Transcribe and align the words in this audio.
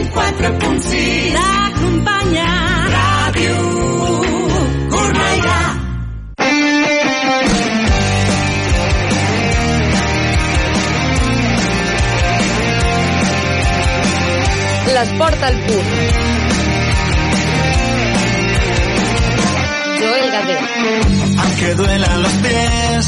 104.6 0.00 1.32
T'acompanya. 1.36 2.48
Ràdio 2.94 3.56
Cornellà. 4.92 5.60
L'esport 14.94 15.42
al 15.48 15.56
punt. 15.66 15.90
Joel 20.00 20.30
Gadé. 20.34 20.58
Aunque 21.42 21.74
duelan 21.74 22.22
los 22.22 22.32
pies, 22.44 23.06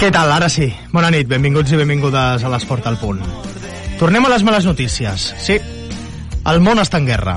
Què 0.00 0.08
tal? 0.08 0.30
Ara 0.32 0.46
sí. 0.48 0.64
Bona 0.94 1.10
nit, 1.12 1.26
benvinguts 1.28 1.74
i 1.74 1.76
benvingudes 1.76 2.40
a 2.40 2.48
l'Esport 2.48 2.86
al 2.88 2.96
Punt. 2.96 3.18
Tornem 4.00 4.24
a 4.24 4.30
les 4.32 4.42
males 4.48 4.64
notícies. 4.64 5.26
Sí, 5.44 5.58
el 6.48 6.60
món 6.64 6.80
està 6.80 6.96
en 6.96 7.08
guerra. 7.10 7.34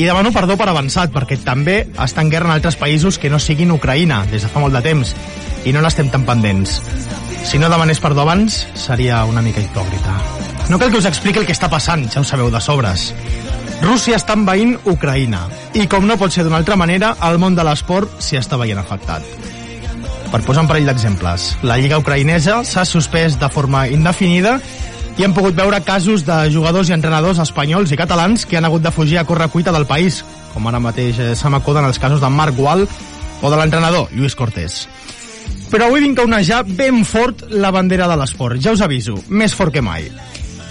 I 0.00 0.06
demano 0.08 0.30
perdó 0.32 0.54
per 0.56 0.70
avançat, 0.72 1.12
perquè 1.12 1.36
també 1.44 1.74
està 1.92 2.24
en 2.24 2.30
guerra 2.32 2.48
en 2.48 2.54
altres 2.54 2.78
països 2.80 3.18
que 3.20 3.28
no 3.28 3.36
siguin 3.36 3.74
Ucraïna, 3.74 4.22
des 4.30 4.46
de 4.46 4.48
fa 4.48 4.62
molt 4.64 4.72
de 4.72 4.80
temps, 4.86 5.12
i 5.68 5.74
no 5.76 5.82
n'estem 5.84 6.08
tan 6.08 6.24
pendents. 6.24 6.78
Si 7.44 7.60
no 7.60 7.68
demanés 7.68 8.00
perdó 8.00 8.24
abans, 8.24 8.62
seria 8.72 9.20
una 9.28 9.44
mica 9.44 9.60
hipòcrita. 9.60 10.16
No 10.70 10.78
cal 10.80 10.94
que 10.94 11.02
us 11.02 11.10
expliqui 11.10 11.42
el 11.42 11.44
que 11.44 11.56
està 11.56 11.68
passant, 11.68 12.06
ja 12.08 12.22
ho 12.24 12.24
sabeu 12.24 12.48
de 12.48 12.64
sobres. 12.64 13.10
Rússia 13.82 14.16
està 14.16 14.38
envaint 14.40 14.72
Ucraïna, 14.88 15.44
i 15.76 15.84
com 15.84 16.08
no 16.08 16.16
pot 16.16 16.32
ser 16.32 16.48
d'una 16.48 16.64
altra 16.64 16.80
manera, 16.80 17.12
el 17.28 17.36
món 17.36 17.60
de 17.60 17.68
l'esport 17.68 18.24
s'hi 18.24 18.40
està 18.40 18.56
veient 18.56 18.80
afectat. 18.80 19.55
Per 20.30 20.42
posar 20.42 20.64
un 20.64 20.68
parell 20.68 20.88
d'exemples, 20.88 21.44
la 21.62 21.76
Lliga 21.78 22.00
ucraïnesa 22.02 22.58
s'ha 22.66 22.84
suspès 22.84 23.38
de 23.38 23.48
forma 23.52 23.86
indefinida 23.88 24.56
i 25.16 25.24
hem 25.24 25.32
pogut 25.36 25.56
veure 25.56 25.78
casos 25.86 26.26
de 26.26 26.34
jugadors 26.52 26.90
i 26.90 26.96
entrenadors 26.96 27.38
espanyols 27.40 27.92
i 27.94 27.98
catalans 28.00 28.44
que 28.44 28.58
han 28.58 28.66
hagut 28.68 28.82
de 28.84 28.92
fugir 28.92 29.20
a 29.20 29.24
correcuita 29.24 29.72
del 29.72 29.86
país, 29.88 30.24
com 30.52 30.66
ara 30.66 30.82
mateix 30.82 31.20
eh, 31.22 31.30
se 31.38 31.48
m'acuden 31.52 31.86
els 31.88 32.00
casos 32.02 32.20
de 32.20 32.28
Marc 32.28 32.58
Gual 32.58 32.84
o 32.86 33.50
de 33.52 33.56
l'entrenador, 33.56 34.10
Lluís 34.12 34.36
Cortés. 34.36 34.84
Però 35.70 35.86
avui 35.86 36.02
vinc 36.04 36.18
a 36.18 36.26
onejar 36.26 36.64
ben 36.66 37.04
fort 37.06 37.46
la 37.50 37.72
bandera 37.72 38.10
de 38.10 38.18
l'esport, 38.18 38.60
ja 38.60 38.74
us 38.74 38.82
aviso, 38.84 39.16
més 39.28 39.54
fort 39.54 39.72
que 39.72 39.82
mai. 39.82 40.10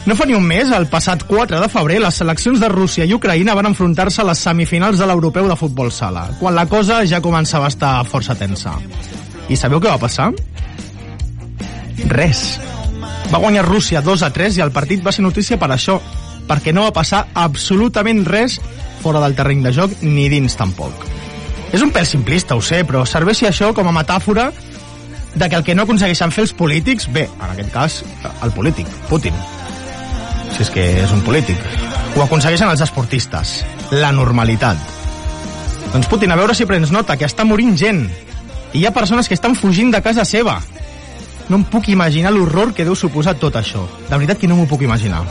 No 0.06 0.14
fa 0.14 0.28
ni 0.30 0.36
un 0.38 0.46
mes, 0.46 0.70
el 0.70 0.86
passat 0.92 1.24
4 1.26 1.58
de 1.64 1.70
febrer, 1.72 1.98
les 2.04 2.20
seleccions 2.22 2.62
de 2.62 2.70
Rússia 2.70 3.08
i 3.10 3.16
Ucraïna 3.16 3.56
van 3.58 3.72
enfrontar-se 3.72 4.22
a 4.22 4.28
les 4.30 4.44
semifinals 4.46 5.02
de 5.02 5.08
l'europeu 5.10 5.50
de 5.50 5.58
futbol 5.58 5.90
sala, 5.90 6.28
quan 6.38 6.54
la 6.54 6.68
cosa 6.70 7.02
ja 7.10 7.24
començava 7.26 7.66
a 7.66 7.74
estar 7.74 7.96
força 8.12 8.38
tensa. 8.38 8.78
I 9.50 9.58
sabeu 9.60 9.82
què 9.82 9.92
va 9.92 10.02
passar? 10.02 10.32
Res. 12.10 12.44
Va 13.32 13.42
guanyar 13.42 13.66
Rússia 13.66 14.02
2 14.06 14.24
a 14.26 14.32
3 14.34 14.60
i 14.60 14.64
el 14.66 14.74
partit 14.74 15.04
va 15.06 15.14
ser 15.14 15.26
notícia 15.26 15.58
per 15.62 15.70
això, 15.74 16.00
perquè 16.50 16.74
no 16.74 16.86
va 16.86 16.94
passar 16.94 17.26
absolutament 17.34 18.24
res 18.26 18.60
fora 19.02 19.22
del 19.24 19.36
terreny 19.38 19.64
de 19.66 19.74
joc 19.74 19.98
ni 20.06 20.28
dins 20.30 20.58
tampoc. 20.58 21.06
És 21.74 21.82
un 21.82 21.92
pèl 21.94 22.06
simplista, 22.08 22.56
ho 22.56 22.62
sé, 22.62 22.84
però 22.88 23.04
serveixi 23.10 23.50
això 23.50 23.74
com 23.76 23.90
a 23.90 23.94
metàfora 23.96 24.52
de 25.36 25.50
que 25.50 25.58
el 25.58 25.66
que 25.68 25.76
no 25.76 25.84
aconsegueixen 25.84 26.32
fer 26.32 26.46
els 26.46 26.54
polítics, 26.56 27.10
bé, 27.12 27.26
en 27.28 27.50
aquest 27.52 27.72
cas, 27.74 27.98
el 28.46 28.54
polític, 28.56 28.90
Putin, 29.10 29.36
si 30.56 30.64
és 30.64 30.72
que 30.72 30.86
és 31.04 31.12
un 31.12 31.22
polític, 31.26 31.60
ho 32.16 32.24
aconsegueixen 32.24 32.70
els 32.72 32.84
esportistes, 32.86 33.58
la 33.92 34.14
normalitat. 34.16 34.80
Doncs 35.92 36.08
Putin, 36.12 36.32
a 36.32 36.38
veure 36.40 36.56
si 36.56 36.68
prens 36.70 36.94
nota, 36.96 37.18
que 37.20 37.28
està 37.28 37.44
morint 37.44 37.76
gent, 37.76 38.06
hi 38.76 38.86
ha 38.86 38.94
persones 38.94 39.28
que 39.28 39.38
estan 39.38 39.56
fugint 39.56 39.92
de 39.94 40.02
casa 40.04 40.26
seva. 40.28 40.60
No 41.50 41.60
em 41.62 41.66
puc 41.70 41.90
imaginar 41.94 42.34
l'horror 42.34 42.74
que 42.74 42.86
deu 42.86 42.96
suposar 42.96 43.36
tot 43.40 43.56
això. 43.56 43.86
De 44.10 44.16
veritat 44.16 44.42
que 44.42 44.50
no 44.52 44.58
m'ho 44.58 44.68
puc 44.68 44.84
imaginar. 44.84 45.24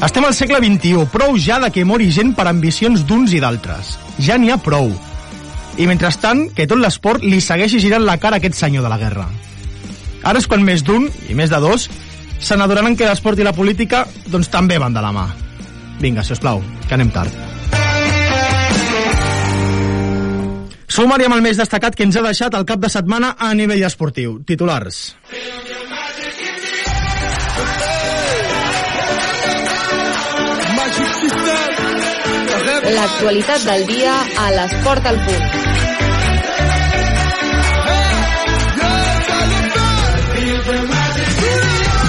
Estem 0.00 0.24
al 0.24 0.34
segle 0.34 0.60
XXI, 0.62 1.06
prou 1.12 1.36
ja 1.38 1.58
de 1.60 1.70
que 1.72 1.84
mori 1.84 2.10
gent 2.12 2.32
per 2.36 2.48
ambicions 2.48 3.04
d'uns 3.06 3.34
i 3.36 3.40
d'altres. 3.42 3.96
Ja 4.18 4.38
n'hi 4.40 4.50
ha 4.50 4.58
prou. 4.60 4.90
I 5.80 5.86
mentrestant, 5.86 6.48
que 6.56 6.66
tot 6.68 6.80
l'esport 6.80 7.24
li 7.24 7.40
segueixi 7.40 7.80
girant 7.80 8.04
la 8.04 8.18
cara 8.20 8.38
a 8.38 8.42
aquest 8.42 8.58
senyor 8.58 8.84
de 8.84 8.92
la 8.92 8.98
guerra. 9.00 9.28
Ara 10.24 10.40
és 10.40 10.48
quan 10.48 10.64
més 10.64 10.84
d'un, 10.84 11.06
i 11.28 11.36
més 11.36 11.52
de 11.52 11.60
dos, 11.60 11.88
se 12.40 12.56
n'adoraran 12.56 12.96
que 12.96 13.08
l'esport 13.08 13.38
i 13.38 13.46
la 13.46 13.56
política 13.56 14.06
doncs 14.26 14.48
també 14.52 14.80
van 14.80 14.96
de 14.96 15.04
la 15.04 15.12
mà. 15.16 15.28
Vinga, 16.00 16.24
si 16.24 16.32
us 16.32 16.40
plau, 16.40 16.64
que 16.88 16.96
anem 16.96 17.12
tard. 17.12 17.49
Sumari 20.90 21.28
amb 21.28 21.36
el 21.36 21.44
més 21.44 21.58
destacat 21.60 21.94
que 21.94 22.02
ens 22.02 22.16
ha 22.18 22.22
deixat 22.24 22.54
el 22.58 22.64
cap 22.66 22.80
de 22.82 22.88
setmana 22.90 23.36
a 23.38 23.52
nivell 23.54 23.84
esportiu. 23.86 24.40
Titulars. 24.46 25.14
L'actualitat 32.90 33.64
del 33.70 33.86
dia 33.86 34.18
a 34.46 34.50
l'esport 34.56 35.06
al 35.12 35.22
punt. 35.28 35.89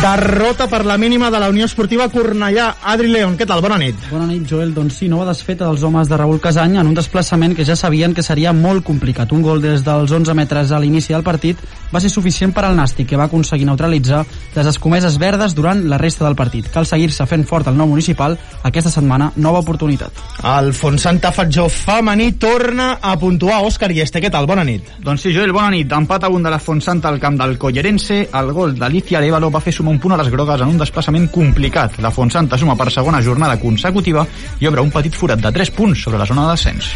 Derrota 0.02 0.66
per 0.68 0.84
la 0.84 0.98
mínima 0.98 1.30
de 1.30 1.40
la 1.40 1.48
Unió 1.52 1.66
Esportiva 1.66 2.08
Cornellà. 2.10 2.72
Adri 2.90 3.12
León, 3.12 3.36
què 3.38 3.46
tal? 3.46 3.60
Bona 3.62 3.76
nit. 3.78 4.00
Bona 4.10 4.26
nit, 4.26 4.48
Joel. 4.50 4.72
Doncs 4.74 4.96
sí, 4.98 5.06
nova 5.06 5.28
desfeta 5.28 5.68
dels 5.68 5.84
homes 5.86 6.10
de 6.10 6.18
Raül 6.18 6.40
Casany 6.42 6.80
en 6.82 6.88
un 6.90 6.96
desplaçament 6.98 7.54
que 7.54 7.68
ja 7.68 7.76
sabien 7.78 8.16
que 8.18 8.24
seria 8.26 8.50
molt 8.50 8.82
complicat. 8.84 9.30
Un 9.30 9.44
gol 9.46 9.62
des 9.62 9.84
dels 9.86 10.10
11 10.10 10.34
metres 10.34 10.72
a 10.74 10.80
l'inici 10.82 11.14
del 11.14 11.22
partit 11.22 11.62
va 11.94 12.02
ser 12.02 12.10
suficient 12.10 12.50
per 12.50 12.64
al 12.66 12.74
Nàstic, 12.80 13.12
que 13.12 13.20
va 13.20 13.28
aconseguir 13.30 13.68
neutralitzar 13.70 14.24
les 14.56 14.72
escomeses 14.72 15.20
verdes 15.22 15.54
durant 15.54 15.84
la 15.86 16.02
resta 16.02 16.26
del 16.26 16.40
partit. 16.40 16.72
Cal 16.74 16.90
seguir-se 16.90 17.30
fent 17.30 17.46
fort 17.46 17.70
al 17.70 17.78
nou 17.78 17.92
municipal. 17.94 18.40
Aquesta 18.64 18.90
setmana, 18.90 19.30
nova 19.36 19.62
oportunitat. 19.62 20.18
El 20.56 20.74
Fontsanta 20.74 21.30
Fatjó 21.30 21.68
femení 21.70 22.32
torna 22.42 22.96
a 22.98 23.14
puntuar. 23.22 23.62
Òscar 23.70 23.94
Guieste, 23.94 24.18
què 24.18 24.34
tal? 24.34 24.50
Bona 24.50 24.66
nit. 24.66 24.90
Doncs 24.98 25.28
sí, 25.28 25.36
Joel, 25.38 25.54
bona 25.54 25.70
nit. 25.78 25.94
Empat 25.94 26.26
a 26.26 26.34
un 26.34 26.42
de 26.42 26.50
la 26.50 26.60
Fontsanta 26.60 27.14
al 27.14 27.22
camp 27.22 27.38
del 27.38 27.60
Collerense. 27.62 28.24
El 28.34 28.52
gol 28.58 28.74
d'Alicia 28.82 29.22
Arevalo 29.22 29.54
va 29.54 29.62
fer 29.62 29.78
sumar 29.78 29.91
un 29.92 30.00
punt 30.00 30.16
a 30.16 30.20
les 30.22 30.32
grogues 30.34 30.64
en 30.64 30.74
un 30.74 30.80
desplaçament 30.82 31.28
complicat. 31.34 32.00
La 32.02 32.14
Fontsanta 32.16 32.58
suma 32.58 32.78
per 32.80 32.90
segona 32.92 33.22
jornada 33.22 33.60
consecutiva 33.60 34.26
i 34.60 34.70
obre 34.70 34.82
un 34.82 34.92
petit 34.92 35.16
forat 35.16 35.44
de 35.44 35.52
3 35.52 35.76
punts 35.78 36.08
sobre 36.08 36.22
la 36.22 36.30
zona 36.30 36.48
de 36.48 36.56
descens. 36.56 36.92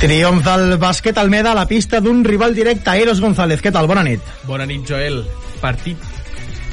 Triomf 0.00 0.44
del 0.44 0.78
bàsquet 0.80 1.18
Almeda 1.20 1.52
a 1.52 1.58
la 1.58 1.66
pista 1.68 2.00
d'un 2.00 2.24
rival 2.24 2.54
directe, 2.54 2.94
Eros 3.00 3.20
González. 3.20 3.62
Què 3.62 3.72
tal? 3.72 3.88
Bona 3.90 4.04
nit. 4.06 4.32
Bona 4.48 4.66
nit, 4.68 4.86
Joel. 4.88 5.22
Partit 5.60 6.20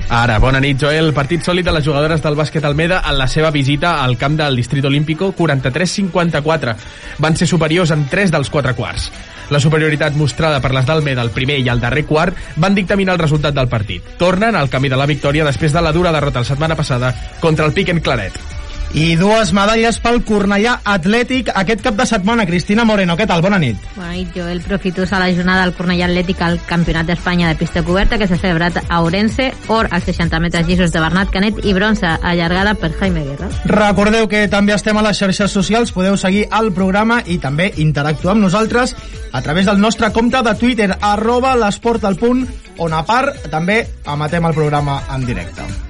Ara, 0.09 0.37
bona 0.39 0.61
nit, 0.63 0.79
Joel. 0.79 1.11
Partit 1.11 1.43
sòlid 1.43 1.67
de 1.67 1.73
les 1.75 1.83
jugadores 1.83 2.21
del 2.23 2.37
bàsquet 2.39 2.63
Almeda 2.63 3.01
en 3.09 3.17
la 3.19 3.27
seva 3.27 3.51
visita 3.51 3.97
al 4.03 4.15
camp 4.17 4.37
del 4.39 4.55
Distrito 4.55 4.87
Olímpico, 4.87 5.33
43-54. 5.35 6.75
Van 7.19 7.35
ser 7.35 7.47
superiors 7.47 7.91
en 7.91 8.05
3 8.07 8.31
dels 8.31 8.49
4 8.49 8.75
quarts. 8.75 9.11
La 9.49 9.61
superioritat 9.63 10.17
mostrada 10.19 10.59
per 10.63 10.73
les 10.75 10.85
d'Almeda 10.87 11.23
al 11.23 11.31
primer 11.35 11.59
i 11.61 11.69
al 11.71 11.79
darrer 11.83 12.05
quart 12.09 12.35
van 12.57 12.75
dictaminar 12.75 13.15
el 13.15 13.23
resultat 13.23 13.55
del 13.55 13.71
partit. 13.71 14.15
Tornen 14.19 14.55
al 14.55 14.69
camí 14.69 14.89
de 14.89 14.99
la 14.99 15.07
victòria 15.07 15.47
després 15.47 15.73
de 15.73 15.81
la 15.81 15.95
dura 15.95 16.11
derrota 16.11 16.43
la 16.43 16.51
setmana 16.51 16.75
passada 16.75 17.13
contra 17.39 17.65
el 17.65 17.73
Piquen 17.73 18.01
Claret. 18.01 18.56
I 18.95 19.17
dues 19.19 19.51
medalles 19.51 19.97
pel 19.99 20.21
Cornellà 20.25 20.77
Atlètic 20.87 21.49
aquest 21.51 21.81
cap 21.83 21.97
de 21.97 22.05
setmana. 22.07 22.45
Cristina 22.47 22.85
Moreno, 22.87 23.17
què 23.19 23.27
tal? 23.27 23.41
Bona 23.43 23.59
nit. 23.59 23.77
Bona 23.97 24.13
nit, 24.15 24.31
Joel. 24.35 24.61
A 24.67 25.19
la 25.19 25.33
jornada 25.33 25.65
del 25.65 25.73
Cornellà 25.75 26.07
Atlètic 26.07 26.41
al 26.41 26.59
Campionat 26.65 27.05
d'Espanya 27.07 27.49
de 27.49 27.57
pista 27.59 27.83
coberta 27.83 28.17
que 28.17 28.27
s'ha 28.27 28.39
celebrat 28.39 28.79
a 28.87 29.01
Orense, 29.01 29.51
or 29.67 29.89
als 29.91 30.05
60 30.05 30.39
metres 30.39 30.67
llisos 30.67 30.91
de 30.91 31.01
Bernat 31.03 31.31
Canet 31.31 31.59
i 31.65 31.73
bronze 31.73 32.07
allargada 32.07 32.75
per 32.75 32.93
Jaime 32.99 33.25
Guerra. 33.25 33.49
Recordeu 33.65 34.27
que 34.31 34.47
també 34.47 34.73
estem 34.73 34.97
a 34.97 35.03
les 35.05 35.19
xarxes 35.19 35.51
socials, 35.51 35.91
podeu 35.91 36.17
seguir 36.17 36.47
el 36.51 36.71
programa 36.73 37.19
i 37.25 37.37
també 37.43 37.73
interactuar 37.77 38.35
amb 38.35 38.47
nosaltres 38.47 38.95
a 39.31 39.41
través 39.41 39.67
del 39.67 39.81
nostre 39.81 40.11
compte 40.15 40.41
de 40.41 40.55
Twitter, 40.55 40.93
arroba 41.01 41.55
l'esport 41.59 42.07
al 42.07 42.15
punt, 42.15 42.47
on 42.77 42.93
a 42.93 43.03
part 43.05 43.51
també 43.51 43.83
emetem 44.07 44.47
el 44.47 44.57
programa 44.57 45.01
en 45.13 45.27
directe. 45.27 45.86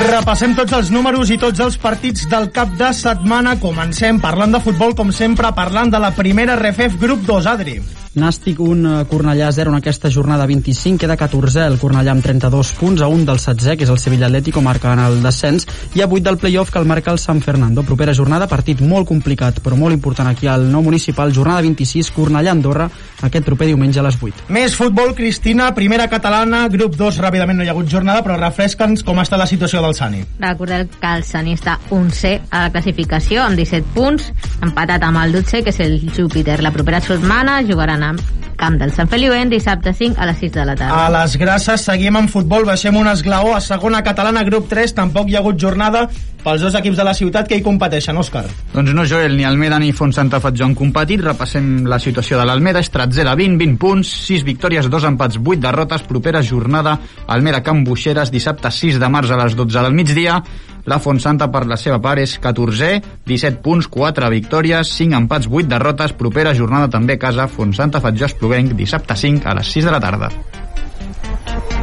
Repassem 0.00 0.54
tots 0.56 0.72
els 0.72 0.88
números 0.94 1.30
i 1.34 1.36
tots 1.40 1.60
els 1.60 1.76
partits 1.80 2.24
del 2.30 2.48
cap 2.54 2.72
de 2.78 2.88
setmana. 2.96 3.56
Comencem 3.60 4.20
parlant 4.22 4.54
de 4.56 4.60
futbol, 4.64 4.94
com 4.96 5.10
sempre, 5.12 5.50
parlant 5.56 5.90
de 5.92 6.00
la 6.00 6.14
primera 6.16 6.56
RFF 6.56 7.00
Grup 7.00 7.26
2, 7.28 7.48
Adri. 7.50 7.80
Nàstic 8.10 8.58
1, 8.58 8.86
eh, 8.90 9.04
Cornellà 9.06 9.52
0 9.52 9.70
en 9.70 9.76
aquesta 9.76 10.10
jornada 10.10 10.46
25, 10.46 10.98
queda 10.98 11.16
14 11.16 11.62
el 11.66 11.78
Cornellà 11.78 12.10
amb 12.10 12.24
32 12.24 12.72
punts, 12.74 13.02
a 13.02 13.06
1 13.06 13.24
del 13.24 13.38
16, 13.38 13.76
que 13.76 13.84
és 13.84 13.90
el 13.90 14.00
Sevilla 14.02 14.26
Atlético, 14.26 14.60
marca 14.60 14.92
en 14.92 14.98
el 14.98 15.22
descens, 15.22 15.68
i 15.94 16.00
a 16.00 16.08
8 16.08 16.24
del 16.24 16.38
playoff 16.38 16.72
que 16.72 16.80
el 16.80 16.86
marca 16.86 17.12
el 17.12 17.20
San 17.20 17.40
Fernando. 17.40 17.84
Propera 17.84 18.14
jornada, 18.14 18.48
partit 18.48 18.80
molt 18.80 19.06
complicat, 19.06 19.62
però 19.62 19.76
molt 19.76 19.94
important 19.94 20.28
aquí 20.28 20.48
al 20.48 20.66
nou 20.72 20.82
municipal, 20.82 21.32
jornada 21.32 21.62
26, 21.62 22.10
Cornellà-Andorra, 22.10 22.90
aquest 23.26 23.46
proper 23.46 23.68
diumenge 23.70 24.00
a 24.00 24.04
les 24.06 24.18
8. 24.20 24.46
Més 24.52 24.74
futbol, 24.76 25.14
Cristina, 25.14 25.70
primera 25.76 26.08
catalana, 26.12 26.66
grup 26.72 26.96
2, 26.98 27.20
ràpidament 27.24 27.60
no 27.60 27.66
hi 27.66 27.70
ha 27.70 27.74
hagut 27.76 27.90
jornada, 27.92 28.24
però 28.26 28.38
refresca'ns 28.40 29.04
com 29.06 29.20
està 29.22 29.38
la 29.40 29.48
situació 29.50 29.82
del 29.84 29.96
Sani. 29.98 30.24
Recordeu 30.40 30.86
que 31.00 31.14
el 31.16 31.24
Sani 31.28 31.56
està 31.58 31.78
11 31.90 32.36
a 32.50 32.66
la 32.66 32.74
classificació 32.74 33.44
amb 33.44 33.60
17 33.60 33.94
punts, 33.96 34.30
empatat 34.62 35.04
amb 35.06 35.22
el 35.24 35.34
12, 35.38 35.64
que 35.64 35.74
és 35.74 35.80
el 35.84 35.98
Júpiter. 36.10 36.60
La 36.62 36.74
propera 36.74 37.02
setmana 37.04 37.60
jugaran 37.66 38.06
amb 38.12 38.49
camp 38.60 38.76
del 38.80 38.92
Sant 38.94 39.08
Feliuent 39.10 39.50
dissabte 39.52 39.94
5 39.96 40.20
a 40.20 40.28
les 40.28 40.42
6 40.44 40.52
de 40.58 40.66
la 40.68 40.76
tarda. 40.76 41.04
A 41.06 41.12
les 41.16 41.36
grasses 41.40 41.86
seguim 41.88 42.18
en 42.20 42.28
futbol, 42.28 42.68
baixem 42.68 42.96
un 43.00 43.08
esglaó 43.10 43.54
a 43.56 43.62
segona 43.64 44.04
catalana, 44.06 44.44
grup 44.46 44.68
3, 44.70 44.94
tampoc 45.00 45.30
hi 45.30 45.38
ha 45.38 45.42
hagut 45.44 45.60
jornada 45.60 46.08
pels 46.40 46.62
dos 46.64 46.74
equips 46.78 46.96
de 46.96 47.04
la 47.04 47.12
ciutat 47.14 47.48
que 47.48 47.58
hi 47.58 47.64
competeixen, 47.64 48.16
Òscar. 48.16 48.46
Doncs 48.72 48.94
no, 48.96 49.04
Joel, 49.04 49.36
ni 49.36 49.44
Almeda 49.44 49.78
ni 49.80 49.92
Fontsanta 49.92 50.40
Fatjó 50.40 50.64
han 50.64 50.76
competit. 50.78 51.20
Repassem 51.24 51.84
la 51.90 51.98
situació 52.00 52.38
de 52.40 52.46
l'Almeda. 52.48 52.80
És 52.80 52.88
13 52.92 53.28
a 53.28 53.34
20, 53.36 53.58
20 53.60 53.76
punts, 53.80 54.12
6 54.30 54.46
victòries, 54.48 54.88
2 54.88 55.08
empats, 55.10 55.36
8 55.36 55.60
derrotes. 55.60 56.06
Propera 56.08 56.42
jornada, 56.42 56.96
Almeda 57.28 57.60
Camp 57.66 57.84
Buixeres, 57.84 58.32
dissabte 58.32 58.72
6 58.72 58.98
de 59.02 59.12
març 59.12 59.34
a 59.34 59.40
les 59.42 59.56
12 59.58 59.84
del 59.84 59.96
migdia. 59.96 60.40
La 60.86 60.98
Fontsanta, 60.98 61.50
per 61.52 61.66
la 61.66 61.76
seva 61.80 62.00
part, 62.00 62.22
és 62.22 62.38
14, 62.38 63.02
17 63.26 63.60
punts, 63.64 63.90
4 63.90 64.30
victòries, 64.32 64.94
5 64.96 65.18
empats, 65.18 65.50
8 65.50 65.68
derrotes. 65.68 66.16
Propera 66.16 66.54
jornada 66.54 66.88
també 66.88 67.18
a 67.18 67.24
casa, 67.26 67.48
Fontsanta 67.48 68.00
Fatjó 68.00 68.30
Espluguenc, 68.30 68.72
dissabte 68.78 69.16
5 69.16 69.48
a 69.50 69.56
les 69.60 69.76
6 69.78 69.90
de 69.90 69.96
la 69.96 70.00
tarda. 70.00 70.32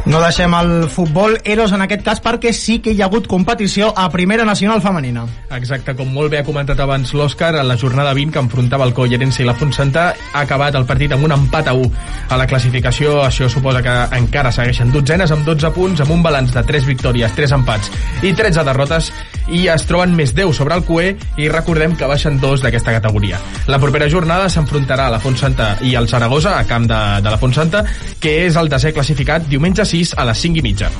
No 0.06 0.20
deixem 0.22 0.54
el 0.54 0.88
futbol 0.88 1.36
Eros 1.44 1.72
en 1.74 1.82
aquest 1.84 2.04
cas 2.06 2.20
perquè 2.24 2.52
sí 2.56 2.78
que 2.84 2.92
hi 2.94 3.02
ha 3.02 3.08
hagut 3.08 3.26
competició 3.28 3.90
a 3.96 4.06
Primera 4.12 4.44
Nacional 4.46 4.80
Femenina. 4.84 5.24
Exacte, 5.56 5.94
com 5.98 6.12
molt 6.14 6.32
bé 6.32 6.40
ha 6.40 6.46
comentat 6.46 6.80
abans 6.80 7.12
l'Òscar, 7.16 7.54
a 7.58 7.64
la 7.66 7.76
jornada 7.76 8.14
20 8.16 8.32
que 8.32 8.42
enfrontava 8.44 8.86
el 8.88 8.94
Collerense 8.96 9.42
i 9.42 9.48
la 9.48 9.56
Fontsanta 9.58 10.06
ha 10.32 10.44
acabat 10.44 10.78
el 10.78 10.86
partit 10.88 11.12
amb 11.12 11.26
un 11.28 11.34
empat 11.36 11.68
a 11.68 11.74
1. 11.76 11.90
A 12.30 12.38
la 12.40 12.46
classificació 12.48 13.18
això 13.24 13.50
suposa 13.52 13.82
que 13.84 13.96
encara 14.18 14.52
segueixen 14.54 14.92
dotzenes 14.94 15.34
amb 15.34 15.44
12 15.48 15.72
punts, 15.76 16.04
amb 16.04 16.14
un 16.16 16.22
balanç 16.24 16.54
de 16.56 16.64
3 16.72 16.88
victòries, 16.88 17.34
3 17.36 17.58
empats 17.58 17.92
i 18.22 18.32
13 18.32 18.64
derrotes 18.64 19.12
i 19.48 19.66
es 19.72 19.86
troben 19.88 20.14
més 20.16 20.34
10 20.36 20.52
sobre 20.56 20.76
el 20.78 20.84
QE 20.88 21.14
i 21.40 21.48
recordem 21.52 21.96
que 21.96 22.08
baixen 22.10 22.40
dos 22.40 22.64
d'aquesta 22.64 22.94
categoria. 22.98 23.40
La 23.68 23.80
propera 23.82 24.08
jornada 24.10 24.50
s'enfrontarà 24.52 25.08
a 25.08 25.14
la 25.16 25.22
Fontsanta 25.22 25.74
i 25.84 25.94
al 25.96 26.08
Saragossa, 26.08 26.58
a 26.58 26.66
camp 26.68 26.88
de, 26.90 27.00
de 27.24 27.32
la 27.32 27.40
Fontsanta, 27.40 27.84
que 28.20 28.38
és 28.46 28.60
el 28.60 28.70
desè 28.72 28.92
classificat 28.96 29.48
diumenge 29.48 29.86
6 29.88 30.16
a 30.18 30.28
les 30.28 30.46
5 30.46 30.62
i 30.62 30.68
mitja. 30.70 30.92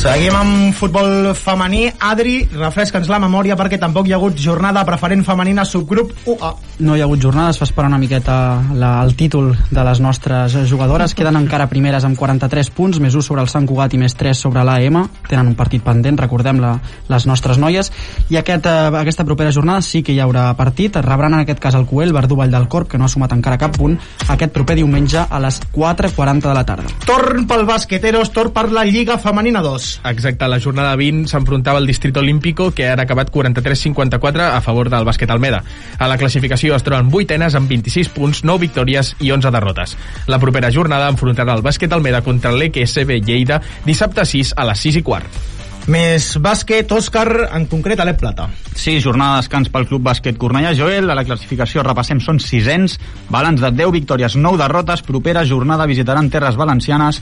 Seguim 0.00 0.34
amb 0.34 0.74
futbol 0.74 1.30
femení. 1.38 1.84
Adri, 2.02 2.40
refresca'ns 2.50 3.06
la 3.06 3.20
memòria 3.22 3.54
perquè 3.58 3.78
tampoc 3.78 4.08
hi 4.08 4.14
ha 4.14 4.18
hagut 4.18 4.38
jornada 4.40 4.82
preferent 4.88 5.22
femenina 5.22 5.62
subgrup 5.68 6.10
1A. 6.26 6.50
No 6.82 6.96
hi 6.96 7.02
ha 7.02 7.06
hagut 7.06 7.22
jornada, 7.22 7.52
es 7.52 7.60
fa 7.60 7.68
esperar 7.68 7.86
una 7.86 8.00
miqueta 8.02 8.34
la, 8.74 8.96
el 9.04 9.14
títol 9.14 9.52
de 9.70 9.84
les 9.86 10.00
nostres 10.02 10.56
jugadores. 10.70 11.14
Queden 11.14 11.38
encara 11.38 11.68
primeres 11.70 12.02
amb 12.08 12.18
43 12.18 12.70
punts, 12.74 12.98
més 12.98 13.14
1 13.14 13.22
sobre 13.22 13.44
el 13.44 13.50
Sant 13.52 13.68
Cugat 13.68 13.94
i 13.94 14.00
més 14.02 14.16
3 14.18 14.40
sobre 14.46 14.64
l'AM. 14.66 14.98
Tenen 15.28 15.52
un 15.52 15.54
partit 15.54 15.84
pendent, 15.84 16.18
recordem 16.18 16.58
la, 16.64 16.72
les 17.12 17.28
nostres 17.30 17.62
noies. 17.62 17.92
I 18.32 18.40
aquest, 18.40 18.66
eh, 18.66 18.90
aquesta 19.04 19.28
propera 19.28 19.54
jornada 19.54 19.86
sí 19.86 20.02
que 20.02 20.16
hi 20.16 20.18
haurà 20.24 20.48
partit. 20.58 20.98
Rebran 20.98 21.38
en 21.38 21.44
aquest 21.44 21.62
cas 21.62 21.78
el 21.78 21.86
Cuel, 21.86 22.16
Verdú 22.16 22.40
Vall 22.40 22.50
del 22.50 22.66
Corp, 22.66 22.90
que 22.90 22.98
no 22.98 23.06
ha 23.06 23.12
sumat 23.12 23.36
encara 23.38 23.60
cap 23.60 23.78
punt, 23.78 23.94
aquest 24.26 24.56
proper 24.56 24.80
diumenge 24.80 25.22
a 25.22 25.42
les 25.46 25.62
4.40 25.76 26.48
de 26.48 26.58
la 26.58 26.66
tarda. 26.66 26.90
Torn 27.06 27.46
pel 27.46 27.66
basqueteros, 27.70 28.34
torn 28.34 28.50
per 28.56 28.66
la 28.72 28.84
Lliga 28.88 29.20
Femenina 29.22 29.62
2. 29.62 29.81
Exacte, 30.08 30.48
la 30.48 30.60
jornada 30.60 30.96
20 30.96 31.30
s'enfrontava 31.30 31.80
el 31.80 31.86
Distrito 31.86 32.20
Olímpico, 32.20 32.70
que 32.72 32.88
ha 32.88 32.96
acabat 33.00 33.30
43-54 33.32 34.48
a 34.48 34.60
favor 34.60 34.90
del 34.92 35.06
bàsquet 35.08 35.30
Almeda. 35.30 35.62
A 35.98 36.08
la 36.10 36.18
classificació 36.20 36.76
es 36.76 36.84
troben 36.86 37.10
vuitenes 37.10 37.56
amb 37.58 37.70
26 37.70 38.12
punts, 38.16 38.44
9 38.44 38.66
victòries 38.66 39.14
i 39.20 39.32
11 39.32 39.54
derrotes. 39.54 39.96
La 40.26 40.40
propera 40.42 40.72
jornada 40.74 41.10
enfrontarà 41.12 41.56
el 41.56 41.64
bàsquet 41.64 41.92
Almeda 41.92 42.22
contra 42.22 42.52
l'EQSB 42.52 43.18
Lleida 43.22 43.62
dissabte 43.86 44.26
6 44.26 44.54
a 44.56 44.68
les 44.70 44.86
6 44.88 45.02
i 45.02 45.04
quart. 45.06 45.42
Més 45.90 46.36
bàsquet, 46.38 46.92
Òscar, 46.94 47.48
en 47.58 47.64
concret 47.66 47.98
a 47.98 48.04
l'Ep 48.06 48.20
Plata. 48.20 48.46
Sí, 48.78 49.00
jornada 49.02 49.34
de 49.34 49.42
descans 49.42 49.70
pel 49.72 49.88
Club 49.90 50.04
Bàsquet 50.06 50.36
Cornellà 50.38 50.76
Joel. 50.78 51.10
A 51.10 51.16
la 51.18 51.24
classificació 51.26 51.82
repassem 51.82 52.20
són 52.22 52.38
sisens, 52.38 53.00
balanç 53.34 53.64
de 53.64 53.72
10 53.74 53.90
victòries, 53.90 54.36
9 54.38 54.60
derrotes. 54.62 55.02
Propera 55.02 55.42
jornada 55.44 55.88
visitaran 55.90 56.30
terres 56.30 56.54
valencianes 56.60 57.18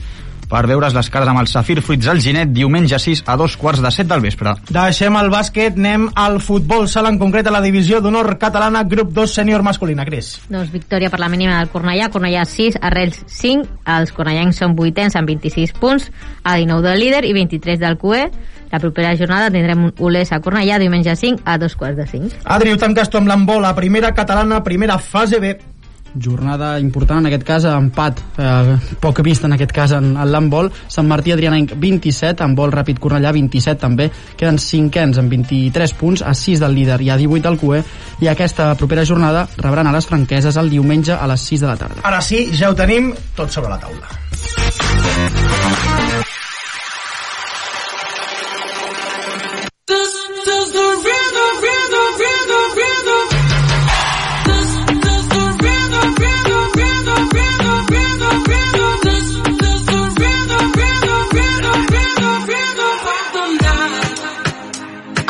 per 0.51 0.65
veure's 0.67 0.91
les 0.91 1.07
cares 1.09 1.29
amb 1.31 1.39
el 1.39 1.47
Safir 1.47 1.79
Fruits 1.79 2.09
al 2.11 2.19
Ginet 2.19 2.49
diumenge 2.51 2.99
6 2.99 3.23
a 3.31 3.37
dos 3.39 3.55
quarts 3.57 3.79
de 3.81 3.91
7 3.91 4.09
del 4.09 4.23
vespre. 4.25 4.51
Deixem 4.67 5.15
el 5.15 5.31
bàsquet, 5.31 5.77
anem 5.79 6.09
al 6.19 6.41
futbol 6.43 6.89
sala, 6.91 7.09
en 7.13 7.19
concret 7.21 7.47
a 7.47 7.53
la 7.55 7.61
divisió 7.63 8.01
d'honor 8.03 8.35
catalana, 8.41 8.83
grup 8.83 9.13
2 9.15 9.37
sènior 9.39 9.63
masculina. 9.63 10.03
Cris. 10.05 10.33
Doncs 10.51 10.71
victòria 10.73 11.09
per 11.09 11.21
la 11.21 11.29
mínima 11.31 11.59
del 11.59 11.71
Cornellà, 11.71 12.09
Cornellà 12.11 12.43
6, 12.43 12.81
Arrels 12.81 13.23
5, 13.31 13.79
els 13.95 14.11
cornellancs 14.11 14.59
són 14.59 14.75
vuitens 14.75 15.15
amb 15.15 15.29
26 15.31 15.75
punts, 15.79 16.11
a 16.43 16.57
19 16.59 16.89
del 16.89 16.99
líder 16.99 17.23
i 17.29 17.33
23 17.37 17.79
del 17.79 17.99
QE. 18.01 18.25
La 18.71 18.79
propera 18.79 19.15
jornada 19.19 19.51
tindrem 19.51 19.87
un 19.87 19.93
Olesa 19.99 20.39
Cornellà 20.43 20.79
diumenge 20.79 21.15
5 21.15 21.43
a 21.45 21.57
dos 21.59 21.75
quarts 21.75 21.99
de 21.99 22.07
5. 22.07 22.43
Adri, 22.43 22.71
ho 22.71 22.79
tanques 22.79 23.11
tu 23.11 23.19
amb 23.19 23.31
l'embol, 23.31 23.63
a 23.67 23.75
primera 23.75 24.11
catalana, 24.15 24.63
primera 24.63 24.99
fase 24.99 25.39
B. 25.39 25.55
jornada 26.15 26.79
important 26.79 27.21
en 27.21 27.29
aquest 27.29 27.45
cas 27.47 27.65
empat 27.69 28.19
eh, 28.37 28.75
poc 29.01 29.21
vist 29.25 29.45
en 29.47 29.55
aquest 29.55 29.71
cas 29.75 29.93
en, 29.97 30.15
en 30.15 30.31
l'handbol. 30.31 30.71
Sant 30.91 31.07
Martí 31.07 31.33
Adrianenc 31.35 31.75
27 31.79 32.43
en 32.45 32.55
vol 32.57 32.73
ràpid 32.73 32.99
Cornellà 33.01 33.33
27 33.35 33.79
també. 33.81 34.09
Queden 34.37 34.59
cinquens 34.61 35.21
amb 35.21 35.31
23 35.31 35.95
punts 35.99 36.25
a 36.25 36.33
6 36.37 36.63
del 36.63 36.75
líder 36.77 37.01
i 37.05 37.11
a 37.11 37.19
18 37.19 37.47
del 37.47 37.59
QE 37.61 37.83
i 38.25 38.31
aquesta 38.31 38.73
propera 38.79 39.05
jornada 39.05 39.47
rebran 39.57 39.87
a 39.87 39.95
les 39.95 40.07
franqueses 40.07 40.57
el 40.57 40.69
diumenge 40.73 41.15
a 41.15 41.27
les 41.31 41.47
6 41.53 41.65
de 41.65 41.71
la 41.71 41.77
tarda. 41.79 42.03
Ara 42.07 42.21
sí, 42.25 42.47
ja 42.57 42.71
ho 42.71 42.77
tenim 42.77 43.13
tot 43.35 43.51
sobre 43.51 43.73
la 43.73 43.79
taula. 43.81 44.07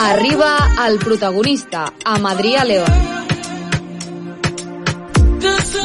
Arriba 0.02 0.58
el 0.88 0.98
protagonista, 0.98 1.84
amb 2.10 2.26
Adrià 2.26 2.64
León. 2.66 2.90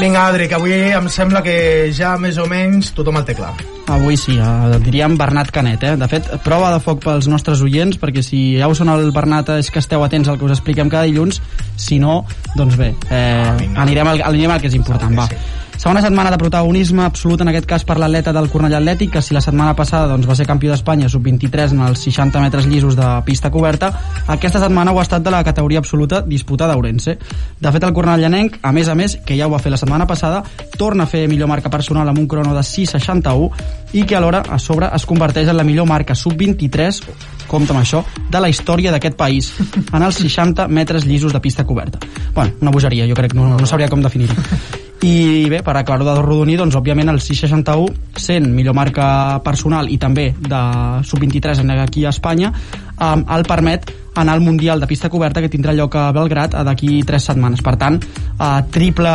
Vinga, 0.00 0.22
Adri, 0.30 0.46
que 0.48 0.56
avui 0.56 0.72
em 0.72 1.10
sembla 1.12 1.42
que 1.44 1.56
ja 1.92 2.14
més 2.16 2.38
o 2.40 2.46
menys 2.48 2.94
tothom 2.96 3.20
el 3.20 3.26
té 3.28 3.34
clar. 3.36 3.50
Avui 3.92 4.16
sí, 4.16 4.38
eh, 4.40 4.78
diríem 4.86 5.18
Bernat 5.20 5.52
Canet, 5.52 5.84
eh? 5.84 5.92
De 6.00 6.08
fet, 6.08 6.32
prova 6.46 6.72
de 6.72 6.80
foc 6.80 7.04
pels 7.04 7.28
nostres 7.28 7.60
oients, 7.60 8.00
perquè 8.00 8.24
si 8.24 8.40
ja 8.56 8.72
us 8.72 8.80
sona 8.80 8.96
el 8.96 9.12
Bernat 9.12 9.52
és 9.58 9.68
que 9.70 9.84
esteu 9.84 10.00
atents 10.04 10.32
al 10.32 10.40
que 10.40 10.48
us 10.48 10.56
expliquem 10.56 10.88
cada 10.88 11.04
dilluns, 11.04 11.42
si 11.76 12.00
no, 12.00 12.22
doncs 12.56 12.80
bé, 12.80 12.94
eh, 13.12 13.68
anirem, 13.76 14.14
al, 14.14 14.24
anirem 14.32 14.56
al 14.56 14.64
que 14.64 14.72
és 14.72 14.80
important, 14.80 15.12
va. 15.12 15.28
Segona 15.76 16.00
setmana 16.00 16.30
de 16.32 16.38
protagonisme 16.40 17.04
absolut 17.04 17.42
en 17.44 17.50
aquest 17.50 17.66
cas 17.68 17.84
per 17.84 17.98
l'atleta 18.00 18.32
del 18.32 18.48
Cornellà 18.48 18.78
Atlètic, 18.80 19.10
que 19.12 19.22
si 19.22 19.34
la 19.36 19.42
setmana 19.44 19.74
passada 19.76 20.08
doncs, 20.08 20.26
va 20.26 20.34
ser 20.34 20.46
campió 20.48 20.72
d'Espanya 20.72 21.10
sub-23 21.12 21.74
en 21.76 21.82
els 21.84 22.00
60 22.06 22.40
metres 22.40 22.66
llisos 22.66 22.96
de 22.96 23.08
pista 23.26 23.50
coberta, 23.52 23.90
aquesta 24.32 24.62
setmana 24.62 24.94
ho 24.94 24.98
ha 24.98 25.04
estat 25.04 25.22
de 25.22 25.34
la 25.34 25.42
categoria 25.44 25.82
absoluta 25.84 26.22
disputada 26.22 26.72
a 26.72 26.80
Ourense. 26.80 27.18
De 27.60 27.72
fet, 27.72 27.84
el 27.84 27.92
Cornellanenc, 27.92 28.56
a 28.62 28.72
més 28.72 28.88
a 28.88 28.96
més, 28.96 29.18
que 29.26 29.36
ja 29.36 29.46
ho 29.46 29.52
va 29.52 29.60
fer 29.60 29.74
la 29.74 29.80
setmana 29.80 30.08
passada, 30.08 30.42
torna 30.78 31.04
a 31.04 31.12
fer 31.12 31.26
millor 31.28 31.52
marca 31.52 31.70
personal 31.70 32.08
amb 32.08 32.24
un 32.24 32.26
crono 32.26 32.56
de 32.56 32.64
6.61 32.64 34.00
i 34.00 34.06
que 34.08 34.16
alhora, 34.16 34.42
a 34.48 34.58
sobre, 34.58 34.88
es 34.96 35.04
converteix 35.06 35.52
en 35.52 35.60
la 35.60 35.66
millor 35.68 35.86
marca 35.86 36.16
sub-23 36.16 37.02
compta 37.46 37.76
amb 37.76 37.82
això, 37.82 38.02
de 38.30 38.40
la 38.42 38.50
història 38.50 38.90
d'aquest 38.94 39.16
país 39.16 39.52
en 39.92 40.02
els 40.02 40.18
60 40.24 40.66
metres 40.68 41.06
llisos 41.06 41.36
de 41.36 41.40
pista 41.44 41.64
coberta. 41.68 42.00
Bueno, 42.34 42.56
una 42.60 42.74
bogeria, 42.74 43.06
jo 43.06 43.14
crec, 43.14 43.36
no, 43.38 43.52
no 43.54 43.70
sabria 43.70 43.92
com 43.92 44.02
definir-ho. 44.02 44.84
I 45.04 45.48
bé, 45.52 45.60
per 45.62 45.74
acabar-ho 45.76 46.06
de 46.06 46.14
rodonir, 46.22 46.56
doncs 46.56 46.76
òbviament 46.78 47.10
el 47.12 47.20
661 47.20 48.20
sent 48.20 48.46
millor 48.54 48.74
marca 48.74 49.38
personal 49.44 49.90
i 49.92 49.98
també 50.00 50.30
de 50.32 50.60
sub-23 51.04 51.60
en 51.60 51.74
aquí 51.76 52.06
a 52.06 52.14
Espanya 52.14 52.52
um, 52.52 53.26
el 53.36 53.44
permet 53.44 53.92
anar 54.16 54.32
al 54.32 54.40
Mundial 54.40 54.80
de 54.80 54.88
pista 54.88 55.10
coberta 55.12 55.42
que 55.44 55.52
tindrà 55.52 55.74
lloc 55.76 55.94
a 56.00 56.08
Belgrat 56.16 56.54
a 56.56 56.64
d'aquí 56.64 57.02
3 57.04 57.28
setmanes. 57.32 57.60
Per 57.60 57.76
tant, 57.76 58.00
uh, 58.00 58.62
triple 58.72 59.12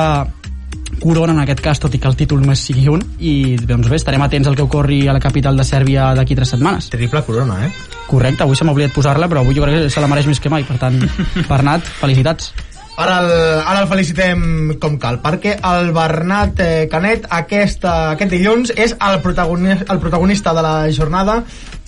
corona 1.01 1.33
en 1.33 1.41
aquest 1.41 1.61
cas, 1.63 1.79
tot 1.81 1.93
i 1.95 1.99
que 1.99 2.09
el 2.09 2.17
títol 2.19 2.43
només 2.43 2.61
sigui 2.61 2.85
un 2.91 3.01
i 3.19 3.57
doncs 3.57 3.89
bé, 3.89 3.97
estarem 3.97 4.21
atents 4.21 4.47
al 4.47 4.57
que 4.57 4.65
ocorri 4.67 5.07
a 5.07 5.15
la 5.17 5.23
capital 5.23 5.57
de 5.57 5.65
Sèrbia 5.65 6.11
d'aquí 6.17 6.37
3 6.37 6.55
setmanes. 6.55 6.91
Triple 6.93 7.23
corona, 7.25 7.63
eh? 7.65 7.71
Correcte, 8.07 8.43
avui 8.43 8.59
se 8.59 8.67
m'ha 8.67 8.75
oblidat 8.75 8.93
posar-la, 8.93 9.29
però 9.31 9.41
avui 9.41 9.57
jo 9.57 9.63
crec 9.65 9.79
que 9.79 9.89
se 9.89 10.03
la 10.03 10.09
mereix 10.11 10.29
més 10.29 10.39
que 10.43 10.51
mai, 10.53 10.67
per 10.67 10.77
tant, 10.77 10.99
Bernat, 11.51 11.89
felicitats. 12.03 12.51
Ara 12.99 13.19
el, 13.23 13.31
ara 13.63 13.81
el 13.81 13.87
felicitem 13.89 14.41
com 14.81 14.97
cal, 14.99 15.21
perquè 15.23 15.55
el 15.71 15.93
Bernat 15.95 16.59
eh, 16.59 16.87
Canet 16.91 17.29
aquesta, 17.31 18.11
aquest 18.17 18.35
dilluns 18.35 18.73
és 18.75 18.95
el, 18.99 19.21
protagoni 19.23 19.77
el 19.79 20.01
protagonista 20.03 20.53
de 20.53 20.65
la 20.65 20.75
jornada, 20.91 21.41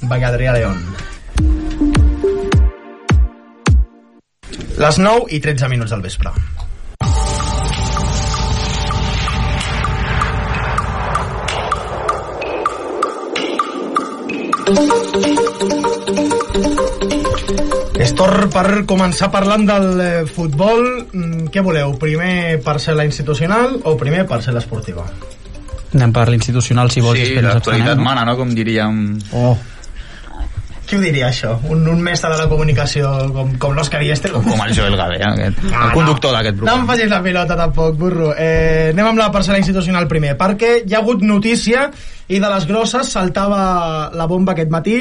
Veia 0.03 0.31
Adrià 0.31 0.55
León. 0.55 0.79
Les 4.83 4.97
9 4.99 5.29
i 5.35 5.39
13 5.39 5.69
minuts 5.69 5.93
del 5.93 6.01
vespre. 6.01 6.33
És 14.73 15.42
torn 18.17 18.49
per 18.53 18.67
començar 18.89 19.29
parlant 19.33 19.65
del 19.67 19.89
eh, 20.01 20.11
futbol. 20.29 20.83
Mm, 21.11 21.47
Què 21.53 21.63
voleu? 21.65 21.95
Primer 22.01 22.59
parcel·la 22.65 23.05
institucional 23.07 23.79
o 23.83 23.95
primer 23.99 24.25
parcel·la 24.29 24.61
esportiva? 24.63 25.05
Anem 25.93 26.13
per 26.13 26.27
l'institucional, 26.31 26.89
si 26.89 27.03
vols. 27.05 27.21
Sí, 27.21 27.37
l'actualitat 27.41 27.99
mana, 28.01 28.25
no? 28.25 28.35
Com 28.39 28.53
diríem... 28.57 29.03
Oh. 29.37 29.53
Qui 30.83 30.97
ho 30.97 31.01
diria, 31.01 31.29
això? 31.29 31.53
Un, 31.71 31.85
un 31.87 32.01
mestre 32.03 32.29
de 32.33 32.37
la 32.41 32.47
comunicació 32.51 33.07
com, 33.33 33.53
com 33.61 33.75
l'Òscar 33.77 34.01
Iester? 34.03 34.33
Com 34.35 34.59
el 34.65 34.73
Joel 34.75 34.97
Gavé, 34.99 35.15
eh, 35.21 35.29
aquest, 35.29 35.61
Ah, 35.71 35.85
el 35.87 35.93
conductor 35.95 36.33
d'aquest 36.35 36.57
No 36.57 36.65
em 36.65 36.65
programa. 36.65 36.89
facis 36.91 37.09
la 37.13 37.21
pilota 37.23 37.55
tampoc, 37.57 37.95
burro. 37.97 38.33
Eh, 38.35 38.89
anem 38.91 39.07
amb 39.13 39.21
la 39.21 39.29
parcel·la 39.31 39.61
institucional 39.61 40.09
primer, 40.11 40.33
perquè 40.37 40.73
hi 40.83 40.93
ha 40.93 40.99
hagut 40.99 41.23
notícia 41.23 41.85
i 42.27 42.39
de 42.41 42.49
les 42.51 42.67
grosses 42.67 43.07
saltava 43.15 44.09
la 44.13 44.27
bomba 44.27 44.51
aquest 44.57 44.69
matí 44.75 44.97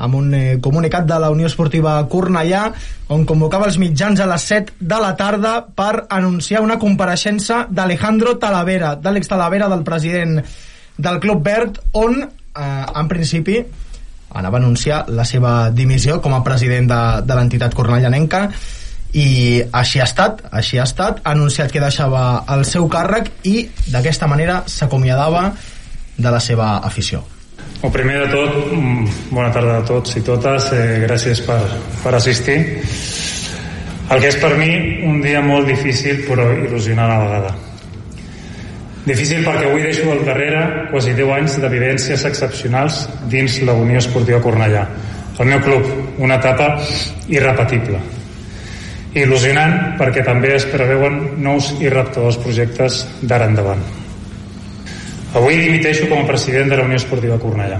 amb 0.00 0.16
un 0.16 0.32
eh, 0.34 0.58
comunicat 0.62 1.06
de 1.08 1.18
la 1.20 1.30
Unió 1.30 1.48
Esportiva 1.50 1.98
Cornellà 2.10 2.64
on 3.12 3.26
convocava 3.28 3.68
els 3.68 3.78
mitjans 3.82 4.20
a 4.20 4.28
les 4.30 4.48
7 4.52 4.80
de 4.80 4.98
la 5.02 5.12
tarda 5.18 5.54
per 5.76 6.06
anunciar 6.08 6.64
una 6.64 6.78
compareixença 6.80 7.66
d'Alejandro 7.70 8.38
Talavera, 8.40 8.94
d'Àlex 8.96 9.30
Talavera, 9.30 9.68
del 9.68 9.84
president 9.84 10.40
del 11.00 11.20
Club 11.20 11.44
Verd, 11.44 11.80
on, 11.92 12.20
eh, 12.24 12.84
en 12.94 13.08
principi, 13.08 13.60
anava 14.30 14.58
a 14.58 14.60
anunciar 14.60 15.04
la 15.08 15.24
seva 15.24 15.70
dimissió 15.70 16.20
com 16.22 16.34
a 16.34 16.44
president 16.46 16.88
de, 16.90 17.00
de 17.26 17.38
l'entitat 17.38 17.74
cornellanenca 17.74 18.46
i 19.12 19.62
així 19.74 19.98
ha 19.98 20.06
estat, 20.06 20.44
així 20.54 20.78
ha 20.78 20.86
estat, 20.86 21.20
ha 21.24 21.34
anunciat 21.34 21.72
que 21.72 21.82
deixava 21.82 22.44
el 22.54 22.64
seu 22.68 22.86
càrrec 22.88 23.32
i 23.50 23.66
d'aquesta 23.90 24.30
manera 24.30 24.62
s'acomiadava 24.70 25.50
de 26.16 26.30
la 26.30 26.40
seva 26.40 26.76
afició. 26.86 27.24
El 27.80 27.90
primer 27.90 28.18
de 28.20 28.26
tot, 28.28 28.72
mm, 28.74 29.06
bona 29.32 29.48
tarda 29.52 29.78
a 29.78 29.84
tots 29.84 30.16
i 30.16 30.20
totes, 30.20 30.66
eh, 30.72 31.00
gràcies 31.06 31.40
per, 31.46 31.62
per 32.02 32.14
assistir. 32.14 32.58
El 34.10 34.20
que 34.20 34.28
és 34.28 34.36
per 34.36 34.56
mi 34.58 35.00
un 35.06 35.20
dia 35.22 35.40
molt 35.40 35.66
difícil 35.66 36.26
però 36.26 36.50
il·lusionant 36.52 37.08
a 37.08 37.18
la 37.18 37.24
vegada. 37.24 37.54
Difícil 39.06 39.46
perquè 39.46 39.70
avui 39.70 39.82
deixo 39.82 40.10
al 40.12 40.24
darrere 40.26 40.88
quasi 40.90 41.14
10 41.14 41.32
anys 41.32 41.56
de 41.62 41.70
vivències 41.72 42.24
excepcionals 42.28 43.08
dins 43.32 43.62
la 43.62 43.72
Unió 43.72 43.98
Esportiva 43.98 44.42
Cornellà. 44.44 44.86
El 45.38 45.46
meu 45.46 45.60
club, 45.64 45.86
una 46.18 46.36
etapa 46.36 46.74
irrepetible. 47.28 48.02
Il·lusionant 49.14 49.96
perquè 49.96 50.22
també 50.22 50.52
es 50.54 50.68
preveuen 50.68 51.40
nous 51.40 51.72
i 51.80 51.88
reptadors 51.88 52.36
projectes 52.44 53.06
d'ara 53.22 53.48
endavant. 53.48 53.99
Avui 55.30 55.60
dimiteixo 55.62 56.08
com 56.10 56.24
a 56.24 56.26
president 56.26 56.72
de 56.72 56.76
la 56.80 56.84
Unió 56.88 56.98
Esportiva 56.98 57.36
Cornellà. 57.38 57.78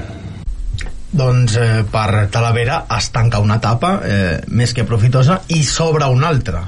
Doncs 1.11 1.57
eh, 1.59 1.71
per 1.90 2.28
Talavera 2.30 2.85
es 2.95 3.09
tanca 3.11 3.40
una 3.42 3.57
etapa 3.59 3.97
eh, 4.07 4.37
més 4.54 4.71
que 4.76 4.87
profitosa 4.87 5.40
i 5.50 5.64
s'obre 5.66 6.07
una 6.14 6.28
altra. 6.30 6.62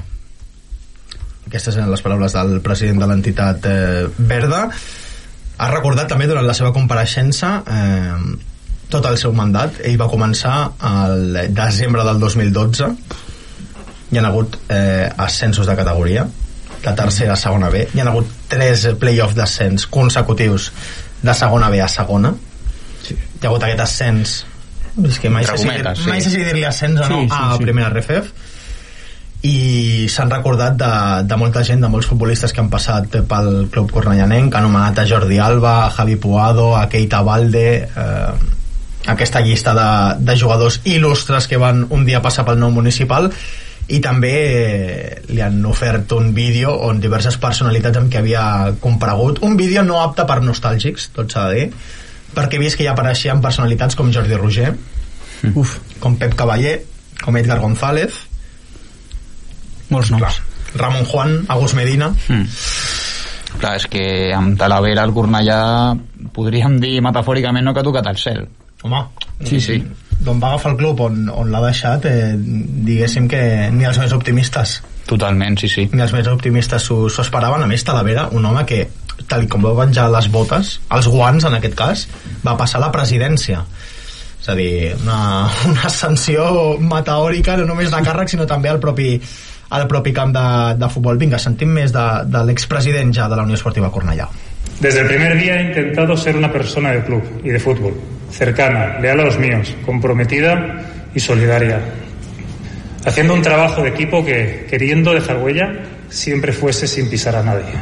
Aquestes 1.46 1.78
eren 1.78 1.92
les 1.92 2.02
paraules 2.02 2.34
del 2.34 2.58
president 2.64 2.98
de 2.98 3.10
l'entitat 3.10 3.70
eh, 3.70 4.08
Verda. 4.18 4.64
Ha 5.62 5.70
recordat 5.70 6.10
també 6.10 6.26
durant 6.26 6.48
la 6.48 6.58
seva 6.58 6.74
compareixença 6.74 7.52
eh, 7.62 8.18
tot 8.90 9.06
el 9.06 9.22
seu 9.22 9.30
mandat. 9.38 9.78
Ell 9.86 10.00
va 10.00 10.10
començar 10.10 10.56
al 10.82 11.44
desembre 11.54 12.02
del 12.10 12.18
2012. 12.26 12.92
Hi 14.10 14.18
ha 14.18 14.28
hagut 14.28 14.58
eh, 14.66 15.06
ascensos 15.14 15.70
de 15.70 15.78
categoria 15.78 16.26
de 16.82 16.92
tercera 16.98 17.36
a 17.36 17.38
segona 17.38 17.70
B. 17.70 17.86
Hi 17.94 18.02
ha 18.02 18.10
hagut 18.10 18.41
tres 18.52 18.86
play-off 19.00 19.34
d'ascens 19.38 19.88
consecutius 19.90 20.70
de 21.22 21.34
segona 21.38 21.70
B 21.72 21.80
a 21.80 21.88
segona. 21.88 22.34
Sí. 23.02 23.16
Hi 23.16 23.44
ha 23.44 23.50
hagut 23.50 23.66
aquest 23.66 23.86
ascens 23.88 24.38
és 25.08 25.18
que 25.18 25.30
mai 25.32 25.46
sé 25.48 25.56
si, 25.56 25.68
sí. 25.68 26.08
mai 26.08 26.20
sé 26.20 26.30
si 26.30 26.40
dir-li 26.42 26.66
ascens 26.68 27.00
o 27.00 27.08
no 27.08 27.22
Sí, 27.22 27.28
sí, 27.30 27.36
a 27.38 27.56
sí. 27.56 27.64
primera 27.64 27.88
RFF 27.88 28.50
i 29.42 30.06
s'han 30.12 30.30
recordat 30.30 30.76
de, 30.78 30.90
de 31.26 31.36
molta 31.40 31.64
gent, 31.66 31.80
de 31.82 31.88
molts 31.90 32.06
futbolistes 32.06 32.52
que 32.54 32.60
han 32.62 32.68
passat 32.70 33.16
pel 33.26 33.48
club 33.74 33.90
cornellanenc, 33.90 34.52
han 34.54 34.68
anomenat 34.68 35.00
a 35.02 35.06
Jordi 35.08 35.40
Alba, 35.42 35.80
a 35.86 35.90
Javi 35.90 36.14
Puado, 36.22 36.68
a 36.78 36.84
Keita 36.92 37.24
Valde, 37.26 37.66
eh, 37.82 38.52
aquesta 39.10 39.42
llista 39.42 39.74
de, 39.74 39.88
de 40.22 40.36
jugadors 40.38 40.78
il·lustres 40.86 41.48
que 41.50 41.58
van 41.58 41.82
un 41.90 42.06
dia 42.06 42.22
passar 42.22 42.46
pel 42.46 42.60
nou 42.60 42.70
municipal 42.70 43.32
i 43.92 43.98
també 44.00 44.32
eh, 44.32 45.22
li 45.28 45.42
han 45.44 45.58
ofert 45.68 46.12
un 46.16 46.30
vídeo 46.34 46.72
on 46.88 47.00
diverses 47.02 47.36
personalitats 47.40 47.98
amb 48.00 48.08
què 48.12 48.22
havia 48.22 48.44
comparegut 48.80 49.42
un 49.44 49.56
vídeo 49.58 49.82
no 49.84 50.00
apte 50.00 50.24
per 50.28 50.40
nostàlgics 50.44 51.10
tot 51.16 51.32
s'ha 51.34 51.48
de 51.50 51.54
dir 51.58 51.66
perquè 52.32 52.56
he 52.56 52.62
vist 52.62 52.78
que 52.80 52.86
hi 52.86 52.90
apareixien 52.92 53.42
personalitats 53.44 53.98
com 53.98 54.12
Jordi 54.14 54.38
Roger 54.40 54.72
Uf, 55.58 55.76
com 56.00 56.16
Pep 56.16 56.36
Cavaller 56.38 56.78
com 57.22 57.36
Edgar 57.36 57.58
González 57.60 58.22
molts 59.92 60.10
noms. 60.14 60.22
clar, 60.22 60.34
Ramon 60.80 61.04
Juan, 61.10 61.38
Agus 61.48 61.74
Medina 61.74 62.12
Mm. 62.28 62.46
Clar, 63.60 63.74
és 63.76 63.84
que 63.92 64.32
amb 64.32 64.56
Talavera 64.56 65.02
al 65.04 65.12
Cornellà 65.12 65.58
podríem 66.32 66.78
dir 66.80 67.02
metafòricament 67.04 67.66
no 67.66 67.74
que 67.76 67.82
ha 67.82 67.84
tocat 67.84 68.06
el 68.08 68.16
cel. 68.16 68.46
home, 68.82 69.02
Sí, 69.44 69.60
sí. 69.60 69.76
D'on 70.24 70.40
va 70.42 70.54
agafar 70.54 70.72
el 70.72 70.78
club 70.80 71.00
on, 71.04 71.28
on 71.28 71.50
l'ha 71.52 71.60
deixat 71.66 72.06
eh, 72.10 72.32
diguéssim 72.36 73.28
que 73.30 73.42
ni 73.74 73.86
els 73.88 74.00
més 74.00 74.14
optimistes. 74.16 74.80
Totalment, 75.08 75.58
sí, 75.58 75.68
sí. 75.68 75.88
ni 75.92 76.02
els 76.02 76.14
més 76.14 76.28
optimistes 76.30 76.86
s'ho 76.88 77.08
esperaven. 77.08 77.64
A 77.64 77.70
més 77.70 77.84
Talavera, 77.84 78.28
un 78.32 78.46
home 78.46 78.64
que 78.68 78.84
tal 79.28 79.46
i 79.46 79.48
com 79.50 79.64
va 79.64 79.74
venjar 79.84 80.08
les 80.12 80.28
botes, 80.32 80.76
els 80.94 81.08
guants 81.10 81.46
en 81.48 81.58
aquest 81.58 81.74
cas 81.78 82.06
va 82.44 82.56
passar 82.58 82.80
a 82.80 82.86
la 82.86 82.92
presidència. 82.94 83.64
És 84.42 84.48
a 84.50 84.56
dir, 84.58 84.92
una, 85.02 85.48
una 85.70 85.88
ascensió 85.90 86.46
meteòrica 86.80 87.58
no 87.60 87.68
només 87.68 87.92
de 87.92 88.02
càrrec 88.06 88.32
sinó 88.32 88.46
també 88.50 88.72
al 88.72 88.80
propi, 88.82 89.14
al 89.72 89.86
propi 89.90 90.14
camp 90.16 90.34
de, 90.34 90.46
de 90.80 90.90
futbol. 90.92 91.20
Vinga, 91.20 91.40
sentim 91.42 91.74
més 91.74 91.94
de, 91.94 92.06
de 92.26 92.46
l'expresident 92.48 93.14
ja 93.14 93.28
de 93.30 93.38
la 93.38 93.46
Unió 93.46 93.58
Esportiva 93.58 93.92
Cornellà. 93.94 94.28
Desde 94.80 95.02
el 95.02 95.06
primer 95.06 95.36
día 95.38 95.60
he 95.60 95.68
intentado 95.68 96.16
ser 96.16 96.36
una 96.36 96.50
persona 96.50 96.90
de 96.90 97.04
club 97.04 97.22
y 97.44 97.50
de 97.50 97.60
fútbol, 97.60 97.94
cercana, 98.32 98.98
leal 99.00 99.20
a 99.20 99.24
los 99.24 99.38
míos, 99.38 99.74
comprometida 99.84 100.82
y 101.14 101.20
solidaria, 101.20 101.80
haciendo 103.04 103.34
un 103.34 103.42
trabajo 103.42 103.82
de 103.82 103.90
equipo 103.90 104.24
que, 104.24 104.66
queriendo 104.68 105.12
dejar 105.12 105.38
huella, 105.38 105.68
siempre 106.08 106.52
fuese 106.52 106.86
sin 106.86 107.08
pisar 107.08 107.36
a 107.36 107.42
nadie. 107.42 107.74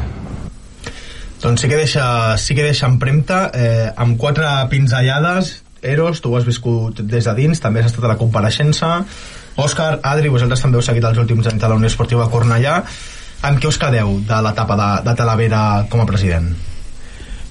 Doncs 1.41 1.63
sí 1.63 1.69
que 1.69 1.77
deixa, 1.77 2.37
sí 2.37 2.55
que 2.55 2.63
deixa 2.63 2.87
empremta 2.87 3.51
eh, 3.55 3.89
amb 3.97 4.19
quatre 4.21 4.45
pinzellades 4.69 5.63
Eros, 5.81 6.21
tu 6.21 6.35
ho 6.35 6.37
has 6.37 6.45
viscut 6.45 7.01
des 7.01 7.25
de 7.25 7.33
dins 7.33 7.63
també 7.65 7.81
has 7.81 7.89
estat 7.89 8.05
a 8.05 8.11
la 8.13 8.19
compareixença 8.21 8.99
Òscar, 9.57 9.95
Adri, 10.05 10.29
vosaltres 10.29 10.61
també 10.61 10.77
heu 10.77 10.85
seguit 10.85 11.05
els 11.09 11.19
últims 11.19 11.49
anys 11.49 11.63
de 11.63 11.71
la 11.73 11.79
Unió 11.81 11.89
Esportiva 11.89 12.29
Cornellà 12.29 12.83
amb 13.49 13.57
què 13.57 13.71
us 13.73 13.81
quedeu 13.81 14.19
de 14.29 14.43
l'etapa 14.45 14.77
de, 14.77 14.91
de 15.09 15.17
Talavera 15.17 15.63
com 15.89 16.05
a 16.05 16.09
president? 16.09 16.53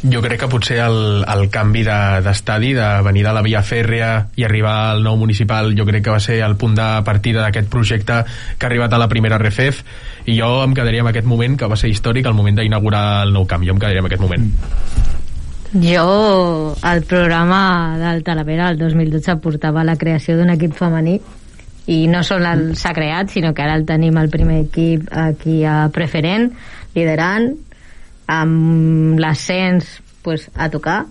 Jo 0.02 0.22
crec 0.24 0.40
que 0.40 0.48
potser 0.48 0.78
el, 0.80 1.26
el 1.28 1.50
canvi 1.52 1.82
de- 1.84 2.22
d'estadi, 2.24 2.70
de, 2.72 2.80
de 2.80 3.02
venir 3.04 3.26
de 3.26 3.34
la 3.36 3.42
via 3.44 3.60
fèrrea 3.68 4.12
i 4.40 4.46
arribar 4.48 4.76
al 4.94 5.04
nou 5.04 5.18
municipal, 5.20 5.74
jo 5.76 5.84
crec 5.86 6.06
que 6.06 6.14
va 6.14 6.22
ser 6.24 6.38
el 6.46 6.56
punt 6.56 6.78
de 6.78 6.86
partida 7.04 7.42
d'aquest 7.44 7.68
projecte 7.68 8.22
que 8.58 8.66
ha 8.66 8.70
arribat 8.70 8.94
a 8.96 9.02
la 9.02 9.10
primera 9.12 9.38
RFEF 9.38 9.82
i 10.32 10.38
jo 10.40 10.64
em 10.64 10.74
quedaria 10.78 11.04
amb 11.04 11.12
aquest 11.12 11.28
moment, 11.28 11.58
que 11.60 11.68
va 11.68 11.76
ser 11.76 11.92
històric, 11.92 12.26
el 12.32 12.38
moment 12.38 12.56
d'inaugurar 12.62 13.26
el 13.26 13.34
nou 13.36 13.44
camp. 13.46 13.66
Jo 13.68 13.76
em 13.76 13.80
quedaria 13.84 14.00
amb 14.00 14.08
aquest 14.08 14.24
moment. 14.24 14.48
Jo, 15.74 16.76
el 16.82 17.04
programa 17.04 17.98
del 18.00 18.24
Talavera 18.24 18.70
el 18.72 18.80
2012 18.80 19.36
portava 19.44 19.84
la 19.84 19.98
creació 20.02 20.38
d'un 20.40 20.50
equip 20.56 20.74
femení 20.74 21.20
i 21.90 22.06
no 22.10 22.24
sols 22.24 22.46
el 22.50 22.64
s'ha 22.78 22.94
creat, 22.96 23.30
sinó 23.36 23.52
que 23.54 23.62
ara 23.68 23.76
el 23.78 23.86
tenim 23.86 24.18
el 24.18 24.30
primer 24.34 24.64
equip 24.64 25.12
aquí 25.12 25.64
a 25.66 25.90
Preferent, 25.94 26.54
liderant, 26.96 27.52
amb 28.30 29.20
l'ascens 29.20 30.00
pues, 30.22 30.50
a 30.56 30.70
tocar 30.70 31.04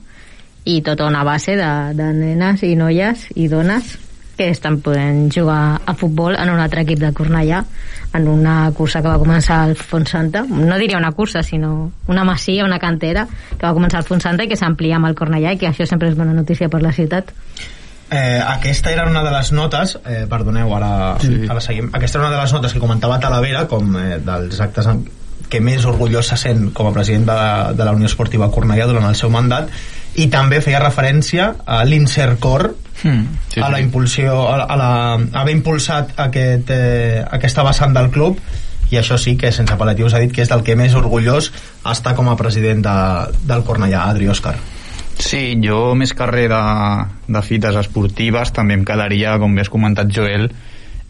i 0.69 0.81
tota 0.87 1.07
una 1.09 1.25
base 1.25 1.57
de, 1.57 1.71
de 1.99 2.13
nenes 2.15 2.63
i 2.63 2.75
noies 2.77 3.29
i 3.35 3.49
dones 3.49 3.97
que 4.39 4.47
estan 4.53 4.79
podent 4.85 5.33
jugar 5.35 5.81
a 5.85 5.95
futbol 5.99 6.37
en 6.39 6.53
un 6.53 6.61
altre 6.63 6.85
equip 6.85 7.01
de 7.03 7.11
Cornellà 7.17 7.65
en 8.15 8.29
una 8.31 8.71
cursa 8.77 9.03
que 9.03 9.11
va 9.11 9.19
començar 9.19 9.65
al 9.65 9.75
Font 9.75 10.07
Santa 10.07 10.45
no 10.47 10.79
diria 10.79 11.01
una 11.01 11.11
cursa 11.13 11.43
sinó 11.43 11.91
una 12.07 12.25
masia, 12.25 12.65
una 12.65 12.79
cantera 12.79 13.27
que 13.27 13.65
va 13.67 13.75
començar 13.75 13.99
al 13.99 14.07
Font 14.07 14.23
Santa 14.23 14.47
i 14.47 14.53
que 14.53 14.61
s'amplia 14.61 15.01
amb 15.01 15.11
el 15.11 15.19
Cornellà 15.19 15.57
i 15.57 15.59
que 15.59 15.73
això 15.73 15.89
sempre 15.91 16.13
és 16.13 16.17
bona 16.17 16.37
notícia 16.37 16.71
per 16.71 16.85
la 16.87 16.95
ciutat 16.95 17.35
Eh, 18.09 18.41
aquesta 18.41 18.89
era 18.89 19.05
una 19.05 19.21
de 19.21 19.31
les 19.35 19.51
notes 19.53 19.99
eh, 20.09 20.23
perdoneu, 20.31 20.71
ara, 20.73 21.19
sí. 21.21 21.43
ara 21.45 21.61
seguim 21.61 21.91
aquesta 21.93 22.17
era 22.17 22.29
una 22.31 22.37
de 22.39 22.41
les 22.41 22.55
notes 22.57 22.73
que 22.73 22.81
comentava 22.81 23.19
Talavera 23.21 23.67
com 23.69 23.99
eh, 24.01 24.17
dels 24.25 24.63
actes 24.65 24.89
en 24.89 25.03
que 25.49 25.61
més 25.64 25.87
orgullós 25.88 26.28
se 26.33 26.37
sent 26.40 26.69
com 26.76 26.88
a 26.88 26.93
president 26.93 27.26
de, 27.28 27.38
de 27.78 27.87
la 27.87 27.95
Unió 27.97 28.11
Esportiva 28.11 28.50
Cornellà 28.52 28.88
durant 28.88 29.09
el 29.09 29.17
seu 29.19 29.33
mandat 29.33 29.73
i 30.19 30.28
també 30.33 30.61
feia 30.64 30.83
referència 30.83 31.55
a 31.64 31.83
l'Insercor 31.87 32.73
Hmm, 33.02 33.28
sí, 33.47 33.61
a 33.62 33.69
la 33.71 33.78
impulsió 33.78 34.33
a, 34.50 34.64
a 34.64 34.76
la, 34.76 34.88
a 35.14 35.43
haver 35.43 35.52
impulsat 35.55 36.17
aquest, 36.19 36.73
eh, 36.75 37.21
aquesta 37.23 37.62
vessant 37.62 37.95
del 37.95 38.11
club 38.11 38.40
i 38.90 38.99
això 38.99 39.19
sí 39.21 39.37
que 39.38 39.52
sense 39.55 39.71
apel·latius 39.75 40.17
ha 40.17 40.23
dit 40.23 40.33
que 40.35 40.43
és 40.43 40.50
del 40.50 40.64
que 40.67 40.75
més 40.78 40.97
orgullós 40.99 41.52
està 41.87 42.17
com 42.19 42.31
a 42.33 42.35
president 42.40 42.83
de, 42.83 42.97
del 43.47 43.62
Cornellà, 43.69 44.07
Adri 44.09 44.31
Òscar. 44.33 44.57
Sí, 45.19 45.59
jo 45.62 45.95
més 45.99 46.14
carrer 46.17 46.47
de, 46.50 46.62
de 47.28 47.43
fites 47.45 47.76
esportives 47.78 48.50
també 48.57 48.78
em 48.78 48.85
quedaria, 48.88 49.37
com 49.38 49.55
bé 49.55 49.67
has 49.67 49.71
comentat 49.71 50.11
Joel, 50.14 50.49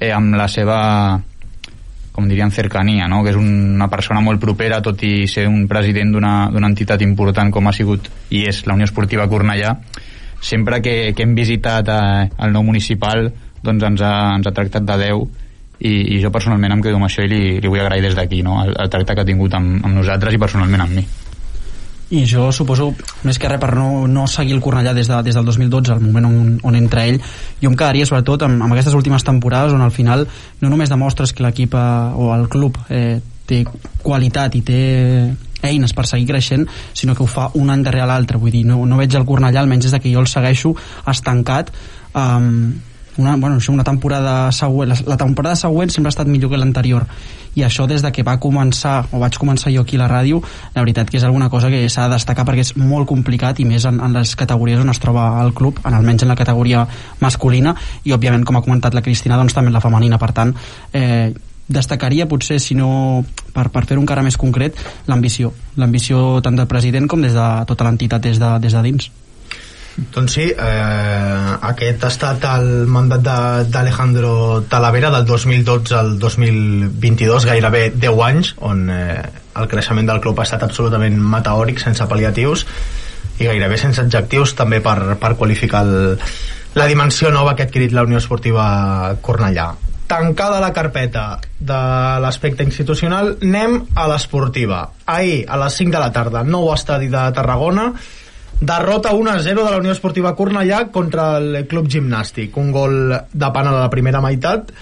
eh, 0.01 0.11
amb 0.13 0.37
la 0.37 0.49
seva 0.51 0.79
com 2.19 2.27
dirien, 2.27 2.51
cercania, 2.51 3.07
no? 3.07 3.23
que 3.23 3.31
és 3.31 3.39
una 3.39 3.87
persona 3.87 4.19
molt 4.19 4.43
propera, 4.43 4.81
tot 4.83 5.05
i 5.07 5.29
ser 5.31 5.45
un 5.47 5.69
president 5.71 6.11
d'una 6.17 6.33
d'una 6.51 6.67
entitat 6.67 7.05
important 7.07 7.53
com 7.55 7.71
ha 7.71 7.73
sigut 7.77 8.09
i 8.35 8.43
és 8.51 8.65
la 8.67 8.75
Unió 8.75 8.89
Esportiva 8.89 9.29
Cornellà, 9.31 9.77
sempre 10.43 10.81
que, 10.83 11.13
que 11.15 11.23
hem 11.23 11.37
visitat 11.39 11.93
eh, 11.95 12.27
el 12.43 12.57
nou 12.57 12.67
municipal 12.67 13.29
doncs 13.63 13.87
ens 13.87 14.03
ha, 14.03 14.13
ens 14.35 14.51
ha 14.51 14.55
tractat 14.57 14.83
de 14.89 14.99
Déu 15.05 15.23
i, 15.79 15.95
i 16.17 16.19
jo 16.19 16.35
personalment 16.35 16.75
em 16.75 16.83
quedo 16.83 16.99
amb 16.99 17.07
això 17.07 17.23
i 17.23 17.31
li, 17.31 17.43
li 17.63 17.71
vull 17.71 17.85
agrair 17.85 18.03
des 18.03 18.19
d'aquí 18.19 18.43
no? 18.43 18.59
el, 18.65 18.75
el 18.75 18.91
tracte 18.91 19.15
que 19.15 19.23
ha 19.23 19.31
tingut 19.31 19.55
amb, 19.55 19.79
amb 19.79 19.95
nosaltres 19.95 20.35
i 20.35 20.43
personalment 20.43 20.89
amb 20.89 20.99
mi 20.99 21.07
i 22.11 22.25
jo 22.25 22.49
suposo, 22.57 22.93
més 23.29 23.37
que 23.41 23.49
res 23.51 23.61
per 23.61 23.75
no, 23.77 24.07
no 24.09 24.27
seguir 24.31 24.55
el 24.57 24.63
Cornellà 24.65 24.95
des, 24.97 25.11
de, 25.11 25.19
des 25.27 25.37
del 25.37 25.45
2012 25.45 25.93
el 25.93 26.05
moment 26.05 26.29
on, 26.29 26.55
on 26.65 26.79
entra 26.79 27.05
ell 27.05 27.19
jo 27.61 27.69
em 27.69 27.77
quedaria 27.77 28.07
sobretot 28.09 28.47
amb, 28.47 28.63
amb 28.65 28.73
aquestes 28.73 28.97
últimes 28.97 29.27
temporades 29.27 29.77
on 29.77 29.85
al 29.85 29.93
final 29.93 30.25
no 30.63 30.71
només 30.73 30.89
demostres 30.89 31.35
que 31.37 31.45
l'equip 31.45 31.77
eh, 31.77 31.83
o 32.17 32.31
el 32.33 32.49
club 32.49 32.81
eh, 32.89 33.19
té 33.49 33.61
qualitat 34.05 34.57
i 34.57 34.65
té 34.65 34.81
eines 35.69 35.95
per 35.97 36.05
seguir 36.07 36.29
creixent, 36.29 36.69
sinó 36.95 37.17
que 37.19 37.25
ho 37.25 37.31
fa 37.31 37.49
un 37.59 37.73
any 37.73 37.83
darrere 37.83 38.07
l'altre, 38.07 38.39
vull 38.39 38.53
dir, 38.55 38.65
no, 38.69 38.79
no 38.87 38.99
veig 39.01 39.17
el 39.19 39.27
Cornellà 39.27 39.65
almenys 39.65 39.89
des 39.89 39.97
de 39.97 39.99
que 40.05 40.13
jo 40.13 40.23
el 40.23 40.29
segueixo 40.31 40.75
estancat. 41.11 41.73
Um, 42.15 42.77
una, 43.19 43.35
bueno, 43.37 43.59
una 43.73 43.85
temporada 43.85 44.53
següent, 44.53 44.93
la, 44.93 44.99
la 45.05 45.17
temporada 45.19 45.59
següent 45.59 45.91
sempre 45.91 46.13
ha 46.13 46.15
estat 46.15 46.31
millor 46.31 46.53
que 46.53 46.61
l'anterior 46.61 47.09
i 47.59 47.65
això 47.67 47.89
des 47.91 48.05
de 48.05 48.13
que 48.15 48.23
va 48.23 48.37
començar 48.39 49.09
o 49.11 49.19
vaig 49.19 49.39
començar 49.41 49.73
jo 49.75 49.83
aquí 49.83 49.99
a 49.99 50.05
la 50.05 50.09
ràdio 50.11 50.41
la 50.75 50.85
veritat 50.85 51.11
que 51.11 51.19
és 51.19 51.27
alguna 51.27 51.49
cosa 51.51 51.71
que 51.73 51.89
s'ha 51.89 52.07
de 52.07 52.15
destacar 52.15 52.47
perquè 52.47 52.63
és 52.63 52.73
molt 52.79 53.09
complicat 53.11 53.59
i 53.59 53.67
més 53.67 53.87
en, 53.89 53.99
en 54.05 54.15
les 54.15 54.37
categories 54.39 54.81
on 54.81 54.95
es 54.95 55.03
troba 55.03 55.29
el 55.43 55.53
club 55.59 55.81
en 55.85 55.99
almenys 55.99 56.23
en 56.23 56.33
la 56.33 56.39
categoria 56.39 56.87
masculina. 57.21 57.75
I 58.05 58.15
òbviament 58.15 58.47
com 58.47 58.57
ha 58.57 58.65
comentat 58.65 58.95
la 58.95 59.03
Cristina 59.03 59.39
doncs 59.41 59.57
també 59.57 59.73
la 59.75 59.83
femenina. 59.83 60.19
Per 60.19 60.31
tant 60.37 60.55
eh, 60.93 61.33
destacaria 61.69 62.29
potser 62.29 62.59
si 62.63 62.77
no 62.79 63.25
per, 63.55 63.69
per 63.75 63.85
fer 63.87 63.99
un 63.99 64.07
cara 64.07 64.23
més 64.23 64.39
concret 64.41 64.79
l'ambició. 65.09 65.53
L'ambició 65.77 66.41
tant 66.45 66.57
del 66.57 66.71
president 66.71 67.09
com 67.11 67.25
des 67.25 67.35
de 67.35 67.49
tota 67.69 67.89
l'entitat 67.89 68.23
des, 68.23 68.39
de, 68.39 68.55
des 68.63 68.79
de 68.79 68.85
dins 68.87 69.11
Doncs 69.99 70.35
sí, 70.37 70.45
eh, 70.53 71.55
aquest 71.71 72.05
ha 72.07 72.11
estat 72.13 72.45
el 72.47 72.87
mandat 72.87 73.25
d'Alejandro 73.67 74.63
Talavera 74.71 75.11
del 75.11 75.27
2012 75.27 75.97
al 75.99 76.13
2022, 76.23 77.49
gairebé 77.51 77.89
10 77.91 78.23
anys, 78.29 78.53
on 78.63 78.87
eh, 78.95 79.19
el 79.59 79.67
creixement 79.67 80.07
del 80.07 80.21
club 80.23 80.39
ha 80.39 80.47
estat 80.47 80.63
absolutament 80.63 81.19
meteòric, 81.19 81.83
sense 81.83 82.07
pal·liatius 82.07 82.65
i 83.39 83.47
gairebé 83.47 83.79
sense 83.79 84.03
adjectius 84.03 84.55
també 84.59 84.79
per, 84.83 85.17
per 85.19 85.35
qualificar 85.39 85.83
el, 85.87 86.17
la 86.79 86.87
dimensió 86.87 87.35
nova 87.35 87.57
que 87.57 87.67
ha 87.67 87.69
adquirit 87.71 87.95
la 87.95 88.07
Unió 88.07 88.23
Esportiva 88.23 89.17
Cornellà. 89.23 89.73
Tancada 90.09 90.61
la 90.63 90.71
carpeta 90.73 91.25
de 91.59 91.81
l'aspecte 92.23 92.65
institucional, 92.65 93.35
anem 93.43 93.83
a 93.95 94.07
l'esportiva. 94.09 94.85
Ahir, 95.11 95.43
a 95.51 95.59
les 95.61 95.83
5 95.83 95.93
de 95.93 96.01
la 96.01 96.13
tarda, 96.15 96.47
nou 96.47 96.71
estadi 96.73 97.11
de 97.13 97.27
Tarragona, 97.37 97.91
derrota 98.61 99.13
1-0 99.13 99.65
de 99.65 99.71
la 99.71 99.79
Unió 99.79 99.93
Esportiva 99.93 100.35
Cornellà 100.37 100.89
contra 100.91 101.37
el 101.39 101.67
Club 101.71 101.89
Gimnàstic. 101.89 102.57
Un 102.59 102.73
gol 102.75 102.99
de 103.15 103.51
pana 103.55 103.73
de 103.73 103.81
la 103.81 103.91
primera 103.91 104.23
meitat 104.25 104.73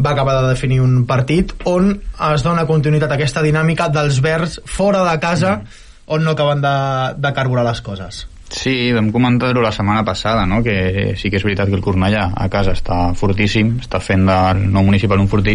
va 0.00 0.14
acabar 0.14 0.40
de 0.40 0.48
definir 0.48 0.80
un 0.80 1.04
partit 1.06 1.52
on 1.68 1.92
es 2.30 2.44
dona 2.46 2.66
continuïtat 2.66 3.12
a 3.12 3.18
aquesta 3.18 3.42
dinàmica 3.44 3.90
dels 3.92 4.20
verds 4.24 4.60
fora 4.64 5.04
de 5.04 5.16
casa 5.20 5.60
on 6.10 6.24
no 6.24 6.32
acaben 6.34 6.62
de, 6.64 6.76
de 7.16 7.32
carburar 7.36 7.64
les 7.66 7.80
coses. 7.84 8.26
Sí, 8.50 8.90
vam 8.90 9.12
comentar-ho 9.14 9.62
la 9.62 9.70
setmana 9.70 10.02
passada, 10.04 10.46
no? 10.46 10.58
que 10.64 11.14
sí 11.16 11.30
que 11.30 11.38
és 11.38 11.44
veritat 11.46 11.68
que 11.70 11.76
el 11.78 11.84
Cornellà 11.84 12.32
a 12.34 12.48
casa 12.50 12.72
està 12.74 13.12
fortíssim, 13.14 13.76
està 13.84 14.00
fent 14.02 14.24
del 14.26 14.64
nou 14.72 14.88
municipal 14.88 15.22
un 15.22 15.28
fortí, 15.30 15.54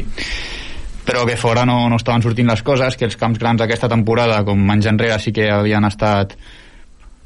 però 1.05 1.25
que 1.27 1.35
fora 1.35 1.65
no, 1.67 1.89
no 1.91 1.99
estaven 1.99 2.23
sortint 2.23 2.47
les 2.47 2.63
coses, 2.63 2.95
que 2.95 3.09
els 3.09 3.19
camps 3.19 3.41
grans 3.41 3.65
aquesta 3.65 3.91
temporada, 3.91 4.39
com 4.47 4.63
anys 4.71 4.87
enrere, 4.93 5.19
sí 5.19 5.35
que 5.35 5.49
havien 5.51 5.83
estat 5.89 6.37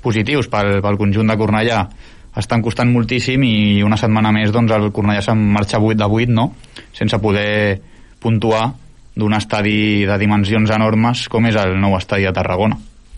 positius 0.04 0.50
pel, 0.52 0.80
pel 0.84 1.00
conjunt 1.00 1.32
de 1.32 1.38
Cornellà, 1.40 1.84
estan 2.40 2.62
costant 2.64 2.92
moltíssim 2.94 3.44
i 3.44 3.82
una 3.84 3.98
setmana 4.00 4.32
més 4.36 4.54
doncs, 4.56 4.72
el 4.76 4.92
Cornellà 4.96 5.24
se'n 5.26 5.42
marxa 5.54 5.82
8 5.82 5.98
de 6.00 6.08
8, 6.08 6.36
no? 6.36 6.52
sense 6.96 7.20
poder 7.20 7.80
puntuar 8.20 8.68
d'un 9.20 9.34
estadi 9.36 10.06
de 10.08 10.18
dimensions 10.22 10.72
enormes 10.72 11.28
com 11.32 11.48
és 11.50 11.58
el 11.60 11.76
nou 11.82 11.98
estadi 11.98 12.28
de 12.28 12.36
Tarragona 12.36 12.78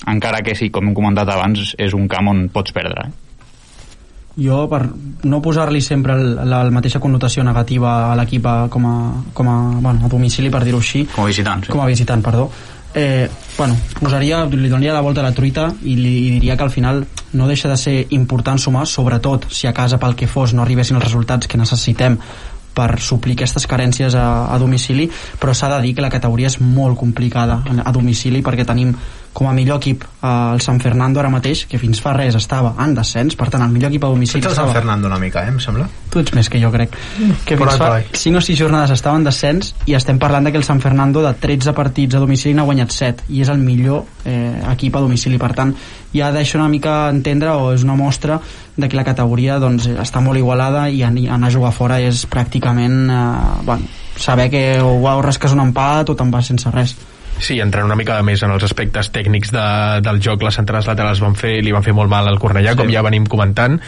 encara 0.09 0.41
que 0.41 0.55
sí, 0.57 0.71
com 0.73 0.87
hem 0.87 0.95
comentat 0.97 1.29
abans 1.29 1.75
és 1.77 1.93
un 1.93 2.07
camp 2.09 2.31
on 2.31 2.47
pots 2.53 2.73
perdre 2.73 3.05
eh? 3.05 3.11
jo 4.41 4.63
per 4.71 4.85
no 5.27 5.41
posar-li 5.43 5.81
sempre 5.83 6.15
el, 6.15 6.35
la, 6.39 6.63
la 6.63 6.73
mateixa 6.73 7.01
connotació 7.03 7.43
negativa 7.43 8.11
a 8.11 8.15
l'equip 8.17 8.47
com, 8.71 8.87
a, 8.87 8.95
com 9.35 9.49
a, 9.51 9.57
bueno, 9.81 10.05
a 10.05 10.09
domicili 10.09 10.49
per 10.49 10.63
dir-ho 10.65 10.79
així 10.81 11.03
com 11.11 11.25
a 11.25 11.29
visitant 11.29 11.67
sí. 11.67 11.73
com 11.73 11.83
a 11.83 11.89
visitant, 11.89 12.23
perdó 12.23 12.47
eh, 12.93 13.29
bueno, 13.57 13.77
posaria, 13.99 14.45
li 14.45 14.69
donaria 14.69 14.93
la 14.93 15.01
volta 15.01 15.21
a 15.21 15.23
la 15.23 15.33
truita 15.35 15.69
i 15.83 15.95
li 15.95 16.13
i 16.27 16.31
diria 16.37 16.57
que 16.57 16.63
al 16.63 16.71
final 16.71 17.05
no 17.33 17.47
deixa 17.47 17.69
de 17.69 17.77
ser 17.77 18.07
important 18.09 18.59
sumar, 18.59 18.87
sobretot 18.87 19.47
si 19.51 19.67
a 19.67 19.73
casa 19.73 19.99
pel 19.99 20.15
que 20.15 20.27
fos 20.27 20.53
no 20.53 20.63
arribessin 20.63 20.97
els 20.99 21.05
resultats 21.05 21.47
que 21.47 21.59
necessitem 21.59 22.17
per 22.73 22.99
suplir 23.03 23.35
aquestes 23.35 23.67
carències 23.67 24.15
a, 24.15 24.47
a 24.51 24.57
domicili, 24.59 25.09
però 25.39 25.53
s'ha 25.53 25.69
de 25.75 25.81
dir 25.83 25.95
que 25.95 26.03
la 26.03 26.11
categoria 26.11 26.47
és 26.47 26.59
molt 26.61 26.97
complicada 26.99 27.59
a, 27.83 27.91
domicili 27.91 28.41
perquè 28.43 28.65
tenim 28.67 28.93
com 29.33 29.47
a 29.47 29.53
millor 29.55 29.77
equip 29.79 30.03
eh, 30.03 30.27
el 30.53 30.59
San 30.61 30.79
Fernando 30.83 31.19
ara 31.21 31.29
mateix, 31.31 31.65
que 31.65 31.79
fins 31.79 32.01
fa 32.03 32.11
res 32.17 32.35
estava 32.35 32.73
en 32.83 32.93
descens, 32.97 33.35
per 33.39 33.47
tant 33.49 33.61
el 33.63 33.71
millor 33.71 33.89
equip 33.93 34.03
a 34.03 34.09
domicili 34.11 34.41
Ets 34.41 34.49
el 34.49 34.55
San 34.55 34.65
estava 34.67 34.73
Fernando 34.79 35.07
una 35.07 35.19
mica, 35.19 35.45
eh, 35.45 35.53
em 35.53 35.59
sembla? 35.63 35.87
tu 36.11 36.19
ets 36.19 36.33
més 36.35 36.49
que 36.51 36.59
jo 36.59 36.67
crec 36.73 36.91
que 37.47 37.55
fins 37.55 37.77
fa 37.79 37.89
vai. 37.93 38.05
5 38.11 38.37
o 38.37 38.41
6 38.43 38.59
jornades 38.59 38.91
estava 38.91 39.15
en 39.15 39.23
descens 39.23 39.73
i 39.87 39.93
estem 39.95 40.19
parlant 40.19 40.43
de 40.43 40.51
que 40.51 40.57
el 40.59 40.65
San 40.67 40.81
Fernando 40.83 41.21
de 41.23 41.31
13 41.39 41.71
partits 41.73 42.15
a 42.15 42.19
domicili 42.19 42.53
n'ha 42.53 42.65
guanyat 42.67 42.91
7 42.91 43.29
i 43.31 43.39
és 43.45 43.47
el 43.53 43.61
millor 43.63 44.03
eh, 44.25 44.59
equip 44.73 44.95
a 44.99 45.03
domicili 45.05 45.39
per 45.39 45.53
tant 45.55 45.71
ja 46.11 46.33
deixa 46.35 46.57
una 46.59 46.67
mica 46.67 47.07
entendre 47.09 47.53
o 47.55 47.71
és 47.71 47.85
una 47.87 47.95
mostra 47.95 48.41
de 48.75 48.89
que 48.89 48.97
la 48.99 49.05
categoria 49.07 49.55
doncs, 49.59 49.87
està 49.87 50.19
molt 50.19 50.37
igualada 50.39 50.89
i 50.91 50.99
an- 51.07 51.15
anar 51.31 51.47
a 51.47 51.51
jugar 51.55 51.71
fora 51.71 52.01
és 52.03 52.25
pràcticament 52.27 53.07
eh, 53.07 53.63
bueno, 53.63 53.87
saber 54.19 54.49
que 54.51 54.65
o, 54.83 54.97
o 54.99 55.21
rasques 55.23 55.55
un 55.55 55.63
empat 55.63 56.09
o 56.11 56.15
te'n 56.19 56.31
vas 56.31 56.51
sense 56.51 56.69
res 56.75 56.97
Sí, 57.41 57.57
entrant 57.59 57.87
una 57.87 57.97
mica 57.97 58.19
més 58.21 58.43
en 58.45 58.53
els 58.53 58.63
aspectes 58.67 59.09
tècnics 59.13 59.49
de, 59.55 59.65
del 60.05 60.21
joc, 60.21 60.43
les 60.45 60.57
centrals 60.59 60.85
laterals 60.91 61.23
van 61.23 61.33
fer, 61.37 61.55
li 61.65 61.73
van 61.73 61.85
fer 61.85 61.95
molt 61.97 62.11
mal 62.11 62.29
al 62.29 62.37
Cornellà, 62.41 62.75
sí. 62.75 62.79
com 62.83 62.91
ja 62.93 63.01
venim 63.05 63.25
comentant. 63.25 63.79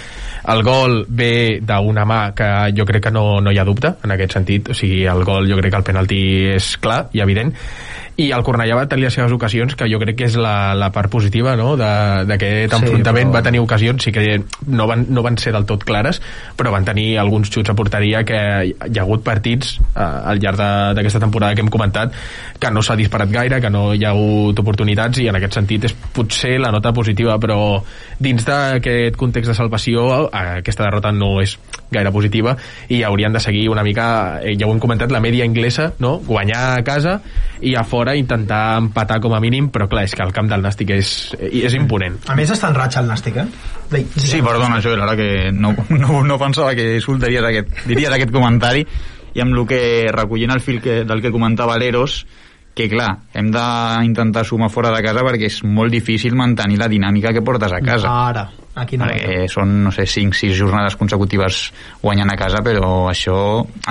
El 0.49 0.63
gol 0.65 1.03
ve 1.07 1.61
d'una 1.61 2.07
mà 2.09 2.21
que 2.35 2.49
jo 2.75 2.87
crec 2.89 3.05
que 3.07 3.13
no, 3.13 3.39
no 3.45 3.53
hi 3.53 3.61
ha 3.61 3.67
dubte 3.67 3.93
en 4.03 4.15
aquest 4.15 4.33
sentit, 4.39 4.73
o 4.73 4.77
sigui, 4.77 5.03
el 5.09 5.21
gol 5.27 5.47
jo 5.49 5.59
crec 5.61 5.75
que 5.75 5.83
el 5.83 5.87
penalti 5.91 6.21
és 6.55 6.73
clar 6.81 7.03
i 7.13 7.21
evident, 7.23 7.53
i 8.15 8.27
el 8.29 8.43
Cornellà 8.45 8.75
va 8.77 8.85
tenir 8.85 9.07
les 9.07 9.15
seves 9.17 9.31
ocasions 9.33 9.73
que 9.75 9.87
jo 9.89 9.97
crec 9.97 10.15
que 10.19 10.27
és 10.27 10.35
la, 10.37 10.75
la 10.77 10.91
part 10.93 11.09
positiva 11.09 11.55
no? 11.57 11.71
de- 11.75 12.25
d'aquest 12.29 12.69
Sí, 12.75 12.77
enfrontament 12.77 13.31
però- 13.31 13.33
va 13.39 13.41
tenir 13.47 13.59
ocasions, 13.63 14.03
sí 14.05 14.11
que 14.13 14.43
no 14.67 14.85
van, 14.85 15.07
no 15.09 15.23
van 15.25 15.37
ser 15.41 15.53
del 15.55 15.65
tot 15.65 15.81
clares 15.83 16.21
però 16.55 16.69
van 16.69 16.85
tenir 16.85 17.17
alguns 17.17 17.49
xuts 17.49 17.71
a 17.71 17.73
porteria 17.73 18.21
que 18.23 18.37
hi 18.69 18.99
ha 18.99 19.01
hagut 19.01 19.23
partits 19.25 19.79
eh, 19.95 19.99
al 20.03 20.37
llarg 20.43 20.61
d'aquesta 20.95 21.19
temporada 21.25 21.55
que 21.55 21.61
hem 21.65 21.71
comentat 21.73 22.13
que 22.59 22.69
no 22.71 22.83
s'ha 22.85 22.95
disparat 22.95 23.31
gaire, 23.33 23.59
que 23.59 23.69
no 23.73 23.95
hi 23.95 24.05
ha 24.05 24.11
hagut 24.13 24.59
oportunitats 24.61 25.17
i 25.17 25.27
en 25.31 25.35
aquest 25.41 25.57
sentit 25.57 25.89
és 25.89 25.95
potser 26.13 26.59
la 26.61 26.69
nota 26.71 26.93
positiva 26.93 27.39
però 27.41 27.81
dins 28.19 28.45
d'aquest 28.45 29.17
context 29.17 29.49
de 29.49 29.57
salvació 29.57 30.05
aquesta 30.31 30.83
derrota 30.85 31.11
no 31.11 31.39
és 31.41 31.57
gaire 31.93 32.11
positiva 32.13 32.55
i 32.89 33.01
haurien 33.03 33.33
de 33.33 33.39
seguir 33.41 33.67
una 33.69 33.83
mica, 33.83 34.39
eh, 34.43 34.53
ja 34.57 34.65
ho 34.67 34.71
hem 34.73 34.79
comentat, 34.81 35.11
la 35.11 35.19
media 35.19 35.45
inglesa, 35.45 35.91
no? 35.99 36.19
guanyar 36.25 36.77
a 36.77 36.83
casa 36.83 37.19
i 37.61 37.73
a 37.75 37.83
fora 37.83 38.02
intentar 38.19 38.77
empatar 38.81 39.21
com 39.23 39.33
a 39.33 39.39
mínim, 39.39 39.69
però 39.71 39.87
clar, 39.87 40.03
és 40.03 40.11
que 40.13 40.21
el 40.25 40.33
camp 40.35 40.49
del 40.51 40.61
Nàstic 40.65 40.91
és, 40.97 41.09
és 41.39 41.73
imponent. 41.79 42.19
A 42.27 42.35
més 42.35 42.51
està 42.51 42.67
en 42.73 42.75
ratxa 42.75 42.99
el 42.99 43.07
Nàstic, 43.07 43.37
eh? 43.39 43.45
De- 43.89 44.03
Sí, 44.19 44.41
perdona, 44.43 44.81
Joel, 44.83 45.01
ara 45.01 45.15
que 45.15 45.49
no, 45.55 45.71
no, 45.89 46.21
no 46.27 46.37
pensava 46.41 46.75
que 46.75 46.99
soltaries 47.01 47.47
aquest, 47.47 47.71
diries 47.87 48.11
aquest 48.11 48.31
comentari 48.35 48.83
i 49.33 49.41
amb 49.41 49.55
el 49.55 49.63
que 49.65 49.81
recollint 50.13 50.51
el 50.53 50.61
fil 50.61 50.81
que, 50.83 50.99
del 51.07 51.21
que 51.23 51.31
comentava 51.31 51.79
l'Eros 51.79 52.25
que 52.73 52.87
clar, 52.89 53.11
hem 53.37 53.51
d'intentar 53.53 54.43
sumar 54.45 54.71
fora 54.73 54.91
de 54.95 55.01
casa 55.05 55.21
perquè 55.25 55.45
és 55.49 55.59
molt 55.63 55.93
difícil 55.93 56.33
mantenir 56.35 56.79
la 56.81 56.89
dinàmica 56.89 57.33
que 57.33 57.43
portes 57.45 57.73
a 57.73 57.81
casa. 57.85 58.09
Ara, 58.09 58.47
aquí 58.81 58.97
no. 58.97 59.05
perquè 59.05 59.45
són, 59.51 59.75
no 59.85 59.91
sé, 59.93 60.07
5-6 60.09 60.57
jornades 60.57 60.97
consecutives 60.97 61.67
guanyant 62.01 62.33
a 62.33 62.37
casa, 62.39 62.63
però 62.65 63.09
això 63.11 63.37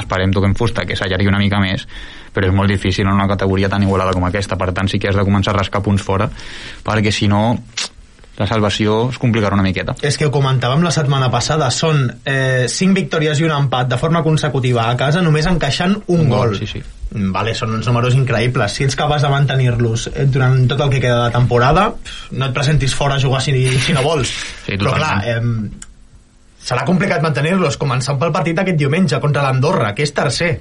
esperem 0.03 0.35
toquem 0.35 0.57
fusta, 0.59 0.87
que 0.89 0.99
s'allargui 0.99 1.31
una 1.31 1.39
mica 1.43 1.63
més, 1.63 1.87
però 2.35 2.49
és 2.49 2.55
molt 2.57 2.75
difícil 2.75 3.07
en 3.07 3.15
una 3.15 3.29
categoria 3.31 3.71
tan 3.71 3.85
igualada 3.87 4.15
com 4.17 4.27
aquesta, 4.27 4.59
per 4.59 4.73
tant 4.75 4.91
sí 4.91 4.99
que 4.99 5.13
has 5.13 5.19
de 5.19 5.27
començar 5.27 5.55
a 5.55 5.61
rascar 5.61 5.83
punts 5.85 6.03
fora, 6.03 6.27
perquè 6.83 7.13
si 7.15 7.29
no 7.31 7.61
la 8.41 8.49
salvació 8.49 9.11
es 9.13 9.21
complicarà 9.21 9.55
una 9.55 9.63
miqueta. 9.63 9.95
És 10.03 10.17
que 10.19 10.27
ho 10.27 10.33
comentàvem 10.35 10.83
la 10.83 10.91
setmana 10.91 11.29
passada, 11.31 11.69
són 11.71 12.09
eh, 12.25 12.67
5 12.67 12.97
victòries 12.99 13.39
i 13.39 13.47
un 13.47 13.55
empat 13.55 13.93
de 13.93 14.01
forma 14.01 14.25
consecutiva 14.27 14.89
a 14.89 14.97
casa, 14.99 15.23
només 15.23 15.47
encaixant 15.47 16.01
un, 16.09 16.25
Un 16.25 16.29
gol, 16.33 16.49
gol. 16.49 16.59
sí, 16.59 16.67
sí. 16.67 16.83
Vale, 17.13 17.53
són 17.55 17.75
uns 17.77 17.87
números 17.87 18.15
increïbles. 18.17 18.73
Si 18.73 18.85
ets 18.87 18.97
capaç 18.97 19.21
de 19.27 19.29
mantenir-los 19.29 20.07
eh, 20.15 20.25
durant 20.33 20.63
tot 20.71 20.81
el 20.81 20.91
que 20.95 21.01
queda 21.03 21.27
de 21.27 21.33
temporada, 21.35 21.91
no 22.33 22.47
et 22.47 22.55
presentis 22.57 22.95
fora 22.97 23.19
a 23.19 23.21
jugar 23.21 23.43
si, 23.45 23.53
si 23.79 23.93
no 23.93 24.03
vols. 24.07 24.31
Sí, 24.67 24.79
Però 24.81 24.95
clar, 24.97 25.19
eh, 25.29 25.41
serà 26.63 26.85
complicat 26.89 27.21
mantenir-los, 27.25 27.77
començant 27.77 28.17
pel 28.21 28.33
partit 28.33 28.59
aquest 28.63 28.79
diumenge 28.81 29.19
contra 29.21 29.43
l'Andorra, 29.45 29.93
que 29.95 30.07
és 30.07 30.13
tercer 30.15 30.53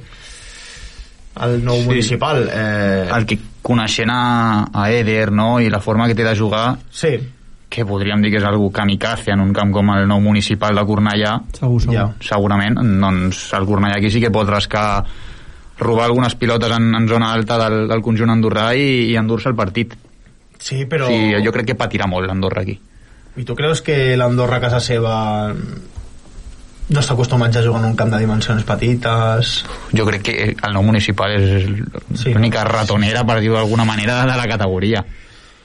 el 1.41 1.61
nou 1.63 1.75
Sí. 1.77 1.81
sí. 1.83 1.87
municipal. 1.87 2.49
Eh, 2.51 3.09
El 3.15 3.25
que 3.25 3.37
coneixent 3.61 4.09
a, 4.11 4.67
a 4.73 4.89
Eder 4.91 5.31
no? 5.31 5.59
i 5.61 5.69
la 5.69 5.79
forma 5.79 6.07
que 6.09 6.15
té 6.17 6.23
de 6.25 6.35
jugar 6.35 6.75
Sí, 6.91 7.13
que 7.71 7.85
podríem 7.87 8.19
dir 8.21 8.31
que 8.33 8.39
és 8.41 8.43
algú 8.43 8.71
kamikaze 8.73 9.31
en 9.31 9.39
un 9.39 9.53
camp 9.55 9.71
com 9.71 9.93
el 9.95 10.07
nou 10.09 10.19
municipal 10.19 10.75
de 10.75 10.83
Cornellà 10.83 11.37
Segur, 11.55 11.77
segur. 11.79 11.93
ja. 11.95 12.07
segurament 12.19 12.75
doncs 12.99 13.45
el 13.55 13.67
Cornellà 13.69 14.01
aquí 14.01 14.09
sí 14.11 14.19
que 14.19 14.31
pot 14.33 14.49
rascar 14.49 15.05
robar 15.81 16.05
algunes 16.07 16.35
pilotes 16.37 16.71
en, 16.77 16.91
en 16.95 17.07
zona 17.09 17.31
alta 17.33 17.57
del, 17.63 17.87
del 17.89 18.01
conjunt 18.05 18.29
andorrà 18.33 18.71
i, 18.77 19.09
i 19.11 19.15
endur-se 19.19 19.49
el 19.51 19.57
partit 19.57 19.95
Sí, 20.61 20.83
però... 20.85 21.07
sí, 21.09 21.31
jo 21.41 21.51
crec 21.55 21.71
que 21.71 21.77
patirà 21.79 22.05
molt 22.07 22.29
l'Andorra 22.29 22.61
aquí 22.61 22.77
I 23.41 23.45
tu 23.47 23.55
creus 23.57 23.81
que 23.81 24.15
l'Andorra 24.19 24.59
a 24.59 24.63
casa 24.67 24.79
seva 24.83 25.13
no 26.91 26.99
està 26.99 27.13
acostumat 27.15 27.53
ja 27.55 27.61
a 27.61 27.65
jugar 27.65 27.79
en 27.81 27.91
un 27.93 27.95
camp 27.95 28.11
de 28.11 28.19
dimensions 28.19 28.65
petites? 28.67 29.51
jo 29.95 30.05
crec 30.09 30.25
que 30.27 30.35
el 30.53 30.73
nou 30.75 30.83
municipal 30.83 31.33
és 31.37 31.65
Sí. 32.19 32.33
l'única 32.33 32.65
ratonera 32.67 33.23
per 33.25 33.39
dir-ho 33.39 33.55
d'alguna 33.55 33.85
manera 33.87 34.21
de 34.25 34.35
la 34.37 34.47
categoria 34.51 35.03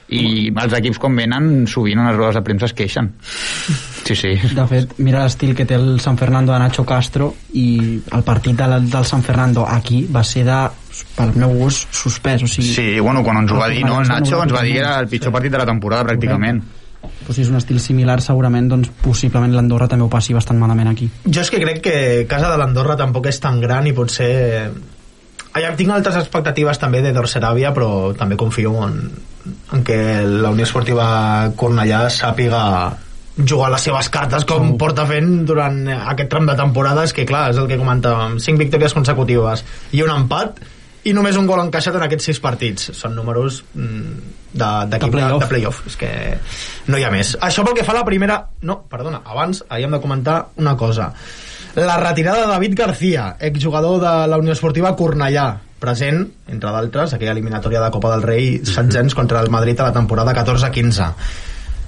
i 0.07 0.47
els 0.55 0.73
equips 0.77 1.01
com 1.03 1.17
venen 1.19 1.65
sovint 1.67 1.99
en 1.99 2.07
les 2.07 2.15
rodes 2.15 2.37
de 2.37 2.43
premsa 2.45 2.69
es 2.69 2.73
queixen 2.77 3.09
sí, 4.07 4.15
sí 4.15 4.31
De 4.55 4.63
fet, 4.69 4.93
mira 5.03 5.25
l'estil 5.25 5.51
que 5.55 5.65
té 5.67 5.75
el 5.75 5.99
San 5.99 6.15
Fernando 6.17 6.53
de 6.53 6.59
Nacho 6.63 6.85
Castro 6.87 7.33
i 7.59 7.99
el 8.15 8.23
partit 8.23 8.55
del, 8.55 8.89
del 8.89 9.05
San 9.05 9.25
Fernando 9.25 9.65
aquí 9.67 10.05
va 10.07 10.23
ser 10.23 10.45
de, 10.47 10.61
pel 11.17 11.35
meu 11.35 11.53
gust, 11.59 11.91
suspès. 11.91 12.43
O 12.43 12.47
sigui, 12.47 12.71
Sí, 12.71 12.87
bueno, 12.99 13.23
quan 13.23 13.41
ens 13.41 13.51
ho 13.51 13.59
va 13.59 13.69
dir, 13.69 13.83
no? 13.85 13.99
El 14.01 14.07
Nacho 14.07 14.41
ens 14.43 14.53
va 14.53 14.63
dir 14.63 14.77
que 14.77 14.83
era 14.85 14.97
el 15.01 15.09
pitjor 15.11 15.33
partit 15.35 15.53
de 15.53 15.61
la 15.61 15.67
temporada, 15.67 16.07
pràcticament. 16.07 16.61
Doncs 17.03 17.35
si 17.35 17.43
és 17.43 17.51
un 17.51 17.59
estil 17.59 17.79
similar, 17.83 18.19
segurament, 18.23 18.69
doncs, 18.71 18.89
possiblement 19.03 19.53
l'Andorra 19.53 19.89
també 19.91 20.05
ho 20.07 20.11
passi 20.11 20.35
bastant 20.35 20.59
malament 20.59 20.91
aquí. 20.93 21.09
Jo 21.25 21.43
és 21.43 21.51
que 21.51 21.61
crec 21.61 21.81
que 21.83 21.97
casa 22.29 22.51
de 22.51 22.59
l'Andorra 22.59 22.97
tampoc 22.99 23.27
és 23.31 23.41
tan 23.43 23.61
gran 23.63 23.87
i 23.87 23.95
potser... 23.97 24.31
Allà 25.57 25.71
tinc 25.75 25.89
altres 25.89 26.19
expectatives 26.19 26.77
també 26.77 27.01
de 27.01 27.13
Dorseràvia, 27.15 27.71
però 27.73 28.13
també 28.17 28.37
confio 28.37 28.75
en, 28.85 28.99
en 29.73 29.83
que 29.87 29.97
la 30.23 30.53
Unió 30.53 30.65
Esportiva 30.67 31.07
Cornellà 31.57 32.07
sàpiga 32.13 32.63
jugar 33.37 33.69
les 33.69 33.83
seves 33.85 34.09
cartes 34.09 34.45
com 34.49 34.71
porta 34.81 35.05
fent 35.09 35.43
durant 35.45 35.83
aquest 35.95 36.29
tram 36.31 36.47
de 36.49 36.55
temporades 36.57 37.13
que 37.13 37.27
clar, 37.29 37.51
és 37.51 37.59
el 37.61 37.67
que 37.69 37.77
comentàvem. 37.77 38.39
5 38.41 38.63
victòries 38.63 38.95
consecutives 38.97 39.63
i 39.93 40.01
un 40.05 40.13
empat 40.13 40.61
i 41.07 41.13
només 41.15 41.37
un 41.39 41.47
gol 41.47 41.61
encaixat 41.61 41.95
en 41.95 42.05
aquests 42.07 42.31
6 42.33 42.41
partits. 42.43 42.89
Són 42.97 43.13
números 43.15 43.61
mm, 43.73 44.15
de, 44.53 44.71
de, 44.91 44.99
playoff. 45.05 45.43
de 45.43 45.51
playoff. 45.51 45.83
És 45.87 45.99
que 45.99 46.09
no 46.91 46.97
hi 46.97 47.05
ha 47.05 47.13
més. 47.13 47.35
Això 47.43 47.63
pel 47.67 47.77
que 47.77 47.85
fa 47.87 47.93
a 47.95 47.99
la 48.01 48.07
primera 48.07 48.41
no, 48.67 48.81
perdona, 48.89 49.21
abans 49.25 49.63
ahir 49.69 49.87
hem 49.87 49.95
de 49.95 50.01
comentar 50.03 50.39
una 50.57 50.75
cosa. 50.79 51.11
La 51.77 51.99
retirada 52.01 52.41
de 52.41 52.51
David 52.55 52.73
García 52.75 53.35
exjugador 53.39 54.01
de 54.01 54.13
la 54.27 54.41
Unió 54.41 54.55
Esportiva 54.57 54.95
Cornellà 54.97 55.47
present, 55.79 56.23
entre 56.47 56.71
d'altres, 56.73 57.13
aquella 57.13 57.35
eliminatòria 57.35 57.83
de 57.83 57.91
Copa 57.93 58.15
del 58.15 58.25
Rei 58.25 58.57
setzents 58.65 59.15
contra 59.15 59.43
el 59.43 59.51
Madrid 59.53 59.79
a 59.79 59.91
la 59.91 59.93
temporada 59.93 60.33
14-15 60.33 61.11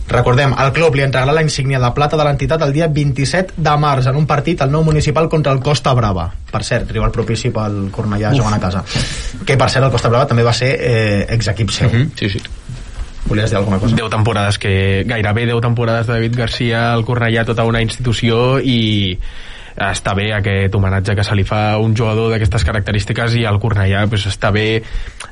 Recordem, 0.10 0.56
el 0.58 0.72
club 0.74 0.96
li 0.98 1.04
entregarà 1.06 1.34
la 1.36 1.44
insígnia 1.46 1.78
de 1.82 1.90
plata 1.94 2.18
de 2.18 2.26
l'entitat 2.26 2.64
el 2.66 2.72
dia 2.74 2.88
27 2.90 3.62
de 3.62 3.74
març 3.78 4.08
en 4.10 4.18
un 4.18 4.26
partit 4.30 4.62
al 4.66 4.72
nou 4.74 4.82
municipal 4.84 5.30
contra 5.30 5.54
el 5.54 5.62
Costa 5.62 5.94
Brava. 5.94 6.26
Per 6.50 6.62
cert, 6.66 6.90
rival 6.90 7.14
propici 7.14 7.52
pel 7.54 7.92
Cornellà 7.94 8.32
jugant 8.34 8.58
a 8.58 8.60
casa. 8.64 8.82
Que, 9.46 9.54
per 9.54 9.70
cert, 9.70 9.86
el 9.86 9.94
Costa 9.94 10.10
Brava 10.10 10.26
també 10.32 10.46
va 10.48 10.54
ser 10.58 10.72
eh, 10.80 11.28
exequip 11.38 11.70
seu. 11.70 11.94
Mhm, 11.94 12.10
Sí, 12.18 12.30
sí. 12.34 12.42
Volies 13.30 13.52
dir 13.52 13.58
alguna 13.60 13.78
cosa? 13.78 13.96
10 13.96 14.10
temporades 14.10 14.58
que 14.58 15.04
gairebé 15.06 15.46
10 15.46 15.62
temporades 15.62 16.08
de 16.08 16.14
David 16.14 16.36
Garcia 16.40 16.94
al 16.94 17.06
Cornellà 17.06 17.46
tota 17.46 17.68
una 17.70 17.82
institució 17.84 18.58
i 18.60 19.20
està 19.80 20.14
bé 20.18 20.30
aquest 20.36 20.76
homenatge 20.76 21.16
que 21.16 21.24
se 21.24 21.38
li 21.38 21.46
fa 21.48 21.62
a 21.74 21.80
un 21.80 21.96
jugador 21.96 22.34
d'aquestes 22.34 22.66
característiques 22.68 23.40
i 23.40 23.46
el 23.48 23.60
Cornellà 23.64 24.06
pues, 24.12 24.28
està 24.30 24.52
bé 24.52 24.84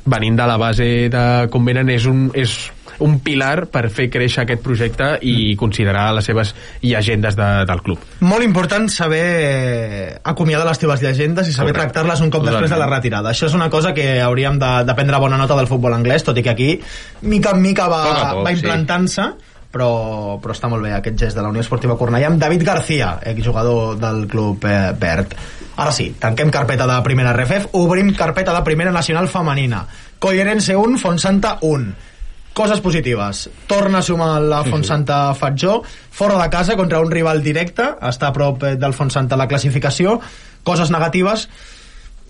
venint 0.08 0.40
de 0.40 0.48
la 0.48 0.58
base 0.58 0.88
de 1.12 1.24
com 1.52 1.68
venen 1.68 1.92
és 1.92 2.08
un, 2.08 2.30
és 2.36 2.58
un 3.04 3.20
pilar 3.22 3.68
per 3.72 3.88
fer 3.94 4.08
créixer 4.10 4.44
aquest 4.44 4.64
projecte 4.64 5.10
i 5.22 5.56
considerar 5.60 6.10
les 6.18 6.26
seves 6.26 6.54
llegendes 6.82 7.36
de, 7.38 7.50
del 7.70 7.84
club. 7.86 8.06
Molt 8.26 8.46
important 8.46 8.88
saber 8.90 10.20
acomiadar 10.24 10.66
les 10.70 10.82
teves 10.82 11.04
llegendes 11.04 11.52
i 11.52 11.56
saber 11.56 11.76
tractar-les 11.78 12.24
un 12.24 12.32
cop 12.32 12.42
Totalment. 12.42 12.64
després 12.64 12.74
de 12.74 12.80
la 12.82 12.90
retirada. 12.90 13.34
Això 13.36 13.52
és 13.52 13.58
una 13.58 13.70
cosa 13.74 13.94
que 13.94 14.08
hauríem 14.24 14.58
de, 14.62 14.72
de 14.88 14.98
prendre 14.98 15.22
bona 15.22 15.38
nota 15.38 15.58
del 15.60 15.70
futbol 15.70 15.94
anglès, 15.94 16.26
tot 16.26 16.38
i 16.38 16.46
que 16.46 16.56
aquí 16.56 16.72
mica 17.22 17.54
en 17.54 17.62
mica 17.62 17.88
va, 17.92 18.02
Poc 18.08 18.24
a 18.24 18.34
poc, 18.40 18.48
va 18.48 18.56
sí. 18.56 19.28
Però, 19.72 20.40
però 20.42 20.54
està 20.56 20.70
molt 20.72 20.84
bé 20.86 20.94
aquest 20.96 21.18
gest 21.20 21.38
de 21.38 21.44
la 21.44 21.50
Unió 21.52 21.62
Esportiva 21.62 21.98
Cornellà 22.00 22.30
amb 22.32 22.40
David 22.42 22.64
García, 22.66 23.20
exjugador 23.30 23.98
del 24.00 24.26
club 24.32 24.66
eh, 24.66 24.94
verd. 24.98 25.36
Ara 25.78 25.92
sí, 25.94 26.10
tanquem 26.20 26.50
carpeta 26.54 26.88
de 26.90 26.98
primera 27.06 27.34
RFF, 27.36 27.70
obrim 27.78 28.14
carpeta 28.18 28.56
de 28.56 28.64
primera 28.66 28.92
nacional 28.92 29.28
femenina. 29.30 29.86
Collerense 30.20 30.76
1, 30.76 30.98
Fonsanta 30.98 31.58
1. 31.62 31.92
Coses 32.58 32.82
positives. 32.82 33.44
Torna 33.70 34.00
a 34.00 34.02
sumar 34.02 34.42
la 34.42 34.64
Fonsanta 34.66 35.36
Fatjó, 35.38 35.84
fora 36.10 36.40
de 36.42 36.50
casa 36.50 36.76
contra 36.76 37.00
un 37.04 37.12
rival 37.12 37.44
directe, 37.46 37.86
està 38.02 38.32
a 38.32 38.34
prop 38.34 38.64
eh, 38.66 38.76
del 38.82 38.96
Fonsanta 38.98 39.38
a 39.38 39.42
la 39.44 39.48
classificació. 39.52 40.16
Coses 40.66 40.90
negatives, 40.90 41.46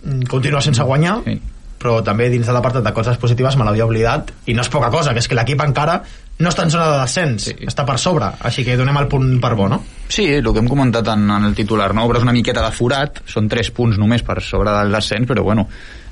mm, 0.03 0.27
continua 0.27 0.59
sense 0.61 0.83
guanyar, 0.83 1.21
Sí. 1.23 1.39
però 1.79 2.01
també 2.03 2.27
dins 2.29 2.45
de 2.45 2.51
l'apartat 2.51 2.83
de 2.83 2.91
coses 2.91 3.15
positives 3.21 3.55
me 3.55 3.63
l'havia 3.63 3.85
oblidat, 3.85 4.33
i 4.47 4.53
no 4.53 4.63
és 4.65 4.69
poca 4.69 4.89
cosa, 4.91 5.13
que 5.13 5.19
és 5.19 5.27
que 5.29 5.35
l'equip 5.37 5.61
encara 5.61 6.01
no 6.39 6.49
està 6.49 6.63
en 6.63 6.69
zona 6.71 6.87
de 6.91 6.97
descens, 7.01 7.45
Sí. 7.49 7.55
està 7.65 7.85
per 7.85 7.97
sobre, 7.97 8.25
així 8.45 8.63
que 8.65 8.75
donem 8.77 8.97
el 8.97 9.07
punt 9.07 9.39
per 9.41 9.55
bo, 9.55 9.67
no? 9.69 9.83
Sí, 10.07 10.25
el 10.35 10.43
que 10.53 10.59
hem 10.59 10.67
comentat 10.69 11.07
en, 11.09 11.29
en 11.31 11.45
el 11.45 11.55
titular, 11.55 11.93
no? 11.95 12.05
Obres 12.05 12.23
una 12.23 12.31
miqueta 12.33 12.61
de 12.63 12.71
forat, 12.71 13.21
són 13.25 13.49
3 13.49 13.71
punts 13.71 13.97
només 13.97 14.21
per 14.23 14.41
sobre 14.41 14.71
del 14.71 14.91
descens, 14.91 15.27
però 15.27 15.43
bueno, 15.43 15.67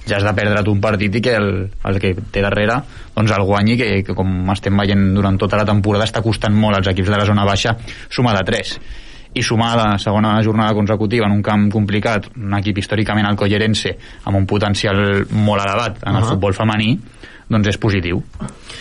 ja 0.07 0.17
has 0.17 0.23
de 0.25 0.33
perdre't 0.37 0.67
un 0.69 0.81
partit 0.81 1.15
i 1.15 1.21
que 1.21 1.35
el, 1.35 1.69
el 1.85 1.99
que 2.01 2.13
té 2.31 2.41
darrere 2.41 2.75
doncs 3.15 3.31
el 3.31 3.43
guanyi, 3.45 3.77
que, 3.77 4.03
que 4.03 4.13
com 4.13 4.49
estem 4.53 4.75
veient 4.77 5.13
durant 5.15 5.37
tota 5.37 5.57
la 5.57 5.65
temporada 5.65 6.05
està 6.05 6.21
costant 6.21 6.53
molt 6.53 6.77
als 6.77 6.87
equips 6.91 7.09
de 7.09 7.17
la 7.17 7.25
zona 7.25 7.45
baixa 7.45 7.73
sumar 8.09 8.35
de 8.37 8.43
3 8.45 8.75
i 9.35 9.41
sumar 9.43 9.75
la 9.75 9.97
segona 9.99 10.35
jornada 10.43 10.73
consecutiva 10.73 11.25
en 11.25 11.33
un 11.33 11.41
camp 11.43 11.65
complicat, 11.73 12.29
un 12.37 12.53
equip 12.55 12.77
històricament 12.79 13.25
al 13.27 13.35
Collerense 13.35 13.95
amb 14.25 14.37
un 14.37 14.45
potencial 14.45 15.25
molt 15.31 15.65
elevat 15.65 15.97
en 16.05 16.15
el 16.15 16.21
Ahà. 16.23 16.29
futbol 16.29 16.53
femení 16.55 16.93
doncs 17.49 17.67
és 17.73 17.77
positiu, 17.77 18.21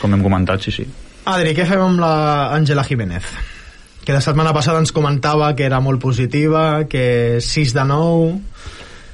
com 0.00 0.12
hem 0.14 0.22
comentat, 0.22 0.60
sí, 0.62 0.70
sí. 0.72 0.86
Adri, 1.24 1.54
què 1.56 1.64
fem 1.64 1.80
amb 1.80 2.00
la 2.02 2.14
Àngela 2.52 2.84
Jiménez? 2.84 3.24
Que 4.04 4.12
la 4.12 4.20
setmana 4.20 4.52
passada 4.52 4.82
ens 4.82 4.92
comentava 4.92 5.54
que 5.56 5.64
era 5.64 5.80
molt 5.80 6.02
positiva, 6.02 6.84
que 6.88 7.40
6 7.40 7.72
de 7.76 7.86
9... 7.88 8.34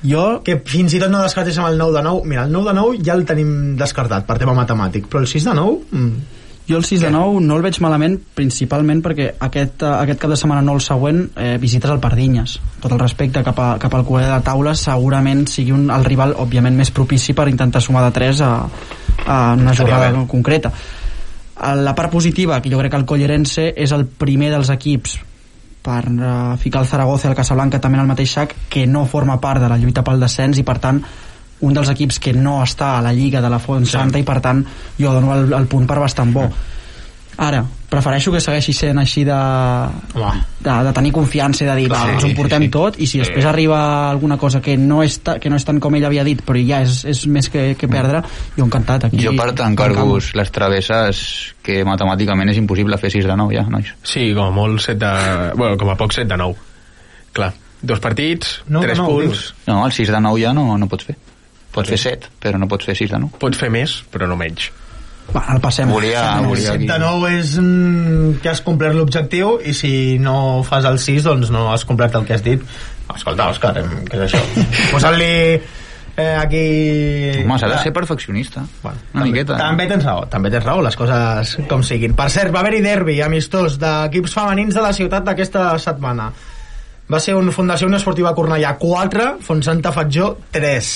Jo, 0.00 0.40
Que 0.42 0.56
fins 0.64 0.94
i 0.96 0.98
tot 0.98 1.12
no 1.12 1.20
descartés 1.20 1.58
amb 1.60 1.68
el 1.68 1.78
9 1.78 1.98
de 1.98 2.02
9. 2.06 2.26
Mira, 2.26 2.46
el 2.48 2.52
9 2.52 2.70
de 2.70 2.74
9 2.78 3.02
ja 3.04 3.14
el 3.14 3.26
tenim 3.28 3.50
descartat 3.78 4.24
per 4.26 4.38
tema 4.40 4.56
matemàtic, 4.56 5.06
però 5.12 5.22
el 5.22 5.30
6 5.30 5.50
de 5.50 5.56
9... 5.60 5.80
Mm, 5.92 6.36
jo 6.70 6.78
el 6.78 6.84
6 6.86 7.00
de 7.02 7.10
9 7.10 7.40
no 7.42 7.56
el 7.58 7.64
veig 7.66 7.78
malament 7.82 8.16
principalment 8.38 9.00
perquè 9.02 9.32
aquest, 9.42 9.82
eh, 9.82 9.90
aquest 9.90 10.20
cap 10.22 10.30
de 10.30 10.36
setmana 10.38 10.62
no 10.62 10.76
el 10.78 10.82
següent 10.84 11.24
eh, 11.34 11.56
visites 11.58 11.90
el 11.90 11.98
Pardinyes 11.98 12.60
tot 12.78 12.94
el 12.94 13.00
respecte 13.02 13.42
cap, 13.42 13.58
a, 13.58 13.72
cap 13.82 13.96
al 13.98 14.04
cuer 14.06 14.28
de 14.28 14.38
taula 14.46 14.76
segurament 14.78 15.48
sigui 15.50 15.74
un, 15.74 15.88
el 15.90 16.06
rival 16.06 16.36
òbviament 16.38 16.78
més 16.78 16.92
propici 16.94 17.34
per 17.34 17.48
intentar 17.50 17.82
sumar 17.82 18.04
de 18.06 18.14
3 18.20 18.44
a, 18.46 18.52
a 19.26 19.40
una 19.58 19.74
Estaria 19.74 19.80
jornada 19.80 20.12
bé. 20.14 20.26
concreta 20.30 20.70
la 21.60 21.94
part 21.94 22.12
positiva, 22.12 22.60
que 22.62 22.70
jo 22.72 22.78
crec 22.80 22.92
que 22.94 23.00
el 23.00 23.08
Collerense 23.08 23.70
és 23.76 23.92
el 23.92 24.06
primer 24.06 24.50
dels 24.52 24.70
equips 24.72 25.18
per 25.82 26.04
uh, 26.12 26.56
ficar 26.60 26.82
el 26.82 26.88
Zaragoza 26.88 27.28
i 27.28 27.30
el 27.30 27.36
Casablanca 27.36 27.80
també 27.80 27.98
en 27.98 28.04
el 28.04 28.10
mateix 28.10 28.34
sac 28.36 28.54
que 28.72 28.86
no 28.86 29.06
forma 29.08 29.40
part 29.40 29.62
de 29.62 29.68
la 29.68 29.78
lluita 29.80 30.04
pel 30.04 30.20
descens 30.20 30.60
i 30.60 30.64
per 30.66 30.76
tant 30.80 31.00
un 31.60 31.76
dels 31.76 31.88
equips 31.92 32.18
que 32.20 32.32
no 32.36 32.58
està 32.64 32.94
a 32.98 33.04
la 33.04 33.12
lliga 33.16 33.40
de 33.40 33.50
la 33.52 33.60
Font 33.60 33.86
Santa 33.88 34.20
i 34.20 34.26
per 34.28 34.38
tant 34.44 34.60
jo 34.98 35.12
dono 35.12 35.32
el, 35.36 35.52
el 35.56 35.68
punt 35.68 35.88
per 35.88 35.98
bastant 36.00 36.32
bo 36.36 36.46
Ara, 37.40 37.62
prefereixo 37.88 38.28
que 38.34 38.40
segueixi 38.44 38.74
sent 38.76 38.98
així 39.00 39.22
de, 39.24 39.36
de, 40.12 40.72
de 40.84 40.90
tenir 40.92 41.12
confiança 41.16 41.64
i 41.64 41.68
de 41.70 41.76
dir, 41.78 41.86
va, 41.88 42.02
Sí, 42.04 42.16
ens 42.18 42.26
ho 42.26 42.30
portem 42.36 42.66
sí. 42.66 42.68
tot 42.74 42.98
i 43.00 43.06
si 43.08 43.20
després 43.22 43.46
arriba 43.48 43.78
alguna 44.10 44.36
cosa 44.40 44.60
que 44.60 44.74
no 44.76 44.98
és, 45.00 45.16
ta, 45.24 45.38
que 45.40 45.48
no 45.48 45.56
és 45.56 45.64
tant 45.64 45.80
com 45.80 45.96
ell 45.96 46.04
havia 46.04 46.24
dit 46.26 46.42
però 46.44 46.60
ja 46.60 46.82
és, 46.84 46.98
és 47.08 47.22
més 47.32 47.48
que, 47.48 47.62
que 47.80 47.88
perdre 47.88 48.20
jo 48.58 48.66
encantat 48.66 49.08
aquí 49.08 49.22
Jo 49.24 49.32
per 49.38 49.54
tancar-vos 49.56 50.34
les 50.36 50.52
travesses 50.52 51.22
que 51.64 51.80
matemàticament 51.88 52.52
és 52.52 52.60
impossible 52.60 53.00
fer 53.00 53.12
6 53.16 53.30
de 53.32 53.38
9 53.40 53.56
ja, 53.56 53.64
nois. 53.72 53.88
Sí, 54.04 54.28
com 54.36 54.50
a 54.50 54.54
molt 54.54 54.84
7 54.84 55.00
de... 55.00 55.14
Bueno, 55.56 55.80
com 55.80 55.94
a 55.94 55.96
poc 55.96 56.12
7 56.16 56.28
de 56.28 56.40
9. 56.44 56.68
Clar, 57.40 57.50
dos 57.80 58.04
partits, 58.04 58.60
No, 58.68 58.84
tres 58.84 59.00
no, 59.00 59.08
punts... 59.08 59.48
No, 59.64 59.80
el 59.86 59.96
6 59.96 60.12
de 60.12 60.20
9 60.28 60.44
ja 60.44 60.52
no, 60.56 60.66
no 60.76 60.92
pots 60.92 61.08
fer. 61.08 61.16
Pots 61.72 61.88
fer 61.88 62.00
7, 62.04 62.34
però 62.42 62.60
no 62.60 62.68
pots 62.68 62.88
fer 62.90 62.98
6 62.98 63.16
de 63.16 63.24
9. 63.24 63.40
Pots 63.40 63.60
fer 63.60 63.72
més, 63.72 64.00
però 64.12 64.28
no 64.28 64.36
menys. 64.36 64.68
Va, 65.34 65.44
el 65.54 65.60
passem 65.62 65.90
Volia, 65.92 66.22
volia 66.42 66.72
El 66.72 66.80
aquí. 66.80 66.86
7 66.88 66.92
de 66.92 66.98
9 67.04 67.34
és 67.38 67.52
mm, 67.60 68.30
que 68.42 68.50
has 68.50 68.62
complert 68.66 68.96
l'objectiu 68.98 69.58
i 69.62 69.74
si 69.76 69.92
no 70.22 70.62
fas 70.66 70.88
el 70.88 70.98
6 70.98 71.28
doncs 71.28 71.52
no 71.54 71.68
has 71.72 71.84
complert 71.86 72.16
el 72.18 72.26
que 72.26 72.34
has 72.34 72.42
dit 72.46 72.64
escolta 73.14 73.48
Òscar, 73.50 73.74
què 74.06 74.18
és 74.18 74.24
això? 74.28 74.40
posant-li 74.94 75.30
eh, 76.20 76.36
aquí 76.38 76.64
Home, 77.44 77.58
s'ha 77.58 77.70
de 77.72 77.78
ser 77.82 77.92
perfeccionista. 77.96 78.62
Bueno, 78.82 78.98
Una 79.14 79.22
també, 79.24 79.30
miqueta. 79.32 79.56
també 79.58 79.86
tens 79.90 80.04
raó, 80.06 80.26
també 80.30 80.50
tens 80.52 80.66
raó, 80.66 80.82
les 80.84 80.98
coses 80.98 81.56
com 81.70 81.82
siguin. 81.86 82.14
Per 82.18 82.28
cert, 82.30 82.52
va 82.54 82.60
haver-hi 82.62 82.82
derbi 82.84 83.18
amistós 83.24 83.78
d'equips 83.82 84.34
femenins 84.36 84.76
de 84.78 84.84
la 84.84 84.92
ciutat 84.96 85.26
d'aquesta 85.26 85.72
setmana. 85.82 86.30
Va 87.10 87.18
ser 87.18 87.34
un 87.34 87.50
Fundació 87.50 87.88
Unió 87.90 87.98
Esportiva 87.98 88.34
Cornellà 88.36 88.76
4, 88.78 89.30
Fontsanta 89.42 89.90
Fatjó 89.94 90.36
3. 90.54 90.90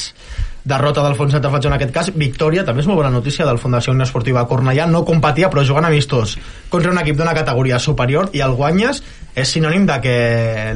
Derrota 0.64 1.02
del 1.04 1.14
Fontsanta 1.14 1.50
Fatjó 1.52 1.68
en 1.68 1.76
aquest 1.76 1.92
cas, 1.92 2.08
victòria, 2.16 2.64
també 2.64 2.80
és 2.80 2.86
molt 2.88 3.02
bona 3.02 3.12
notícia 3.12 3.44
del 3.44 3.58
Fundació 3.60 3.92
Unió 3.92 4.06
Esportiva 4.06 4.46
Cornellà, 4.48 4.86
no 4.88 5.04
competia 5.04 5.50
però 5.52 5.64
jugant 5.68 5.84
amistós 5.84 6.38
contra 6.72 6.92
un 6.92 7.00
equip 7.02 7.18
d'una 7.18 7.34
categoria 7.36 7.78
superior 7.78 8.30
i 8.32 8.40
el 8.40 8.56
guanyes 8.56 9.02
és 9.36 9.50
sinònim 9.50 9.84
de 9.90 9.98
que 10.00 10.14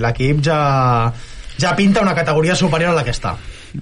l'equip 0.02 0.42
ja, 0.44 0.58
ja 1.56 1.72
pinta 1.78 2.04
una 2.04 2.14
categoria 2.14 2.54
superior 2.54 2.92
a 2.92 2.98
la 3.00 3.06
que 3.06 3.16
està. 3.16 3.38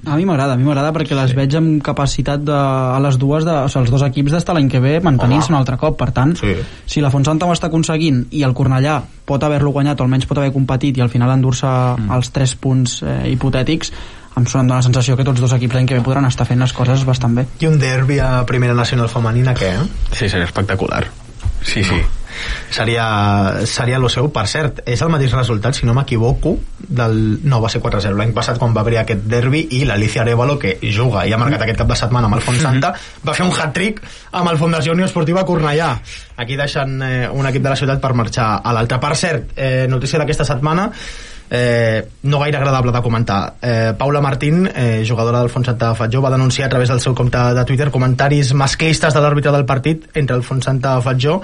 A 0.06 0.16
mi 0.18 0.24
m'agrada, 0.26 0.54
a 0.54 0.58
mi 0.58 0.66
m'agrada 0.66 0.92
perquè 0.94 1.14
les 1.14 1.32
veig 1.34 1.54
amb 1.58 1.82
capacitat 1.84 2.42
de, 2.42 2.54
a 2.54 2.98
les 3.02 3.18
dues, 3.22 3.46
de, 3.46 3.54
o 3.54 3.68
sigui, 3.70 3.84
els 3.84 3.92
dos 3.94 4.04
equips 4.06 4.34
d'estar 4.34 4.54
l'any 4.56 4.70
que 4.70 4.82
ve 4.82 4.98
mantenint-se 5.02 5.52
un 5.52 5.58
altre 5.58 5.78
cop, 5.78 5.98
per 5.98 6.10
tant 6.14 6.34
Sí. 6.38 6.54
si 6.86 7.02
la 7.02 7.10
Fontsanta 7.10 7.46
ho 7.46 7.54
està 7.54 7.70
aconseguint 7.70 8.26
i 8.30 8.42
el 8.46 8.54
Cornellà 8.54 9.00
pot 9.26 9.42
haver-lo 9.42 9.72
guanyat 9.74 10.00
o 10.00 10.06
almenys 10.06 10.26
pot 10.26 10.38
haver 10.38 10.52
competit 10.54 10.98
i 10.98 11.02
al 11.02 11.10
final 11.10 11.30
endur-se 11.34 11.66
mm. 11.66 12.10
els 12.18 12.30
3 12.34 12.54
punts 12.62 13.02
eh, 13.02 13.18
hipotètics 13.30 13.92
em 14.37 14.46
sona 14.51 14.77
la 14.77 14.85
sensació 14.85 15.16
que 15.16 15.25
tots 15.25 15.40
dos 15.40 15.55
equips 15.57 15.79
l'any 15.79 15.88
que 15.88 15.96
ve 15.96 16.05
podran 16.05 16.29
estar 16.29 16.46
fent 16.49 16.61
les 16.61 16.75
coses 16.77 17.07
bastant 17.09 17.35
bé 17.38 17.46
I 17.61 17.70
un 17.70 17.79
derbi 17.81 18.20
a 18.20 18.44
primera 18.49 18.77
nacional 18.77 19.09
femenina, 19.12 19.57
què? 19.57 19.72
Eh? 19.72 19.87
Sí, 20.12 20.29
seria 20.29 20.44
espectacular. 20.44 21.07
Sí, 21.66 21.83
sí. 21.83 21.99
seria, 22.70 23.64
seria 23.64 23.99
lo 23.99 24.09
seu. 24.12 24.29
Per 24.33 24.44
cert, 24.51 24.83
és 24.87 25.01
el 25.03 25.11
mateix 25.11 25.33
resultat, 25.35 25.77
si 25.77 25.87
no 25.88 25.94
m'equivoco, 25.96 26.57
del... 26.79 27.16
No, 27.49 27.61
va 27.64 27.70
ser 27.72 27.81
4-0 27.83 28.16
l'any 28.18 28.35
passat 28.37 28.61
quan 28.61 28.75
va 28.77 28.83
haver 28.85 29.01
aquest 29.03 29.25
derbi 29.31 29.64
i 29.79 29.85
l'Alicia 29.88 30.22
Arevalo, 30.22 30.59
que 30.62 30.77
juga 30.94 31.27
i 31.27 31.33
ha 31.35 31.40
marcat 31.40 31.64
aquest 31.64 31.81
cap 31.83 31.90
de 31.90 31.99
setmana 31.99 32.31
amb 32.31 32.38
el 32.38 32.44
Font 32.46 32.61
Santa, 32.62 32.92
va 33.27 33.37
fer 33.37 33.46
un 33.46 33.55
hat-trick 33.55 34.03
amb 34.33 34.53
el 34.53 34.61
Fundació 34.61 34.94
Unió 34.96 35.09
Esportiva 35.09 35.46
Cornellà. 35.49 35.94
Aquí 36.42 36.59
deixant 36.61 36.99
eh, 37.03 37.25
un 37.33 37.49
equip 37.51 37.64
de 37.64 37.72
la 37.72 37.81
ciutat 37.81 38.03
per 38.05 38.12
marxar 38.18 38.51
a 38.62 38.77
l'altre. 38.77 39.01
Per 39.03 39.14
cert, 39.16 39.57
eh, 39.57 39.87
notícia 39.90 40.20
d'aquesta 40.20 40.46
setmana, 40.46 40.90
eh, 41.50 42.09
no 42.22 42.38
gaire 42.40 42.59
agradable 42.59 42.92
de 42.92 43.02
comentar. 43.02 43.54
Eh, 43.62 43.92
Paula 43.98 44.20
Martín, 44.20 44.68
eh, 44.74 45.04
jugadora 45.09 45.40
del 45.40 45.50
Font 45.50 45.64
Santa 45.66 45.94
Fatjó, 45.94 46.20
va 46.22 46.30
denunciar 46.30 46.66
a 46.66 46.70
través 46.70 46.88
del 46.88 47.00
seu 47.00 47.14
compte 47.14 47.38
de 47.38 47.64
Twitter 47.64 47.90
comentaris 47.90 48.52
masclistes 48.54 49.14
de 49.14 49.20
l'àrbitre 49.20 49.52
del 49.52 49.64
partit 49.64 50.09
entre 50.14 50.37
el 50.37 50.42
Font 50.42 50.62
Santa 50.62 51.00
Fatjó 51.02 51.40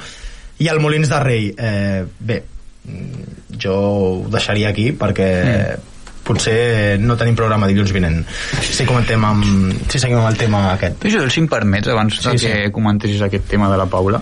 i 0.59 0.69
el 0.69 0.81
Molins 0.81 1.09
de 1.09 1.21
Rei. 1.21 1.55
Eh, 1.57 2.05
bé, 2.21 2.43
mm, 2.85 3.57
jo 3.63 3.75
ho 3.79 4.29
deixaria 4.31 4.69
aquí 4.71 4.91
perquè 4.93 5.79
potser 6.23 6.99
no 7.03 7.17
tenim 7.19 7.35
programa 7.35 7.67
dilluns 7.67 7.91
vinent 7.93 8.21
si 8.63 8.85
comentem 8.87 9.25
amb, 9.27 9.43
si 9.91 9.99
seguim 9.99 10.21
amb 10.21 10.29
el 10.31 10.37
tema 10.39 10.61
aquest 10.77 11.03
Joel, 11.11 11.31
si 11.35 11.41
em 11.43 11.49
permets, 11.51 11.89
abans 11.91 12.21
Sí, 12.23 12.37
sí. 12.39 12.47
que 12.47 12.71
comentessis 12.71 13.21
aquest 13.27 13.49
tema 13.51 13.69
de 13.73 13.77
la 13.81 13.87
Paula, 13.91 14.21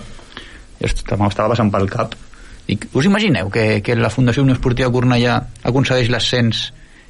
jo 0.79 0.87
est- 0.89 1.11
m'estava 1.13 1.49
passant 1.53 1.69
pel 1.71 1.85
cap. 1.89 2.15
Dic, 2.71 2.87
us 2.95 3.07
imagineu 3.07 3.49
que, 3.51 3.81
que 3.83 3.97
la 3.99 4.09
Fundació 4.13 4.45
Unió 4.45 4.55
Esportiva 4.55 4.87
Cornellà 4.93 5.41
aconsegueix 5.67 6.07
l'ascens 6.07 6.69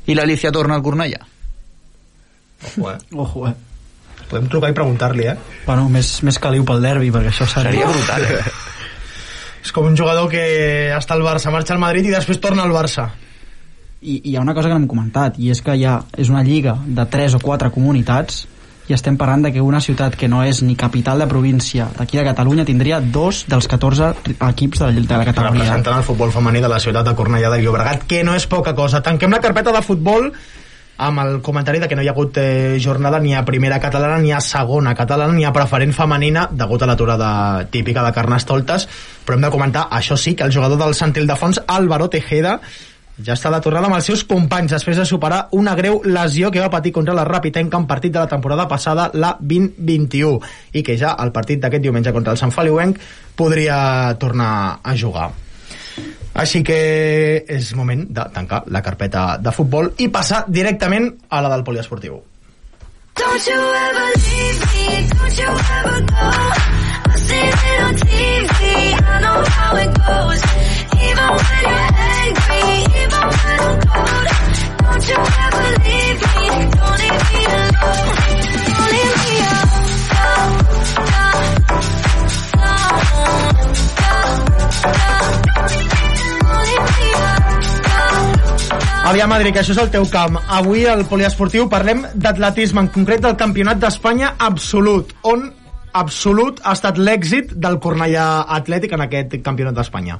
i 0.10 0.16
l'Alicia 0.18 0.50
torna 0.50 0.74
al 0.74 0.82
Cornellà? 0.82 1.20
Ojo, 2.66 2.90
eh? 2.90 2.98
Ojo, 3.14 3.46
eh? 3.50 3.54
podem 4.32 4.48
trucar 4.50 4.72
i 4.72 4.76
preguntar-li 4.76 5.28
eh? 5.28 5.36
Bueno, 5.66 5.90
més, 5.92 6.16
més 6.26 6.40
caliu 6.42 6.66
pel 6.68 6.82
derbi, 6.84 7.12
perquè 7.14 7.34
això 7.34 7.46
seria... 7.50 7.72
Seria 7.74 7.90
brutal, 7.92 8.26
eh? 8.26 8.44
és 9.66 9.74
com 9.76 9.86
un 9.86 9.98
jugador 9.98 10.32
que 10.32 10.44
està 10.96 11.14
al 11.18 11.26
Barça 11.26 11.54
marxa 11.54 11.76
al 11.76 11.84
Madrid 11.84 12.10
i 12.10 12.16
després 12.16 12.42
torna 12.42 12.66
al 12.66 12.74
Barça 12.74 13.12
I, 14.02 14.16
i 14.16 14.32
hi 14.32 14.36
ha 14.38 14.42
una 14.42 14.56
cosa 14.58 14.72
que 14.72 14.74
no 14.74 14.82
hem 14.82 14.90
comentat, 14.90 15.38
i 15.38 15.52
és 15.54 15.62
que 15.62 15.76
ja 15.78 16.00
és 16.18 16.32
una 16.34 16.42
lliga 16.48 16.80
de 16.88 17.06
3 17.06 17.38
o 17.38 17.44
4 17.44 17.70
comunitats 17.76 18.48
i 18.92 18.96
estem 18.98 19.18
parlant 19.18 19.46
de 19.48 19.54
que 19.56 19.64
una 19.64 19.80
ciutat 19.82 20.18
que 20.20 20.28
no 20.28 20.44
és 20.44 20.62
ni 20.68 20.76
capital 20.76 21.24
de 21.24 21.28
província 21.32 21.88
d'aquí 21.98 22.20
de 22.20 22.26
Catalunya 22.28 22.68
tindria 22.68 23.00
dos 23.02 23.46
dels 23.48 23.68
14 23.72 24.12
equips 24.36 24.84
de 24.84 24.90
la, 24.90 24.92
de 24.92 25.20
la 25.22 25.28
categoria. 25.28 25.64
representant 25.64 26.02
el 26.02 26.08
futbol 26.08 26.34
femení 26.36 26.62
de 26.62 26.72
la 26.72 26.80
ciutat 26.84 27.08
de 27.08 27.16
Cornellà 27.16 27.54
de 27.54 27.62
Llobregat, 27.64 28.04
que 28.08 28.26
no 28.28 28.36
és 28.36 28.48
poca 28.52 28.76
cosa. 28.76 29.02
Tanquem 29.02 29.32
la 29.32 29.40
carpeta 29.40 29.72
de 29.72 29.82
futbol 29.86 30.28
amb 31.02 31.20
el 31.24 31.40
comentari 31.42 31.80
de 31.80 31.88
que 31.90 31.96
no 31.96 32.04
hi 32.04 32.10
ha 32.10 32.14
hagut 32.14 32.38
eh, 32.38 32.78
jornada 32.84 33.20
ni 33.20 33.34
a 33.34 33.46
primera 33.46 33.80
catalana 33.80 34.20
ni 34.22 34.32
a 34.32 34.42
segona 34.42 34.94
catalana 34.94 35.34
ni 35.34 35.46
a 35.48 35.54
preferent 35.56 35.96
femenina 35.98 36.48
degut 36.52 36.84
a 36.84 36.90
l'aturada 36.92 37.32
típica 37.72 38.04
de 38.06 38.12
Carnestoltes 38.14 38.88
però 39.26 39.38
hem 39.38 39.48
de 39.48 39.50
comentar, 39.54 39.88
això 39.90 40.18
sí, 40.18 40.36
que 40.36 40.44
el 40.44 40.54
jugador 40.54 40.78
del 40.78 40.94
Sant 40.94 41.16
Ildefons, 41.18 41.64
Álvaro 41.68 42.10
Tejeda 42.10 42.60
ja 43.20 43.36
està 43.36 43.52
de 43.52 43.60
tornada 43.62 43.90
amb 43.90 43.98
els 43.98 44.08
seus 44.08 44.24
companys 44.28 44.72
després 44.78 44.98
de 44.98 45.06
superar 45.06 45.48
una 45.58 45.76
greu 45.76 46.02
lesió 46.06 46.52
que 46.52 46.64
va 46.64 46.72
patir 46.72 46.94
contra 46.96 47.16
la 47.18 47.26
Rapitenca 47.28 47.78
en 47.78 47.88
partit 47.88 48.14
de 48.14 48.20
la 48.20 48.32
temporada 48.32 48.68
passada, 48.68 49.10
la 49.14 49.36
2021 49.40 50.40
i 50.74 50.84
que 50.84 50.98
ja 50.98 51.16
el 51.20 51.32
partit 51.36 51.62
d'aquest 51.62 51.84
diumenge 51.84 52.14
contra 52.16 52.34
el 52.34 52.42
Sant 52.42 52.54
Feliuenc 52.56 53.00
podria 53.36 54.16
tornar 54.20 54.80
a 54.84 54.96
jugar 54.96 55.32
així 56.34 56.62
que 56.64 56.80
és 57.44 57.74
moment 57.76 58.06
de 58.08 58.26
tancar 58.34 58.64
la 58.72 58.82
carpeta 58.82 59.38
de 59.38 59.52
futbol 59.52 59.92
i 60.00 60.08
passar 60.08 60.46
directament 60.48 61.10
a 61.30 61.42
la 61.44 61.52
del 61.52 61.66
poliesportiu. 61.68 62.22
Don't 63.20 63.48
you 63.48 63.60
ever 63.60 64.08
leave 64.16 64.60
me, 64.72 65.10
don't 65.12 65.38
you 65.38 65.52
ever 65.52 66.00
go. 66.08 66.30
I've 67.12 67.20
seen 67.20 67.52
it 67.52 67.82
on 67.84 67.96
TV, 67.96 68.60
I 69.04 69.20
know 69.20 69.44
how 69.44 69.76
it 69.76 69.92
goes. 70.00 70.81
Aviam, 89.12 89.32
Adri, 89.36 89.52
que 89.52 89.60
això 89.60 89.74
és 89.74 89.80
el 89.82 89.90
teu 89.92 90.06
camp. 90.08 90.38
Avui 90.56 90.86
al 90.88 91.02
poliesportiu 91.10 91.66
parlem 91.68 92.06
d'atletisme, 92.16 92.80
en 92.86 92.88
concret 92.96 93.20
del 93.26 93.36
Campionat 93.36 93.82
d'Espanya 93.82 94.30
absolut, 94.40 95.12
on 95.28 95.50
absolut 96.00 96.62
ha 96.64 96.78
estat 96.78 97.02
l'èxit 97.02 97.52
del 97.66 97.76
Cornellà 97.84 98.46
Atlètic 98.56 98.96
en 98.96 99.04
aquest 99.10 99.36
Campionat 99.44 99.76
d'Espanya. 99.76 100.16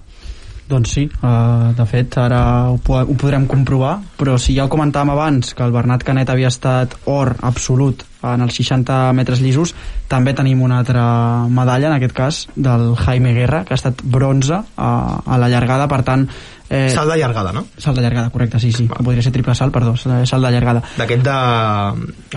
Doncs 0.72 0.94
sí, 0.96 1.02
uh, 1.20 1.74
de 1.76 1.86
fet 1.90 2.16
ara 2.22 2.40
ho, 2.72 2.78
po 2.80 2.96
ho 3.02 3.16
podrem 3.20 3.44
comprovar, 3.52 3.98
però 4.18 4.38
si 4.40 4.54
ja 4.56 4.64
ho 4.64 4.70
comentàvem 4.72 5.10
abans 5.12 5.52
que 5.58 5.66
el 5.66 5.74
Bernat 5.76 6.06
Canet 6.08 6.30
havia 6.32 6.48
estat 6.48 6.96
or 7.12 7.34
absolut 7.44 8.06
en 8.24 8.44
els 8.46 8.54
60 8.56 9.00
metres 9.18 9.42
llisos, 9.42 9.74
també 10.08 10.32
tenim 10.38 10.62
una 10.62 10.78
altra 10.80 11.04
medalla, 11.50 11.90
en 11.90 11.96
aquest 11.98 12.14
cas, 12.16 12.40
del 12.56 12.94
Jaime 13.02 13.34
Guerra, 13.34 13.64
que 13.66 13.74
ha 13.74 13.80
estat 13.80 14.00
bronze 14.04 14.62
a, 14.78 14.92
a 15.26 15.40
la 15.42 15.50
llargada, 15.50 15.88
per 15.90 16.04
tant... 16.08 16.28
Eh, 16.70 16.86
Salt 16.94 17.10
de 17.12 17.18
llargada, 17.20 17.52
no? 17.52 17.66
Salt 17.82 17.98
de 17.98 18.04
llargada, 18.06 18.30
correcte, 18.30 18.60
sí, 18.62 18.72
sí. 18.72 18.86
Que 18.88 19.04
podria 19.04 19.26
ser 19.26 19.34
triple 19.36 19.56
salt, 19.58 19.74
perdó, 19.74 19.98
salt 19.98 20.32
de 20.46 20.52
llargada. 20.54 20.84
D'aquest 21.02 21.26
de... 21.26 21.34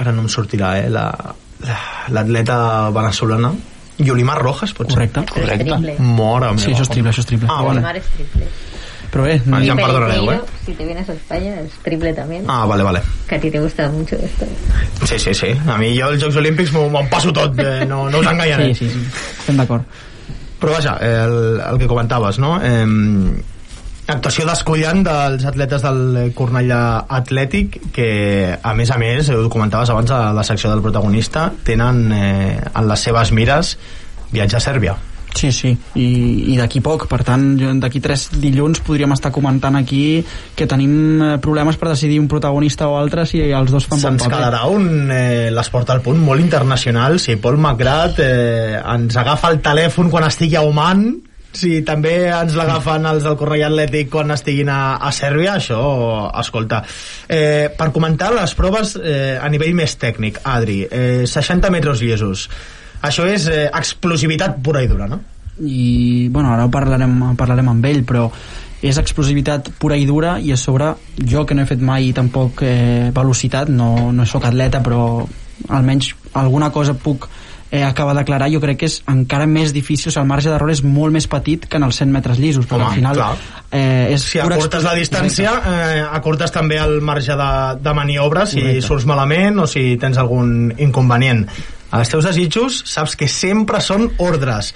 Ara 0.01 0.11
no 0.16 0.25
em 0.25 0.33
sortirà, 0.33 0.73
eh? 0.81 0.88
La- 0.90 1.35
L'atleta 2.12 2.90
venezolana. 2.92 3.53
Yolimar 3.98 4.38
Rojas, 4.42 4.72
pot 4.74 4.88
ser? 4.90 4.96
Correcte. 4.96 5.24
Correcte. 5.33 5.64
Triple. 5.64 5.96
Mora 5.98 6.52
meva. 6.52 6.59
Sí, 6.62 6.72
això 6.72 6.83
és 6.83 6.90
triple, 6.90 7.11
això 7.12 7.20
és 7.20 7.26
triple. 7.26 7.48
Ah, 7.50 7.62
vale. 7.62 7.80
Mar 7.80 7.96
es 7.96 8.07
triple. 8.16 8.48
Però 9.14 9.22
bé, 9.22 9.37
Y 9.37 9.66
ya 9.66 9.72
em 9.72 9.78
perdonareu, 9.78 10.33
eh? 10.33 10.40
Si 10.66 10.72
te 10.72 10.85
vienes 10.85 11.09
a 11.09 11.12
España, 11.12 11.61
es 11.61 11.70
triple 11.85 12.12
también. 12.14 12.44
Ah, 12.48 12.64
vale, 12.66 12.83
vale. 12.83 13.00
Que 13.28 13.37
a 13.37 13.40
ti 13.40 13.48
te 13.48 13.61
gusta 13.61 13.88
mucho 13.88 14.16
esto. 14.16 14.44
Sí, 15.04 15.18
sí, 15.20 15.35
sí. 15.35 15.52
A 15.68 15.76
mi 15.78 15.92
jo 15.96 16.09
els 16.11 16.20
Jocs 16.20 16.35
Olímpics 16.40 16.72
m'ho 16.74 16.90
passo 17.09 17.30
tot, 17.33 17.57
eh, 17.62 17.85
no, 17.87 18.09
no 18.11 18.18
us 18.18 18.26
enganyaré. 18.26 18.74
sí, 18.74 18.88
sí, 18.88 18.90
sí. 18.90 19.07
Estem 19.38 19.57
d'acord. 19.57 19.85
Però 20.59 20.72
vaja, 20.72 20.96
eh, 21.00 21.22
el, 21.28 21.61
el 21.61 21.78
que 21.78 21.87
comentaves, 21.87 22.40
no? 22.40 22.57
Eh, 22.61 22.87
actuació 24.07 24.45
descollant 24.49 25.03
dels 25.07 25.45
atletes 25.49 25.85
del 25.85 26.33
Cornellà 26.37 27.07
Atlètic 27.09 27.79
que, 27.95 28.59
a 28.61 28.75
més 28.77 28.93
a 28.93 28.99
més, 29.01 29.31
ho 29.33 29.49
comentaves 29.53 29.90
abans 29.90 30.12
a 30.12 30.21
la 30.37 30.45
secció 30.45 30.71
del 30.73 30.83
protagonista, 30.85 31.49
tenen 31.64 32.07
eh, 32.12 32.61
en 32.75 32.88
les 32.90 33.09
seves 33.09 33.33
mires 33.33 33.77
viatge 34.35 34.59
a 34.59 34.61
Sèrbia. 34.61 34.97
Sí, 35.35 35.49
sí, 35.51 35.73
i, 35.99 36.05
i 36.53 36.57
d'aquí 36.61 36.79
poc, 36.79 37.09
per 37.11 37.25
tant, 37.27 37.43
d'aquí 37.83 37.99
tres 37.99 38.29
dilluns 38.38 38.79
podríem 38.87 39.11
estar 39.17 39.33
comentant 39.35 39.75
aquí 39.75 40.23
que 40.55 40.69
tenim 40.71 40.93
eh, 41.19 41.31
problemes 41.43 41.75
per 41.81 41.88
decidir 41.90 42.21
un 42.23 42.29
protagonista 42.31 42.87
o 42.87 42.95
altre 43.01 43.25
si 43.27 43.43
els 43.43 43.73
dos 43.75 43.88
fan 43.88 43.99
bon 43.99 44.05
Se'ns 44.05 44.23
paper. 44.23 44.37
quedarà 44.37 44.62
un 44.71 45.11
eh, 45.11 45.51
l'esport 45.51 45.90
al 45.90 46.05
punt 46.07 46.23
molt 46.23 46.45
internacional 46.45 47.19
si 47.19 47.35
Paul 47.43 47.59
McGrath 47.59 48.23
eh, 48.23 48.79
ens 48.79 49.19
agafa 49.19 49.51
el 49.51 49.59
telèfon 49.64 50.12
quan 50.12 50.29
estigui 50.29 50.55
a 50.61 50.62
Oman 50.62 51.09
si 51.59 51.81
també 51.87 52.14
ens 52.29 52.57
l'agafen 52.59 53.07
els 53.11 53.27
del 53.27 53.37
Correia 53.40 53.69
Atlètic 53.71 54.11
quan 54.12 54.35
estiguin 54.35 54.71
a, 54.73 54.97
a 54.97 55.12
Sèrbia 55.14 55.57
això, 55.59 55.81
escolta 56.40 56.83
eh, 57.29 57.71
per 57.77 57.90
comentar 57.95 58.33
les 58.35 58.55
proves 58.59 58.97
eh, 59.01 59.37
a 59.40 59.51
nivell 59.53 59.75
més 59.79 59.97
tècnic, 60.01 60.43
Adri 60.45 60.83
eh, 60.88 61.23
60 61.31 61.71
metres 61.75 62.03
llisos 62.05 62.49
això 63.05 63.29
és 63.29 63.49
eh, 63.53 63.69
explosivitat 63.69 64.61
pura 64.64 64.83
i 64.85 64.90
dura, 64.90 65.09
no? 65.11 65.21
i 65.61 66.29
bueno, 66.35 66.51
ara 66.55 66.67
parlarem, 66.73 67.37
parlarem 67.38 67.69
amb 67.71 67.87
ell 67.87 68.03
però 68.07 68.29
és 68.85 68.99
explosivitat 69.01 69.71
pura 69.81 69.97
i 69.97 70.05
dura 70.05 70.37
i 70.43 70.53
a 70.53 70.59
sobre 70.61 70.90
jo 71.17 71.45
que 71.47 71.55
no 71.57 71.62
he 71.62 71.71
fet 71.71 71.81
mai 71.81 72.11
tampoc 72.17 72.64
eh, 72.67 73.11
velocitat, 73.14 73.71
no, 73.73 74.11
no 74.12 74.27
sóc 74.29 74.45
atleta 74.51 74.83
però 74.85 75.25
almenys 75.71 76.11
alguna 76.35 76.71
cosa 76.75 76.97
puc 76.99 77.29
eh, 77.74 77.82
acabar 77.84 78.14
d'aclarar, 78.14 78.48
jo 78.52 78.60
crec 78.62 78.78
que 78.80 78.88
és 78.88 79.00
encara 79.10 79.46
més 79.50 79.74
difícil, 79.74 80.08
o 80.08 80.14
sigui, 80.14 80.22
el 80.22 80.30
marge 80.30 80.52
d'error 80.52 80.70
és 80.70 80.82
molt 80.87 81.12
més 81.16 81.26
petit 81.30 81.66
que 81.66 81.80
en 81.80 81.88
els 81.88 81.98
100 82.00 82.14
metres 82.14 82.38
llisos, 82.38 82.68
perquè 82.70 82.80
Home, 82.80 82.90
al 82.92 82.98
final 83.00 83.18
clar. 83.18 83.30
eh, 83.70 84.14
és 84.14 84.24
si 84.30 84.40
acortes 84.40 84.87
la 84.87 84.94
distància 84.94 85.54
eh, 85.60 86.02
acortes 86.20 86.54
també 86.54 86.78
el 86.78 87.00
marge 87.02 87.34
de, 87.37 87.52
de 87.82 87.94
maniobra 87.98 88.46
si 88.46 88.60
Correcte. 88.62 88.87
surts 88.87 89.06
malament 89.10 89.58
o 89.64 89.66
si 89.70 89.96
tens 90.00 90.20
algun 90.22 90.70
inconvenient 90.78 91.46
els 91.94 92.10
teus 92.10 92.26
desitjos 92.26 92.82
saps 92.90 93.14
que 93.18 93.28
sempre 93.30 93.80
són 93.84 94.08
ordres 94.18 94.72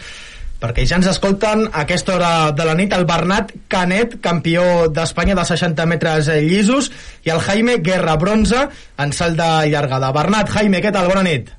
perquè 0.58 0.82
ja 0.90 0.96
ens 0.98 1.06
escolten 1.06 1.68
a 1.68 1.84
aquesta 1.84 2.16
hora 2.16 2.30
de 2.50 2.64
la 2.66 2.74
nit 2.74 2.90
el 2.96 3.04
Bernat 3.06 3.52
Canet, 3.70 4.16
campió 4.24 4.88
d'Espanya 4.90 5.36
de 5.38 5.44
60 5.46 5.86
metres 5.86 6.30
llisos 6.42 6.90
i 7.22 7.30
el 7.30 7.38
Jaime 7.46 7.76
Guerra, 7.78 8.16
bronze 8.18 8.64
en 8.98 9.14
salt 9.14 9.38
de 9.38 9.50
llargada. 9.70 10.10
Bernat, 10.10 10.50
Jaime, 10.50 10.82
què 10.82 10.90
tal? 10.90 11.06
Bona 11.12 11.22
nit. 11.22 11.52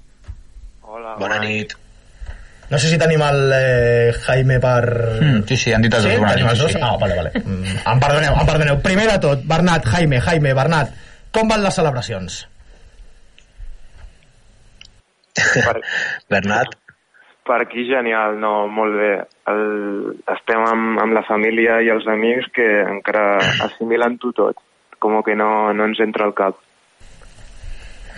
Hola, 1.09 1.19
bona 1.21 1.39
nit. 1.43 1.73
No 2.69 2.77
sé 2.77 2.91
si 2.91 2.99
tenim 3.01 3.21
el 3.25 3.39
eh, 3.55 4.11
Jaime 4.27 4.59
per... 4.61 4.83
Mm, 5.17 5.39
sí, 5.49 5.55
sí, 5.57 5.71
han 5.73 5.81
dit 5.81 5.93
els 5.97 6.03
sí, 6.05 6.11
dos. 6.11 6.19
bona 6.21 6.35
tenim 6.35 6.49
els 6.51 6.59
dos? 6.61 6.71
sí. 6.75 6.81
Ah, 6.85 6.91
vale, 7.01 7.15
vale. 7.17 7.31
Mm, 7.41 7.79
em 7.93 8.03
perdoneu, 8.03 8.35
em 8.37 8.45
perdoneu. 8.51 8.77
Primer 8.85 9.07
de 9.09 9.15
tot, 9.23 9.41
Bernat, 9.49 9.87
Jaime, 9.89 10.19
Jaime, 10.21 10.53
Bernat, 10.53 10.91
com 11.33 11.49
van 11.49 11.63
les 11.65 11.73
celebracions? 11.81 12.43
Per, 15.39 15.75
Bernat, 16.29 16.73
per 17.47 17.61
aquí 17.63 17.85
genial, 17.89 18.35
no, 18.37 18.67
molt 18.69 18.93
bé. 18.99 19.11
El, 19.49 19.61
estem 20.35 20.61
amb, 20.67 20.99
amb 21.01 21.15
la 21.17 21.23
família 21.25 21.79
i 21.81 21.89
els 21.89 22.05
amics 22.11 22.51
que 22.53 22.67
encara 22.85 23.39
assimilen-ho 23.65 24.33
tot. 24.37 24.59
Com 24.99 25.15
que 25.23 25.33
no, 25.39 25.71
no 25.73 25.87
ens 25.89 26.01
entra 26.03 26.27
al 26.27 26.35
cap. 26.37 26.59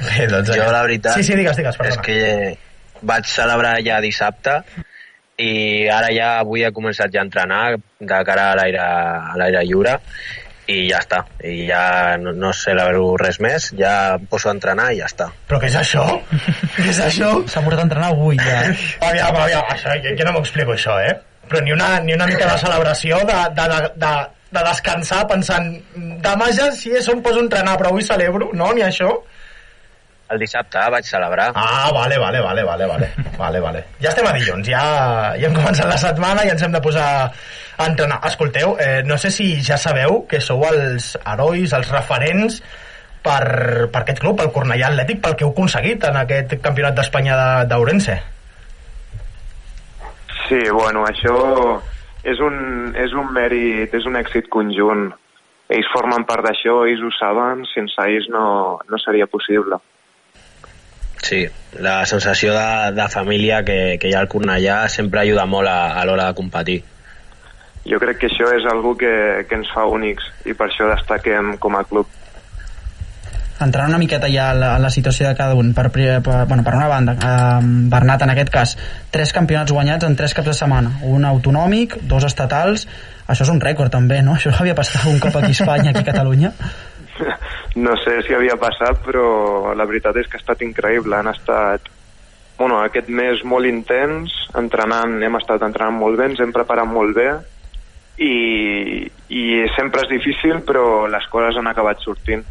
Bé, 0.01 0.25
doncs, 0.27 0.49
Jo, 0.49 0.65
la 0.73 0.81
veritat, 0.81 1.13
Sí, 1.15 1.23
sí, 1.23 1.37
digues, 1.37 1.55
digues, 1.55 1.77
és 1.77 1.79
perdona. 1.79 2.01
que 2.01 2.57
vaig 3.01 3.27
celebrar 3.29 3.77
ja 3.85 3.99
dissabte 4.03 4.61
i 5.41 5.87
ara 5.89 6.11
ja 6.13 6.29
avui 6.41 6.65
he 6.65 6.71
començat 6.75 7.13
ja 7.13 7.21
a 7.21 7.25
entrenar 7.25 7.63
de 7.99 8.21
cara 8.27 8.51
a 8.51 8.55
l'aire 8.59 8.81
a 8.81 9.37
l'aire 9.39 9.63
lliure 9.65 9.97
i 10.71 10.87
ja 10.89 10.99
està. 11.01 11.21
I 11.43 11.65
ja 11.67 11.83
no, 12.21 12.33
no 12.37 12.51
celebro 12.55 13.15
res 13.19 13.39
més, 13.43 13.71
ja 13.77 14.15
em 14.17 14.27
poso 14.31 14.49
a 14.49 14.53
entrenar 14.55 14.91
i 14.93 14.99
ja 15.01 15.09
està. 15.09 15.27
Però 15.49 15.59
què 15.61 15.71
és 15.71 15.77
això? 15.79 16.05
què 16.77 16.87
és 16.93 17.01
això? 17.07 17.31
S'ha 17.49 17.63
posat 17.65 17.81
a 17.81 17.87
entrenar 17.87 18.11
avui, 18.13 18.37
ja. 18.39 18.61
Aviam, 19.09 19.41
aviam, 19.41 19.65
això, 19.73 19.97
jo, 20.03 20.13
jo 20.19 20.27
no 20.27 20.35
m'ho 20.37 20.43
explico, 20.45 20.77
això, 20.77 20.99
eh? 21.01 21.17
Però 21.51 21.63
ni 21.65 21.73
una, 21.75 21.89
ni 22.05 22.15
una 22.15 22.29
mica 22.29 22.47
de 22.47 22.59
celebració, 22.61 23.19
de, 23.27 23.39
de, 23.57 23.67
de, 23.73 23.81
de, 24.05 24.13
de 24.55 24.63
descansar 24.69 25.25
pensant 25.27 25.67
demà 26.23 26.51
ja 26.55 26.69
si 26.75 26.93
és 26.95 27.09
on 27.11 27.23
poso 27.25 27.41
a 27.41 27.45
entrenar, 27.47 27.75
però 27.81 27.91
avui 27.91 28.05
celebro, 28.07 28.51
no? 28.55 28.71
Ni 28.77 28.85
això? 28.87 29.17
El 30.31 30.39
dissabte 30.39 30.79
vaig 30.93 31.03
celebrar. 31.03 31.49
Ah, 31.55 31.89
vale, 31.93 32.17
vale, 32.17 32.39
vale, 32.41 32.63
vale, 32.63 32.85
vale, 32.87 33.09
vale, 33.37 33.59
vale. 33.59 33.81
Ja 33.99 34.09
estem 34.13 34.27
a 34.29 34.31
dilluns, 34.37 34.67
ja, 34.69 34.83
ja 35.35 35.49
hem 35.49 35.55
començat 35.57 35.89
la 35.89 35.97
setmana 35.99 36.45
i 36.47 36.51
ens 36.53 36.61
hem 36.63 36.71
de 36.71 36.79
posar 36.81 37.07
a 37.77 37.85
entrenar. 37.89 38.21
Escolteu, 38.29 38.77
eh, 38.79 39.01
no 39.03 39.17
sé 39.17 39.31
si 39.31 39.49
ja 39.61 39.77
sabeu 39.77 40.25
que 40.31 40.39
sou 40.39 40.63
els 40.69 41.17
herois, 41.25 41.73
els 41.73 41.91
referents 41.91 42.61
per, 43.21 43.89
per 43.91 44.01
aquest 44.05 44.19
club, 44.23 44.39
el 44.41 44.53
Cornellà 44.55 44.87
Atlètic, 44.93 45.19
pel 45.21 45.35
que 45.35 45.43
heu 45.45 45.51
aconseguit 45.51 46.03
en 46.07 46.21
aquest 46.23 46.55
campionat 46.63 46.95
d'Espanya 46.95 47.35
de- 47.41 47.67
d'Ourense. 47.73 48.21
Sí, 50.47 50.59
bueno, 50.71 51.03
això 51.07 51.81
és 52.23 52.39
un, 52.43 52.93
és 52.95 53.13
un 53.13 53.29
mèrit, 53.33 53.93
és 53.93 54.05
un 54.07 54.15
èxit 54.19 54.49
conjunt. 54.51 55.09
Ells 55.71 55.87
formen 55.93 56.25
part 56.27 56.43
d'això, 56.43 56.81
ells 56.89 56.99
ho 57.07 57.11
saben, 57.15 57.61
sense 57.71 57.95
ells 58.03 58.27
no, 58.33 58.79
no 58.89 58.97
seria 58.99 59.27
possible. 59.31 59.77
Sí, 61.21 61.45
la 61.79 62.05
sensació 62.05 62.53
de, 62.55 62.91
de 62.97 63.07
família 63.09 63.61
que, 63.63 63.97
que 64.01 64.09
hi 64.09 64.15
ha 64.15 64.23
al 64.23 64.29
Cornellà 64.31 64.87
sempre 64.89 65.21
ajuda 65.21 65.45
molt 65.45 65.69
a, 65.69 65.93
a 65.93 66.05
l'hora 66.09 66.31
de 66.31 66.37
competir. 66.37 66.79
Jo 67.85 67.97
crec 68.01 68.19
que 68.21 68.29
això 68.29 68.49
és 68.53 68.65
algo 68.69 68.95
que, 68.97 69.13
que 69.49 69.57
ens 69.57 69.69
fa 69.73 69.85
únics 69.89 70.25
i 70.45 70.53
per 70.57 70.67
això 70.69 70.89
destaquem 70.89 71.55
com 71.61 71.77
a 71.77 71.85
club. 71.89 72.09
entrant 73.61 73.91
una 73.91 73.99
miqueta 74.01 74.25
ja 74.33 74.49
a 74.49 74.53
la, 74.57 74.75
a 74.75 74.79
la 74.81 74.89
situació 74.89 75.27
de 75.27 75.35
cada 75.37 75.53
un 75.53 75.73
per, 75.77 75.91
per, 75.93 76.21
bueno, 76.49 76.63
per 76.65 76.73
una 76.73 76.87
banda 76.89 77.13
eh, 77.13 77.59
Bernat 77.93 78.23
en 78.25 78.31
aquest 78.33 78.49
cas 78.49 78.71
tres 79.13 79.33
campionats 79.37 79.71
guanyats 79.71 80.07
en 80.07 80.15
tres 80.17 80.33
caps 80.33 80.49
de 80.49 80.55
setmana 80.57 80.95
un 81.05 81.27
autonòmic, 81.29 81.99
dos 82.09 82.25
estatals 82.25 82.87
això 83.27 83.45
és 83.45 83.51
un 83.53 83.61
rècord 83.61 83.93
també, 83.93 84.21
no? 84.25 84.33
Això 84.33 84.49
havia 84.57 84.73
passat 84.75 85.05
un 85.11 85.19
cop 85.21 85.37
aquí 85.37 85.53
a 85.53 85.57
Espanya, 85.59 85.91
aquí 85.91 86.01
a 86.01 86.09
Catalunya 86.09 86.51
No 87.85 87.95
sé 88.03 88.17
si 88.25 88.35
havia 88.35 88.57
passat, 88.59 88.99
però 89.05 89.71
la 89.77 89.87
veritat 89.87 90.17
és 90.19 90.27
que 90.27 90.35
ha 90.39 90.43
estat 90.43 90.63
increïble. 90.65 91.15
Han 91.15 91.31
estat 91.31 91.87
bueno, 92.61 92.77
aquest 92.85 93.09
mes 93.09 93.41
molt 93.47 93.65
intens, 93.65 94.33
entrenant, 94.59 95.15
hem 95.25 95.37
estat 95.39 95.63
entrenant 95.65 95.97
molt 95.97 96.19
bé, 96.19 96.27
ens 96.29 96.41
hem 96.43 96.51
preparat 96.53 96.85
molt 96.85 97.15
bé 97.17 97.29
i, 98.21 98.33
i 99.33 99.43
sempre 99.73 100.03
és 100.05 100.11
difícil, 100.11 100.59
però 100.67 101.07
les 101.09 101.25
coses 101.33 101.57
han 101.57 101.71
acabat 101.71 102.03
sortint. 102.05 102.43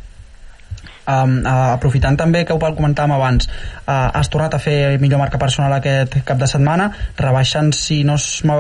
um, 1.11 1.39
uh, 1.45 1.73
aprofitant 1.77 2.19
també 2.19 2.43
que 2.45 2.55
ho 2.55 2.59
comentàvem 2.59 3.15
abans 3.15 3.49
uh, 3.49 4.11
has 4.19 4.29
tornat 4.31 4.55
a 4.55 4.61
fer 4.63 4.99
millor 5.03 5.23
marca 5.23 5.39
personal 5.39 5.73
aquest 5.79 6.21
cap 6.27 6.39
de 6.39 6.47
setmana 6.51 6.91
rebaixant, 7.19 7.73
si 7.73 8.03
no 8.05 8.19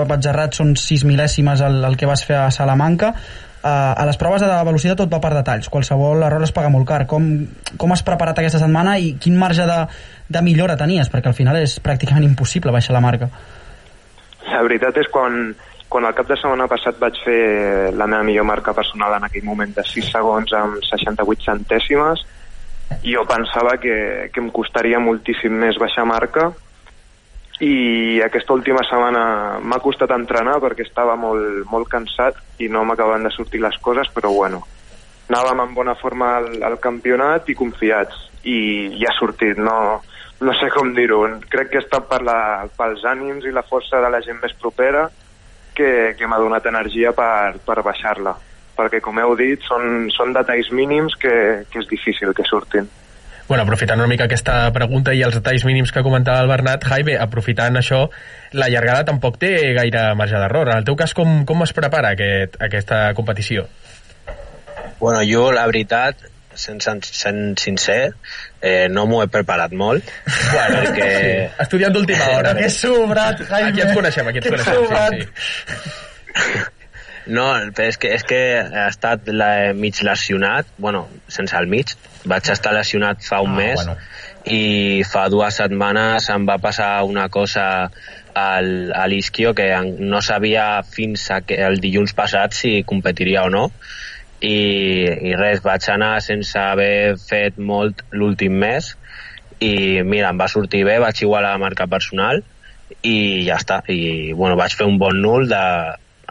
vaig 0.08 0.26
errat 0.26 0.54
són 0.54 0.76
6 0.76 1.06
mil·lèsimes 1.10 1.62
el, 1.66 1.82
el 1.84 1.96
que 1.96 2.10
vas 2.10 2.24
fer 2.26 2.38
a 2.40 2.50
Salamanca 2.54 3.14
a 3.62 4.04
les 4.08 4.16
proves 4.16 4.40
de 4.40 4.50
velocitat 4.64 4.98
tot 5.02 5.10
va 5.12 5.20
per 5.20 5.32
detalls. 5.34 5.68
Qualsevol 5.72 6.22
error 6.24 6.44
es 6.46 6.52
paga 6.56 6.70
molt 6.72 6.86
car. 6.88 7.02
Com, 7.10 7.26
com 7.76 7.92
has 7.92 8.04
preparat 8.06 8.40
aquesta 8.40 8.60
setmana 8.62 8.96
i 8.98 9.14
quin 9.20 9.36
marge 9.38 9.66
de, 9.68 9.80
de 10.28 10.42
millora 10.46 10.78
tenies? 10.80 11.10
Perquè 11.12 11.28
al 11.28 11.36
final 11.36 11.58
és 11.60 11.76
pràcticament 11.84 12.24
impossible 12.24 12.72
baixar 12.72 12.96
la 12.96 13.04
marca 13.04 13.28
La 14.50 14.62
veritat 14.64 14.96
és 15.02 15.10
quan, 15.12 15.52
quan 15.92 16.08
el 16.08 16.16
cap 16.16 16.28
de 16.30 16.38
setmana 16.40 16.68
passat 16.70 16.98
vaig 17.02 17.20
fer 17.24 17.92
la 17.92 18.08
meva 18.08 18.24
millor 18.26 18.48
marca 18.48 18.74
personal 18.76 19.18
en 19.18 19.28
aquell 19.28 19.44
moment 19.44 19.76
de 19.76 19.84
6 19.84 20.10
segons 20.14 20.56
amb 20.56 20.80
68 20.88 21.44
centèsimes, 21.50 22.24
jo 23.04 23.22
pensava 23.28 23.76
que, 23.82 23.94
que 24.32 24.42
em 24.42 24.48
costaria 24.50 24.98
moltíssim 25.02 25.52
més 25.52 25.78
baixar 25.78 26.08
marca 26.08 26.50
i 27.60 28.20
aquesta 28.24 28.54
última 28.56 28.80
setmana 28.88 29.60
m'ha 29.60 29.78
costat 29.84 30.12
entrenar 30.16 30.56
perquè 30.64 30.86
estava 30.86 31.16
molt, 31.20 31.66
molt 31.68 31.90
cansat 31.92 32.38
i 32.64 32.70
no 32.72 32.86
m'acaben 32.88 33.26
de 33.26 33.32
sortir 33.34 33.60
les 33.60 33.76
coses, 33.84 34.08
però 34.14 34.32
bueno, 34.32 34.62
anàvem 35.28 35.60
en 35.66 35.74
bona 35.76 35.94
forma 36.00 36.36
al, 36.38 36.54
al 36.64 36.78
campionat 36.80 37.50
i 37.52 37.56
confiats. 37.58 38.28
I, 38.40 38.56
i 38.96 39.04
ha 39.04 39.12
sortit, 39.12 39.58
no, 39.60 40.00
no 40.40 40.54
sé 40.56 40.70
com 40.72 40.94
dir-ho, 40.96 41.20
crec 41.52 41.74
que 41.74 41.82
està 41.82 42.00
per 42.08 42.22
la, 42.24 42.64
pels 42.78 43.04
ànims 43.04 43.44
i 43.44 43.52
la 43.52 43.66
força 43.68 44.00
de 44.00 44.08
la 44.08 44.22
gent 44.24 44.40
més 44.40 44.56
propera 44.56 45.10
que, 45.76 46.14
que 46.16 46.26
m'ha 46.26 46.40
donat 46.40 46.64
energia 46.70 47.12
per, 47.12 47.60
per 47.66 47.82
baixar-la. 47.84 48.32
Perquè 48.80 49.02
com 49.04 49.20
heu 49.20 49.36
dit 49.36 49.60
són, 49.68 50.08
són 50.16 50.32
detalls 50.32 50.72
mínims 50.72 51.18
que, 51.20 51.36
que 51.68 51.84
és 51.84 51.92
difícil 51.92 52.32
que 52.32 52.48
surtin 52.48 52.88
Bueno, 53.50 53.64
aprofitant 53.64 53.98
una 53.98 54.06
mica 54.06 54.28
aquesta 54.28 54.68
pregunta 54.70 55.10
i 55.10 55.24
els 55.26 55.34
detalls 55.34 55.64
mínims 55.66 55.90
que 55.90 56.04
comentava 56.06 56.44
el 56.44 56.50
Bernat, 56.52 56.84
Jaime, 56.86 57.16
aprofitant 57.18 57.74
això, 57.80 58.04
la 58.54 58.68
llargada 58.70 59.02
tampoc 59.08 59.40
té 59.42 59.48
gaire 59.74 60.04
marge 60.14 60.38
d'error. 60.38 60.70
En 60.70 60.78
el 60.78 60.84
teu 60.86 60.94
cas, 60.94 61.10
com, 61.18 61.40
com 61.48 61.64
es 61.66 61.72
prepara 61.74 62.12
aquest, 62.14 62.54
aquesta 62.62 63.00
competició? 63.18 63.64
Bueno, 65.00 65.24
jo, 65.26 65.48
la 65.50 65.64
veritat, 65.66 66.22
sent, 66.54 66.78
sent, 66.84 67.02
sent 67.02 67.40
sincer, 67.58 68.12
eh, 68.62 68.86
no 68.94 69.08
m'ho 69.10 69.24
he 69.24 69.26
preparat 69.34 69.74
molt, 69.74 70.12
perquè... 70.54 71.10
Estudiant 71.66 71.96
d'última 71.98 72.30
hora. 72.36 72.54
Que 72.54 72.70
sobrat, 72.70 73.42
Jaime. 73.50 73.72
Aquí 73.72 73.82
ens 73.82 73.98
coneixem, 73.98 74.30
aquí 74.30 74.44
ens 74.44 74.46
Que 74.46 74.54
coneixem. 74.54 74.78
sobrat. 74.84 75.18
Sí, 75.18 76.46
sí. 76.46 76.68
No, 77.34 77.50
però 77.74 77.90
és 77.90 77.98
que, 78.00 78.14
és 78.14 78.22
que 78.26 78.38
he 78.62 78.86
estat 78.86 79.26
la, 79.34 79.50
mig 79.74 79.98
lesionat, 80.06 80.70
bueno, 80.78 81.08
sense 81.26 81.58
el 81.58 81.66
mig, 81.70 81.92
vaig 82.24 82.50
estar 82.52 82.72
lesionat 82.76 83.22
fa 83.24 83.40
un 83.40 83.55
Ah, 83.55 83.57
mes 83.57 83.84
bueno. 83.84 83.97
i 84.44 85.03
fa 85.09 85.28
dues 85.32 85.57
setmanes 85.57 86.28
em 86.30 86.47
va 86.49 86.59
passar 86.59 87.03
una 87.05 87.28
cosa 87.28 87.90
al, 88.34 88.92
a 88.92 89.07
l'Isquio 89.07 89.55
que 89.55 89.68
no 89.99 90.20
sabia 90.22 90.82
fins 90.82 91.30
a 91.30 91.40
que, 91.40 91.57
el 91.57 91.80
dilluns 91.80 92.12
passat 92.14 92.53
si 92.55 92.82
competiria 92.84 93.44
o 93.44 93.51
no 93.51 93.70
i, 94.40 94.57
i 95.30 95.34
res, 95.36 95.61
vaig 95.64 95.88
anar 95.92 96.20
sense 96.24 96.59
haver 96.59 97.16
fet 97.20 97.59
molt 97.59 98.05
l'últim 98.12 98.57
mes 98.57 98.94
i 99.61 100.01
mira, 100.03 100.30
em 100.30 100.38
va 100.40 100.49
sortir 100.49 100.84
bé, 100.88 100.99
vaig 100.99 101.20
igualar 101.20 101.53
la 101.53 101.61
marca 101.61 101.86
personal 101.86 102.40
i 103.05 103.44
ja 103.47 103.59
està, 103.61 103.82
i 103.92 104.32
bueno, 104.32 104.57
vaig 104.57 104.74
fer 104.74 104.86
un 104.88 104.97
bon 104.99 105.20
nul 105.20 105.49
de 105.51 105.61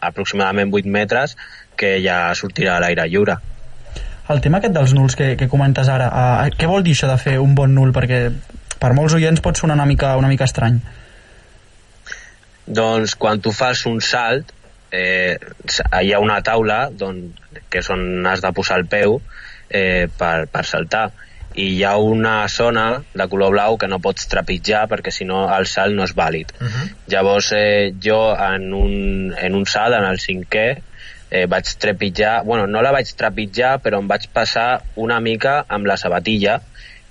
aproximadament 0.02 0.74
8 0.74 0.90
metres 0.90 1.36
que 1.78 2.00
ja 2.04 2.34
sortirà 2.36 2.78
a 2.78 2.84
l'aire 2.84 3.06
lliure. 3.08 3.38
El 4.30 4.42
tema 4.46 4.60
aquest 4.60 4.76
dels 4.76 4.94
nuls 4.94 5.16
que, 5.18 5.34
que 5.38 5.48
comentes 5.50 5.90
ara, 5.90 6.10
uh, 6.10 6.50
què 6.54 6.70
vol 6.70 6.84
dir 6.86 6.94
això 6.94 7.10
de 7.10 7.18
fer 7.18 7.40
un 7.42 7.56
bon 7.58 7.74
nul? 7.74 7.94
Perquè 7.96 8.22
per 8.80 8.94
molts 8.98 9.16
oients 9.18 9.42
pot 9.42 9.58
sonar 9.58 9.78
una 9.80 9.88
mica, 9.90 10.16
una 10.20 10.30
mica 10.32 10.46
estrany. 10.46 10.80
Doncs 12.70 13.16
quan 13.18 13.42
tu 13.42 13.52
fas 13.56 13.86
un 13.90 13.98
salt, 14.06 14.54
eh, 14.92 15.38
hi 16.02 16.14
ha 16.14 16.20
una 16.22 16.42
taula 16.46 16.84
don, 16.94 17.24
que 17.70 17.82
és 17.82 17.90
on 17.90 18.28
has 18.30 18.44
de 18.46 18.52
posar 18.54 18.80
el 18.82 18.86
peu 18.90 19.18
eh, 19.70 20.06
per, 20.18 20.46
per 20.54 20.64
saltar 20.66 21.10
i 21.60 21.66
hi 21.76 21.84
ha 21.84 21.96
una 21.98 22.48
zona 22.48 22.86
de 23.14 23.28
color 23.30 23.52
blau 23.56 23.78
que 23.82 23.90
no 23.90 24.00
pots 24.00 24.30
trepitjar 24.30 24.86
perquè 24.92 25.12
si 25.14 25.26
no 25.26 25.48
el 25.56 25.66
salt 25.70 25.98
no 25.98 26.06
és 26.06 26.14
vàlid. 26.16 26.54
Uh 26.62 26.68
-huh. 26.68 26.90
Llavors 27.14 27.52
eh, 27.58 27.94
jo 28.04 28.36
en 28.38 28.74
un, 28.74 29.34
en 29.38 29.56
un 29.56 29.66
salt, 29.66 29.96
en 29.96 30.06
el 30.06 30.20
cinquè, 30.20 30.68
eh, 31.30 31.46
vaig 31.46 31.74
trepitjar, 31.80 32.44
bueno, 32.46 32.68
no 32.68 32.82
la 32.82 32.92
vaig 32.92 33.12
trepitjar, 33.16 33.78
però 33.84 34.00
em 34.02 34.08
vaig 34.10 34.30
passar 34.34 34.82
una 34.96 35.20
mica 35.20 35.64
amb 35.68 35.88
la 35.90 35.98
sabatilla 35.98 36.60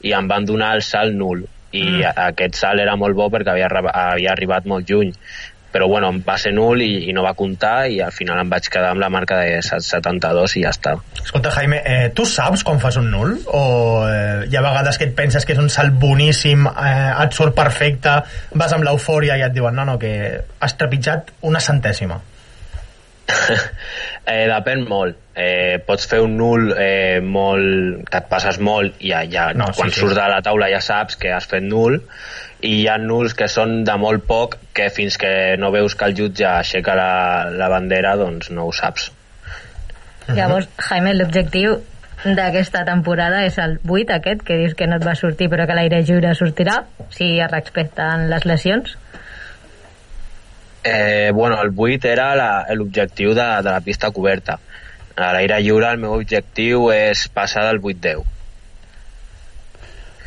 i 0.03 0.15
em 0.15 0.29
van 0.31 0.47
donar 0.47 0.75
el 0.77 0.83
salt 0.83 1.15
nul. 1.15 1.47
I 1.71 1.83
Mm. 1.85 2.13
aquest 2.17 2.55
salt 2.57 2.81
era 2.81 2.97
molt 2.97 3.15
bo 3.15 3.29
perquè 3.29 3.51
havia, 3.53 3.69
havia 3.69 4.33
arribat 4.33 4.65
molt 4.67 4.89
lluny. 4.89 5.13
Però 5.69 5.87
bueno, 5.87 6.09
em 6.09 6.23
va 6.25 6.39
ser 6.39 6.55
nul 6.55 6.81
i, 6.81 7.11
i 7.11 7.13
no 7.13 7.23
va 7.23 7.35
comptar 7.37 7.91
i 7.93 8.01
al 8.01 8.11
final 8.11 8.39
em 8.41 8.49
vaig 8.49 8.71
quedar 8.73 8.89
amb 8.95 9.03
la 9.03 9.11
marca 9.13 9.37
de 9.37 9.61
72 9.61 10.57
i 10.57 10.63
ja 10.63 10.71
està. 10.71 10.95
Escolta, 11.23 11.51
Jaime, 11.51 11.83
eh, 11.85 12.09
tu 12.17 12.25
saps 12.25 12.65
quan 12.65 12.81
fas 12.81 12.97
un 12.97 13.11
nul? 13.13 13.35
O 13.53 14.07
eh, 14.09 14.49
hi 14.49 14.57
ha 14.57 14.63
vegades 14.65 14.97
que 14.97 15.05
et 15.11 15.15
penses 15.15 15.45
que 15.45 15.53
és 15.53 15.61
un 15.61 15.69
salt 15.69 15.93
boníssim, 16.01 16.65
eh, 16.67 17.13
et 17.23 17.37
surt 17.37 17.55
perfecte, 17.55 18.17
vas 18.55 18.73
amb 18.73 18.89
l'eufòria 18.89 19.37
i 19.37 19.45
et 19.45 19.53
diuen 19.53 19.77
no, 19.77 19.85
no, 19.85 19.99
que 19.99 20.41
has 20.59 20.77
trepitjat 20.81 21.35
una 21.43 21.61
centèsima. 21.61 22.17
Eh, 24.29 24.45
depèn 24.45 24.83
molt. 24.85 25.17
Eh, 25.33 25.79
pots 25.87 26.05
fer 26.11 26.19
un 26.21 26.35
nul 26.37 26.67
eh, 26.77 27.21
molt, 27.25 28.03
que 28.11 28.21
et 28.21 28.27
passes 28.29 28.59
molt 28.61 28.99
i 29.01 29.09
ja, 29.09 29.23
ja 29.25 29.47
No, 29.57 29.71
sí, 29.71 29.79
quan 29.79 29.93
sí. 29.93 30.03
surts 30.03 30.19
de 30.19 30.27
la 30.29 30.43
taula 30.45 30.69
ja 30.69 30.83
saps 30.85 31.17
que 31.17 31.31
has 31.33 31.47
fet 31.49 31.65
nul 31.65 31.97
i 32.61 32.73
hi 32.83 32.87
ha 32.91 32.99
nuls 33.01 33.33
que 33.39 33.49
són 33.49 33.87
de 33.89 33.95
molt 33.97 34.27
poc 34.29 34.59
que 34.77 34.91
fins 34.93 35.17
que 35.17 35.31
no 35.57 35.71
veus 35.73 35.97
que 35.97 36.11
el 36.11 36.17
jutge 36.19 36.45
aixeca 36.51 36.97
la, 36.99 37.13
la 37.55 37.71
bandera 37.73 38.19
doncs 38.21 38.51
no 38.53 38.67
ho 38.69 38.75
saps. 38.77 39.09
Llavors, 40.29 40.69
Jaime, 40.91 41.15
l'objectiu 41.17 41.79
d'aquesta 42.27 42.83
temporada 42.85 43.45
és 43.47 43.57
el 43.63 43.79
8 43.87 44.17
aquest, 44.19 44.43
que 44.45 44.59
dius 44.59 44.75
que 44.77 44.89
no 44.91 44.99
et 44.99 45.07
va 45.07 45.15
sortir 45.17 45.49
però 45.49 45.69
que 45.71 45.77
l'aire 45.79 46.03
lliure 46.03 46.35
sortirà, 46.35 46.83
si 47.15 47.37
es 47.39 47.53
respecten 47.53 48.29
les 48.33 48.45
lesions. 48.45 48.99
Eh, 50.85 51.31
bueno, 51.35 51.61
el 51.63 51.73
8 51.77 52.09
era 52.09 52.35
la- 52.37 52.67
l'objectiu 52.75 53.35
de, 53.35 53.47
de 53.63 53.71
la 53.71 53.81
pista 53.81 54.11
coberta. 54.11 54.59
A 55.19 55.33
l'aire 55.35 55.59
lliure 55.61 55.89
el 55.91 55.99
meu 55.99 56.15
objectiu 56.15 56.93
és 56.95 57.27
passar 57.35 57.67
del 57.67 57.81
8-10. 57.83 58.23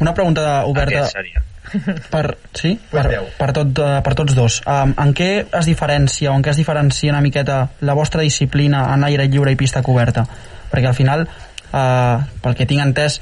Una 0.02 0.14
pregunta 0.14 0.66
oberta 0.66 1.04
Aquest 1.06 1.14
seria. 1.14 1.44
per, 2.12 2.38
sí? 2.58 2.74
per, 2.92 3.06
per, 3.38 3.52
tot, 3.56 3.80
eh, 3.80 4.00
per 4.04 4.16
tots 4.18 4.36
dos. 4.36 4.58
Um, 4.68 4.96
en 5.00 5.14
què 5.16 5.30
es 5.46 5.70
diferencia 5.70 6.32
o 6.32 6.36
en 6.36 6.44
què 6.44 6.52
es 6.52 6.60
diferencia 6.60 7.14
una 7.14 7.22
miqueta 7.22 7.62
la 7.86 7.94
vostra 7.96 8.26
disciplina 8.26 8.88
en 8.96 9.06
aire 9.08 9.30
lliure 9.30 9.54
i 9.54 9.60
pista 9.60 9.84
coberta? 9.86 10.26
Perquè 10.72 10.90
al 10.90 10.98
final, 10.98 11.28
uh, 11.72 12.18
pel 12.42 12.58
que 12.58 12.68
tinc 12.68 12.84
entès, 12.84 13.22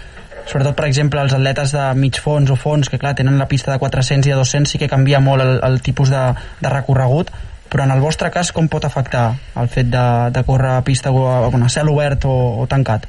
sobretot 0.49 0.75
per 0.75 0.87
exemple 0.89 1.21
els 1.21 1.35
atletes 1.37 1.71
de 1.75 1.85
mig 1.99 2.17
fons 2.21 2.49
o 2.49 2.57
fons 2.57 2.89
que 2.89 2.97
clar 3.01 3.13
tenen 3.15 3.37
la 3.37 3.47
pista 3.47 3.71
de 3.71 3.79
400 3.79 4.27
i 4.27 4.33
de 4.33 4.39
200 4.39 4.71
sí 4.73 4.81
que 4.81 4.89
canvia 4.89 5.21
molt 5.21 5.45
el, 5.45 5.59
el 5.63 5.79
tipus 5.85 6.09
de, 6.09 6.23
de 6.59 6.73
recorregut 6.73 7.29
però 7.69 7.85
en 7.85 7.93
el 7.93 8.01
vostre 8.01 8.31
cas 8.33 8.51
com 8.51 8.67
pot 8.67 8.85
afectar 8.85 9.27
el 9.61 9.69
fet 9.69 9.91
de, 9.93 10.05
de 10.33 10.43
córrer 10.43 10.79
a 10.79 10.83
pista 10.85 11.11
o 11.13 11.27
a, 11.29 11.69
cel 11.69 11.91
obert 11.93 12.25
o, 12.25 12.35
o 12.63 12.65
tancat? 12.67 13.05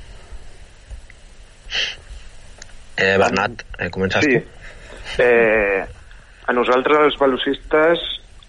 Eh, 3.00 3.16
Bernat, 3.16 3.64
eh, 3.78 3.88
comences 3.88 4.24
Sí. 4.24 4.36
tu? 4.36 5.22
Eh, 5.24 5.86
a 6.46 6.52
nosaltres, 6.52 6.98
els 7.06 7.18
velocistes, 7.18 8.02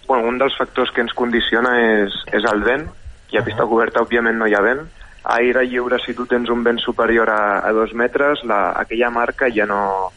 bueno, 0.07 0.27
un 0.27 0.37
dels 0.37 0.57
factors 0.57 0.91
que 0.91 1.01
ens 1.05 1.13
condiciona 1.15 1.71
és, 2.03 2.17
és 2.35 2.43
el 2.51 2.63
vent, 2.65 2.89
i 3.31 3.39
a 3.39 3.45
pista 3.45 3.63
coberta, 3.63 4.03
òbviament, 4.03 4.35
no 4.37 4.49
hi 4.49 4.55
ha 4.57 4.61
vent. 4.65 4.83
A 5.23 5.37
aire 5.37 5.65
lliure, 5.67 5.99
si 6.01 6.15
tu 6.17 6.25
tens 6.25 6.49
un 6.49 6.63
vent 6.65 6.79
superior 6.81 7.29
a, 7.29 7.59
a 7.61 7.71
dos 7.77 7.93
metres, 7.93 8.41
la, 8.43 8.71
aquella 8.81 9.11
marca 9.13 9.51
ja 9.53 9.67
no, 9.69 10.11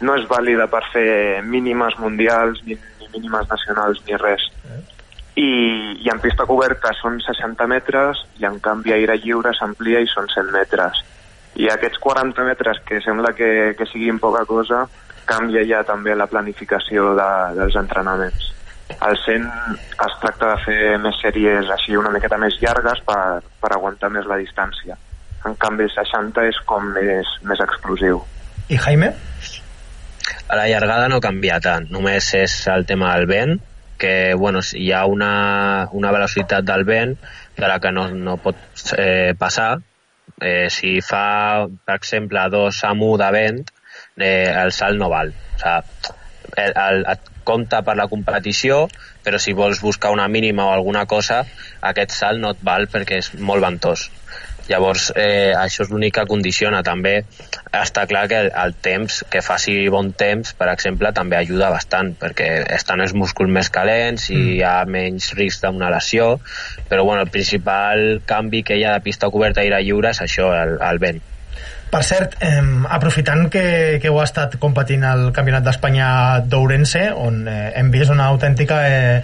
no 0.00 0.14
és 0.18 0.26
vàlida 0.30 0.66
per 0.70 0.82
fer 0.92 1.42
mínimes 1.46 1.98
mundials, 2.02 2.62
ni, 2.66 2.74
ni 2.98 3.10
mínimes 3.14 3.46
nacionals, 3.50 4.02
ni 4.06 4.18
res. 4.18 4.48
I, 5.38 5.48
I 6.02 6.10
en 6.10 6.18
pista 6.18 6.46
coberta 6.46 6.90
són 6.98 7.20
60 7.22 7.68
metres, 7.70 8.24
i 8.42 8.46
en 8.50 8.58
canvi 8.62 8.96
aire 8.96 9.18
lliure 9.22 9.54
s'amplia 9.54 10.02
i 10.02 10.10
són 10.10 10.26
100 10.34 10.50
metres. 10.54 11.04
I 11.58 11.70
aquests 11.70 12.02
40 12.02 12.46
metres, 12.46 12.82
que 12.86 13.00
sembla 13.02 13.32
que, 13.38 13.74
que 13.78 13.86
siguin 13.86 14.18
poca 14.18 14.44
cosa, 14.46 14.86
canvia 15.28 15.64
ja 15.66 15.84
també 15.86 16.14
la 16.16 16.26
planificació 16.30 17.12
de, 17.18 17.30
dels 17.58 17.78
entrenaments. 17.78 18.52
Al 19.00 19.18
100 19.20 19.44
es 20.06 20.14
tracta 20.22 20.54
de 20.54 20.62
fer 20.64 20.96
més 21.02 21.18
sèries 21.20 21.68
així 21.74 21.96
una 21.96 22.10
miqueta 22.14 22.38
més 22.40 22.56
llargues 22.62 23.02
per, 23.06 23.20
per 23.60 23.70
aguantar 23.74 24.10
més 24.14 24.26
la 24.26 24.38
distància. 24.40 24.96
En 25.46 25.54
canvi, 25.60 25.86
el 25.86 25.92
60 25.94 26.46
és 26.48 26.58
com 26.66 26.88
més, 26.96 27.30
més 27.46 27.60
exclusiu. 27.62 28.22
I 28.68 28.78
Jaime? 28.80 29.12
A 30.48 30.56
la 30.56 30.66
llargada 30.68 31.08
no 31.12 31.20
canvia 31.20 31.60
tant, 31.60 31.86
només 31.92 32.32
és 32.34 32.54
el 32.72 32.86
tema 32.88 33.12
del 33.14 33.28
vent, 33.28 33.58
que 33.98 34.34
bueno, 34.34 34.62
si 34.62 34.80
hi 34.86 34.92
ha 34.92 35.04
una, 35.06 35.88
una 35.92 36.12
velocitat 36.14 36.64
del 36.64 36.84
vent 36.88 37.16
de 37.56 37.68
la 37.68 37.78
que 37.82 37.92
no, 37.92 38.08
no 38.14 38.36
pot 38.40 38.56
eh, 38.96 39.34
passar. 39.38 39.76
Eh, 40.40 40.68
si 40.70 41.00
fa, 41.02 41.66
per 41.66 41.96
exemple, 41.98 42.44
dos 42.52 42.84
amb 42.86 43.02
1 43.02 43.18
de 43.24 43.30
vent, 43.34 43.58
eh, 44.16 44.52
el 44.54 44.72
salt 44.72 45.00
no 45.00 45.10
val. 45.10 45.34
O 45.34 45.58
sigui, 45.60 46.14
el, 46.56 46.72
el, 46.72 47.02
et 47.12 47.32
compta 47.48 47.80
per 47.86 47.96
la 47.96 48.08
competició, 48.12 48.84
però 49.24 49.40
si 49.40 49.56
vols 49.56 49.80
buscar 49.84 50.12
una 50.14 50.28
mínima 50.28 50.68
o 50.68 50.76
alguna 50.76 51.06
cosa, 51.10 51.42
aquest 51.92 52.14
salt 52.20 52.44
no 52.44 52.52
et 52.54 52.62
val 52.70 52.88
perquè 52.92 53.22
és 53.24 53.32
molt 53.40 53.64
ventós. 53.64 54.08
Llavors, 54.68 55.06
eh, 55.16 55.54
això 55.56 55.86
és 55.86 55.90
l'únic 55.90 56.14
que 56.18 56.26
condiciona. 56.28 56.82
També 56.84 57.14
està 57.72 58.04
clar 58.10 58.26
que 58.28 58.42
el, 58.44 58.50
el 58.52 58.74
temps, 58.84 59.22
que 59.32 59.40
faci 59.44 59.78
bon 59.92 60.12
temps, 60.12 60.52
per 60.58 60.68
exemple, 60.74 61.12
també 61.16 61.38
ajuda 61.38 61.70
bastant, 61.72 62.12
perquè 62.20 62.50
estan 62.76 63.00
els 63.04 63.16
músculs 63.16 63.52
més 63.58 63.72
calents 63.72 64.28
i 64.28 64.36
Mm. 64.36 64.52
hi 64.52 64.62
ha 64.62 64.76
menys 64.84 65.32
risc 65.40 65.64
d'una 65.64 65.88
lesió, 65.94 66.28
però 66.90 67.04
bueno, 67.08 67.24
el 67.24 67.32
principal 67.32 68.20
canvi 68.28 68.62
que 68.62 68.76
hi 68.76 68.84
ha 68.84 68.92
de 68.98 69.04
pista 69.08 69.32
coberta 69.32 69.64
i 69.64 69.70
aire 69.70 69.82
lliure 69.88 70.12
és 70.12 70.20
això, 70.28 70.52
el, 70.52 70.76
el 70.90 71.04
vent. 71.06 71.24
Per 71.88 72.02
cert, 72.04 72.34
eh, 72.44 72.60
aprofitant 72.92 73.46
que, 73.52 73.62
que 74.02 74.10
heu 74.10 74.18
estat 74.20 74.58
competint 74.60 75.06
al 75.08 75.30
Campionat 75.36 75.64
d'Espanya 75.64 76.08
d'Ourense, 76.44 77.06
on 77.16 77.46
eh, 77.48 77.72
hem 77.80 77.94
vist 77.94 78.12
una 78.14 78.28
autèntica... 78.34 78.82
Eh, 78.88 79.22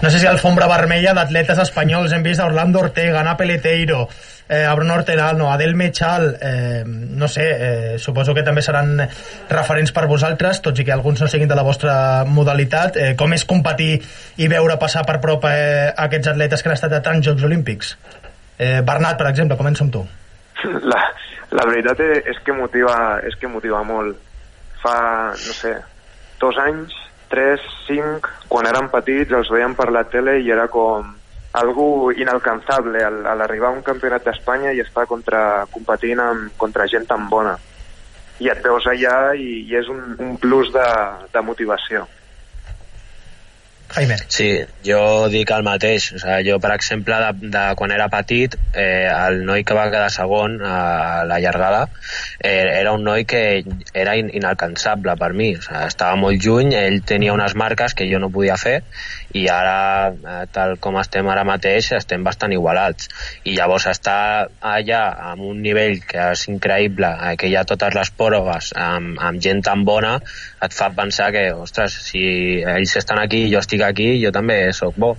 no 0.00 0.08
sé 0.08 0.18
si 0.18 0.24
alfombra 0.24 0.64
vermella 0.64 1.12
d'atletes 1.12 1.58
espanyols, 1.60 2.14
hem 2.16 2.22
vist 2.24 2.40
a 2.40 2.46
Orlando 2.48 2.80
Ortega, 2.80 3.18
Ana 3.20 3.34
Peleteiro, 3.36 4.06
eh, 4.48 4.64
a 4.64 4.74
Bruno 4.74 4.94
Hortenalno, 4.94 5.52
Adel 5.52 5.74
Mechal, 5.76 6.38
eh, 6.40 6.82
no 6.86 7.28
sé, 7.28 7.44
eh, 7.44 7.98
suposo 7.98 8.34
que 8.34 8.42
també 8.42 8.64
seran 8.64 8.96
referents 9.50 9.92
per 9.92 10.08
vosaltres, 10.10 10.62
tots 10.64 10.80
i 10.80 10.86
que 10.88 10.94
alguns 10.96 11.20
no 11.20 11.28
siguin 11.28 11.52
de 11.52 11.58
la 11.58 11.62
vostra 11.62 12.24
modalitat. 12.26 12.96
Eh, 12.96 13.12
com 13.14 13.36
és 13.36 13.44
competir 13.44 14.00
i 14.40 14.48
veure 14.48 14.80
passar 14.80 15.04
per 15.06 15.20
prop 15.20 15.44
eh, 15.46 15.92
aquests 16.08 16.32
atletes 16.32 16.62
que 16.64 16.72
han 16.72 16.78
estat 16.80 16.96
a 16.96 17.02
tants 17.04 17.28
Jocs 17.28 17.44
Olímpics? 17.46 17.94
Eh, 18.58 18.80
Bernat, 18.82 19.20
per 19.20 19.28
exemple, 19.30 19.60
comença 19.60 19.84
amb 19.84 19.94
tu. 19.94 20.06
La, 20.64 21.04
la 21.50 21.66
veritat 21.66 22.00
és 22.00 22.38
que 22.44 22.54
motiva, 22.54 23.20
és 23.26 23.34
que 23.38 23.50
motiva 23.50 23.82
molt. 23.86 24.18
Fa, 24.82 24.96
no 25.34 25.54
sé, 25.56 25.74
dos 26.40 26.58
anys, 26.62 26.94
tres, 27.30 27.62
cinc, 27.86 28.28
quan 28.50 28.68
érem 28.70 28.90
petits 28.92 29.34
els 29.36 29.50
veiem 29.52 29.74
per 29.78 29.90
la 29.92 30.04
tele 30.08 30.38
i 30.40 30.50
era 30.50 30.68
com 30.72 31.16
algo 31.60 32.12
inalcançable 32.12 33.02
al, 33.02 33.24
a 33.26 33.34
l'arribar 33.34 33.70
a 33.70 33.78
un 33.78 33.82
campionat 33.86 34.24
d'Espanya 34.26 34.72
i 34.72 34.82
estar 34.84 35.06
contra, 35.10 35.66
competint 35.74 36.22
amb, 36.22 36.54
contra 36.58 36.86
gent 36.90 37.08
tan 37.10 37.26
bona. 37.30 37.56
I 38.40 38.48
et 38.48 38.62
veus 38.64 38.86
allà 38.88 39.34
i, 39.34 39.64
i 39.66 39.76
és 39.76 39.90
un, 39.92 40.14
un 40.22 40.36
plus 40.40 40.70
de, 40.72 40.86
de 41.34 41.42
motivació. 41.44 42.06
Jaime. 43.90 44.16
Sí, 44.30 44.48
jo 44.86 45.00
dic 45.32 45.50
el 45.50 45.64
mateix. 45.66 46.12
O 46.14 46.20
sigui, 46.22 46.44
jo, 46.46 46.58
per 46.62 46.70
exemple, 46.76 47.16
de, 47.24 47.50
de 47.50 47.62
quan 47.78 47.90
era 47.90 48.06
petit, 48.12 48.54
eh, 48.70 49.08
el 49.10 49.42
noi 49.48 49.64
que 49.66 49.74
va 49.74 49.88
quedar 49.90 50.10
segon 50.14 50.60
a 50.62 51.24
la 51.26 51.40
llargada 51.42 51.88
eh, 52.38 52.70
era 52.80 52.92
un 52.94 53.02
noi 53.04 53.24
que 53.26 53.64
era 53.92 54.14
in 54.20 54.30
inalcançable 54.30 55.16
per 55.18 55.32
mi. 55.34 55.50
O 55.58 55.64
sigui, 55.64 55.82
estava 55.88 56.18
molt 56.20 56.38
lluny, 56.44 56.74
ell 56.78 57.00
tenia 57.06 57.34
unes 57.34 57.56
marques 57.58 57.96
que 57.98 58.06
jo 58.10 58.22
no 58.22 58.30
podia 58.30 58.58
fer 58.60 58.78
i 59.34 59.46
ara, 59.50 60.10
eh, 60.10 60.44
tal 60.54 60.76
com 60.82 60.98
estem 61.02 61.26
ara 61.30 61.44
mateix, 61.46 61.90
estem 61.98 62.22
bastant 62.26 62.54
igualats. 62.54 63.10
I 63.44 63.56
llavors 63.58 63.88
estar 63.90 64.48
allà 64.60 65.02
amb 65.32 65.48
un 65.50 65.60
nivell 65.66 65.98
que 66.06 66.30
és 66.36 66.46
increïble, 66.52 67.10
eh, 67.10 67.34
que 67.36 67.50
hi 67.50 67.58
ha 67.58 67.66
totes 67.66 67.98
les 67.98 68.14
proves 68.14 68.72
amb, 68.76 69.18
amb 69.18 69.42
gent 69.42 69.62
tan 69.66 69.84
bona, 69.84 70.18
et 70.60 70.76
fa 70.76 70.90
pensar 70.96 71.30
que, 71.32 71.46
ostres, 71.56 71.96
si 72.10 72.22
ells 72.60 72.96
estan 73.00 73.20
aquí 73.22 73.46
i 73.46 73.52
jo 73.52 73.62
estic 73.62 73.84
aquí, 73.86 74.12
jo 74.22 74.32
també 74.34 74.60
sóc 74.76 74.98
bo. 75.00 75.14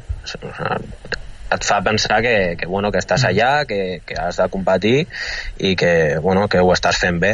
Et 1.52 1.66
fa 1.68 1.82
pensar 1.84 2.22
que, 2.24 2.36
que, 2.60 2.68
bueno, 2.70 2.92
que 2.94 3.02
estàs 3.02 3.26
allà, 3.28 3.66
que, 3.68 4.02
que 4.08 4.16
has 4.22 4.38
de 4.39 4.48
competir 4.54 5.08
i 5.60 5.76
que, 5.76 5.94
bueno, 6.24 6.48
que 6.48 6.62
ho 6.64 6.72
estàs 6.76 7.02
fent 7.02 7.20
bé. 7.20 7.34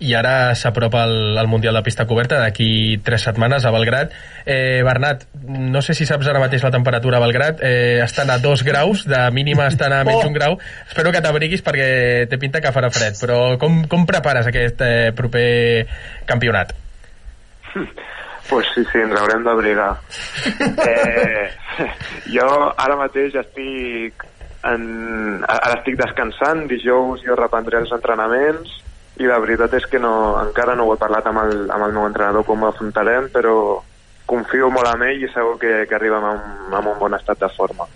I 0.00 0.14
ara 0.16 0.54
s'apropa 0.56 1.02
el, 1.04 1.36
el 1.38 1.46
Mundial 1.46 1.76
de 1.76 1.82
Pista 1.84 2.06
Coberta 2.08 2.38
d'aquí 2.40 2.98
tres 3.04 3.26
setmanes 3.28 3.66
a 3.68 3.72
Belgrat. 3.74 4.14
Eh, 4.48 4.80
Bernat, 4.86 5.26
no 5.44 5.82
sé 5.84 5.92
si 5.94 6.06
saps 6.08 6.30
ara 6.30 6.40
mateix 6.40 6.64
la 6.64 6.72
temperatura 6.72 7.18
a 7.18 7.24
Belgrat, 7.24 7.60
eh, 7.60 8.00
estan 8.02 8.32
a 8.32 8.38
dos 8.40 8.64
graus, 8.64 9.04
de 9.04 9.20
mínima 9.36 9.68
estan 9.68 9.92
a 9.92 10.00
menys 10.08 10.24
un 10.24 10.32
grau. 10.32 10.56
Espero 10.88 11.12
que 11.12 11.20
t'abriguis 11.20 11.64
perquè 11.66 11.90
té 12.32 12.40
pinta 12.40 12.64
que 12.64 12.72
farà 12.72 12.88
fred, 12.94 13.20
però 13.20 13.58
com, 13.60 13.82
com 13.92 14.08
prepares 14.08 14.48
aquest 14.48 14.80
eh, 14.88 15.12
proper 15.16 15.86
campionat? 16.24 16.72
Pues 18.48 18.66
sí, 18.74 18.82
sí, 18.88 19.04
ens 19.04 19.20
haurem 19.20 19.44
d'abrigar. 19.44 19.92
eh, 20.88 21.48
jo 22.34 22.50
ara 22.72 22.96
mateix 22.96 23.36
estic 23.44 24.24
en, 24.64 25.44
ara 25.44 25.76
estic 25.76 26.00
descansant, 26.00 26.64
dijous 26.72 27.20
jo 27.26 27.36
reprendré 27.36 27.84
els 27.84 27.92
entrenaments 27.92 28.80
i 29.20 29.28
la 29.28 29.38
veritat 29.42 29.74
és 29.76 29.86
que 29.90 30.00
no, 30.00 30.12
encara 30.40 30.74
no 30.76 30.88
ho 30.88 30.94
he 30.94 31.00
parlat 31.00 31.26
amb 31.28 31.42
el, 31.44 31.64
amb 31.68 31.86
el 31.86 31.96
meu 31.96 32.06
entrenador 32.08 32.46
com 32.48 32.62
ho 32.62 32.70
afrontarem, 32.70 33.28
però 33.34 33.54
confio 34.30 34.70
molt 34.72 34.88
en 34.94 35.08
ell 35.10 35.26
i 35.26 35.32
segur 35.32 35.58
que, 35.60 35.82
que 35.90 35.98
arribem 35.98 36.24
amb, 36.24 36.70
amb 36.78 36.94
un 36.94 36.98
bon 37.00 37.16
estat 37.18 37.40
de 37.42 37.50
forma. 37.56 37.88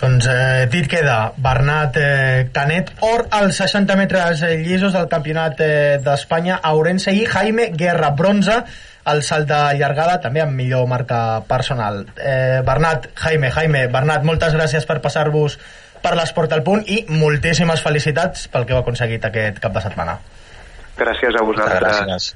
Doncs 0.00 0.28
eh, 0.32 0.68
dit 0.72 0.86
queda 0.88 1.32
Bernat 1.36 1.98
eh, 2.00 2.46
Canet, 2.54 2.94
or 3.04 3.26
als 3.36 3.58
60 3.60 3.98
metres 4.00 4.44
eh, 4.46 4.54
llisos 4.62 4.94
del 4.96 5.10
campionat 5.12 5.60
eh, 5.60 5.98
d'Espanya 6.00 6.60
a 6.62 6.72
Ourense 6.76 7.12
i 7.12 7.26
Jaime 7.28 7.68
Guerra, 7.76 8.14
bronze 8.16 8.62
al 9.10 9.22
salt 9.26 9.48
de 9.48 9.58
llargada, 9.80 10.16
també 10.22 10.40
amb 10.44 10.56
millor 10.56 10.86
marca 10.88 11.42
personal. 11.48 12.04
Eh, 12.16 12.62
Bernat, 12.64 13.10
Jaime, 13.18 13.50
Jaime, 13.52 13.86
Bernat, 13.92 14.24
moltes 14.24 14.56
gràcies 14.56 14.88
per 14.88 15.00
passar-vos 15.04 15.58
per 16.02 16.14
l'Esport 16.18 16.52
al 16.56 16.62
Punt 16.66 16.84
i 16.86 17.02
moltíssimes 17.08 17.82
felicitats 17.84 18.48
pel 18.52 18.66
que 18.66 18.76
heu 18.76 18.82
aconseguit 18.82 19.24
aquest 19.28 19.58
cap 19.62 19.74
de 19.76 19.82
setmana. 19.84 20.20
Gràcies 21.00 21.36
a 21.36 21.44
vosaltres. 21.46 22.04
Gràcies. 22.04 22.30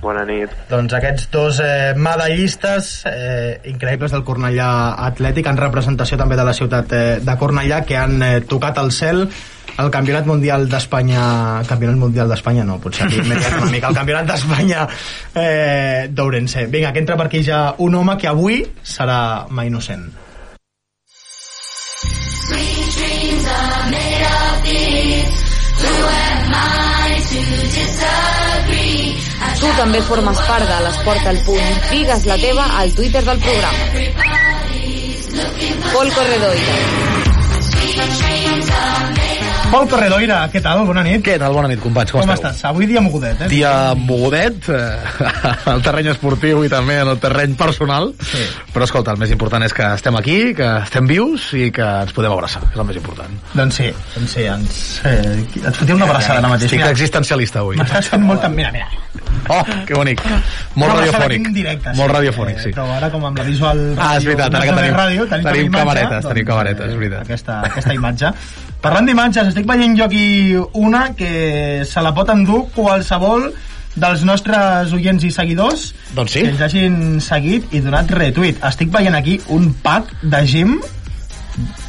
Bona 0.00 0.22
nit. 0.28 0.52
Doncs 0.70 0.94
aquests 0.96 1.28
dos 1.32 1.58
eh, 1.62 1.92
medallistes 1.96 2.88
eh, 3.08 3.58
increïbles 3.70 4.12
del 4.14 4.24
Cornellà 4.26 4.68
Atlètic 5.08 5.46
en 5.50 5.60
representació 5.60 6.18
també 6.20 6.38
de 6.38 6.46
la 6.48 6.54
ciutat 6.56 6.92
eh, 6.96 7.04
de 7.22 7.36
Cornellà 7.38 7.82
que 7.86 7.98
han 8.00 8.16
eh, 8.22 8.32
tocat 8.48 8.80
el 8.82 8.90
cel 8.94 9.26
el 9.76 9.90
Campionat 9.92 10.28
Mundial 10.28 10.66
d'Espanya 10.72 11.62
Campionat 11.68 11.98
Mundial 12.00 12.30
d'Espanya 12.32 12.64
no, 12.64 12.78
potser 12.80 13.06
aquí 13.06 13.20
m'he 13.20 13.36
una 13.36 13.70
mica 13.72 13.90
el 13.92 13.98
Campionat 13.98 14.30
d'Espanya 14.32 14.86
eh, 15.34 16.06
d'Ourense. 16.08 16.66
Vinga, 16.72 16.92
que 16.92 17.04
entra 17.04 17.18
per 17.20 17.28
aquí 17.28 17.44
ja 17.44 17.66
un 17.78 18.00
home 18.00 18.16
que 18.20 18.30
avui 18.32 18.62
serà 18.82 19.18
mai 19.50 19.68
innocent. 19.72 20.08
Tu 29.60 29.68
també 29.78 30.00
formes 30.08 30.40
part 30.48 30.66
de 30.68 30.78
l'Esport 30.84 31.26
al 31.32 31.38
Punt. 31.46 31.68
Digues 31.90 32.26
la 32.30 32.36
teva 32.42 32.64
al 32.80 32.92
Twitter 32.98 33.22
del 33.24 33.38
programa. 33.46 33.82
Pol 35.92 36.12
Corredoira. 36.18 36.76
Pol 39.66 39.88
Corredoira, 39.90 40.38
què 40.48 40.60
tal? 40.62 40.84
Bona 40.88 41.02
nit. 41.04 41.18
Què 41.26 41.34
tal? 41.42 41.52
Bona 41.52 41.68
nit, 41.68 41.80
companys. 41.82 42.12
Com, 42.14 42.22
Com 42.22 42.30
esteu? 42.32 42.48
estàs? 42.52 42.62
Avui 42.70 42.86
dia 42.88 43.00
mogudet, 43.02 43.40
eh? 43.44 43.48
Dia 43.50 43.72
mogudet, 43.98 44.68
eh, 44.72 45.26
al 45.72 45.82
terreny 45.84 46.08
esportiu 46.12 46.62
i 46.64 46.70
també 46.72 47.00
en 47.02 47.10
el 47.12 47.18
terreny 47.20 47.56
personal. 47.58 48.12
Sí. 48.24 48.44
Però 48.72 48.86
escolta, 48.86 49.12
el 49.12 49.20
més 49.20 49.32
important 49.34 49.66
és 49.66 49.74
que 49.76 49.84
estem 49.98 50.16
aquí, 50.16 50.36
que 50.56 50.68
estem 50.86 51.10
vius 51.10 51.48
i 51.58 51.66
que 51.74 51.84
ens 52.06 52.14
podem 52.16 52.32
abraçar, 52.32 52.62
és 52.70 52.78
el 52.78 52.86
més 52.88 53.00
important. 53.02 53.34
Doncs 53.58 53.80
sí, 53.82 53.90
doncs 54.14 54.36
sí, 54.38 54.46
ens, 54.54 54.78
eh, 55.10 55.34
et 55.58 55.80
fotia 55.82 55.98
una 55.98 56.08
abraçada 56.08 56.38
ara 56.40 56.52
mateix. 56.54 56.70
Estic 56.70 56.80
Mira, 56.84 56.94
existencialista 56.94 57.60
avui. 57.66 57.76
M'estàs 57.82 58.08
fent 58.14 58.24
molta... 58.24 58.48
Mira, 58.56 58.70
mira. 58.72 58.86
Oh, 59.50 59.60
que 59.86 59.94
bonic. 59.98 60.22
Molt 60.78 60.94
abraçada 60.94 61.26
radiofònic. 61.26 61.50
directe, 61.54 61.92
Molt 61.98 62.14
radiofònic, 62.14 62.62
sí. 62.62 62.70
Eh, 62.70 62.76
però 62.78 62.86
ara 62.96 63.10
com 63.12 63.26
amb 63.28 63.42
la 63.42 63.44
visual... 63.50 63.82
Ah, 63.98 64.14
és 64.16 64.24
veritat, 64.30 64.54
ara 64.54 64.64
que 64.70 64.72
no 64.72 64.80
tenim- 64.80 64.96
ràdio, 65.02 65.26
tenim, 65.34 65.50
tenim 65.50 65.68
imatge, 65.68 65.82
camaretes, 65.84 66.30
tenim 66.30 66.48
camaretes, 66.54 66.86
és 66.86 66.94
eh, 66.96 67.02
veritat. 67.02 67.26
Aquesta, 67.26 67.58
aquesta 67.68 67.94
imatge. 67.98 68.32
Parlant 68.86 69.08
d'imatges, 69.08 69.48
estic 69.50 69.64
veient 69.66 69.96
jo 69.98 70.04
aquí 70.06 70.26
una 70.78 71.08
que 71.18 71.82
se 71.82 72.02
la 72.06 72.12
pot 72.14 72.28
endur 72.30 72.68
qualsevol 72.70 73.48
dels 73.98 74.22
nostres 74.28 74.92
oients 74.94 75.24
i 75.26 75.30
seguidors 75.34 75.88
Doncs 76.14 76.36
sí. 76.36 76.44
que 76.44 76.52
ens 76.52 76.62
hagin 76.62 76.98
seguit 77.24 77.74
i 77.74 77.80
donat 77.82 78.12
retweet. 78.14 78.60
Estic 78.68 78.92
veient 78.94 79.18
aquí 79.18 79.40
un 79.56 79.72
pack 79.82 80.12
de 80.22 80.42
gym 80.46 80.76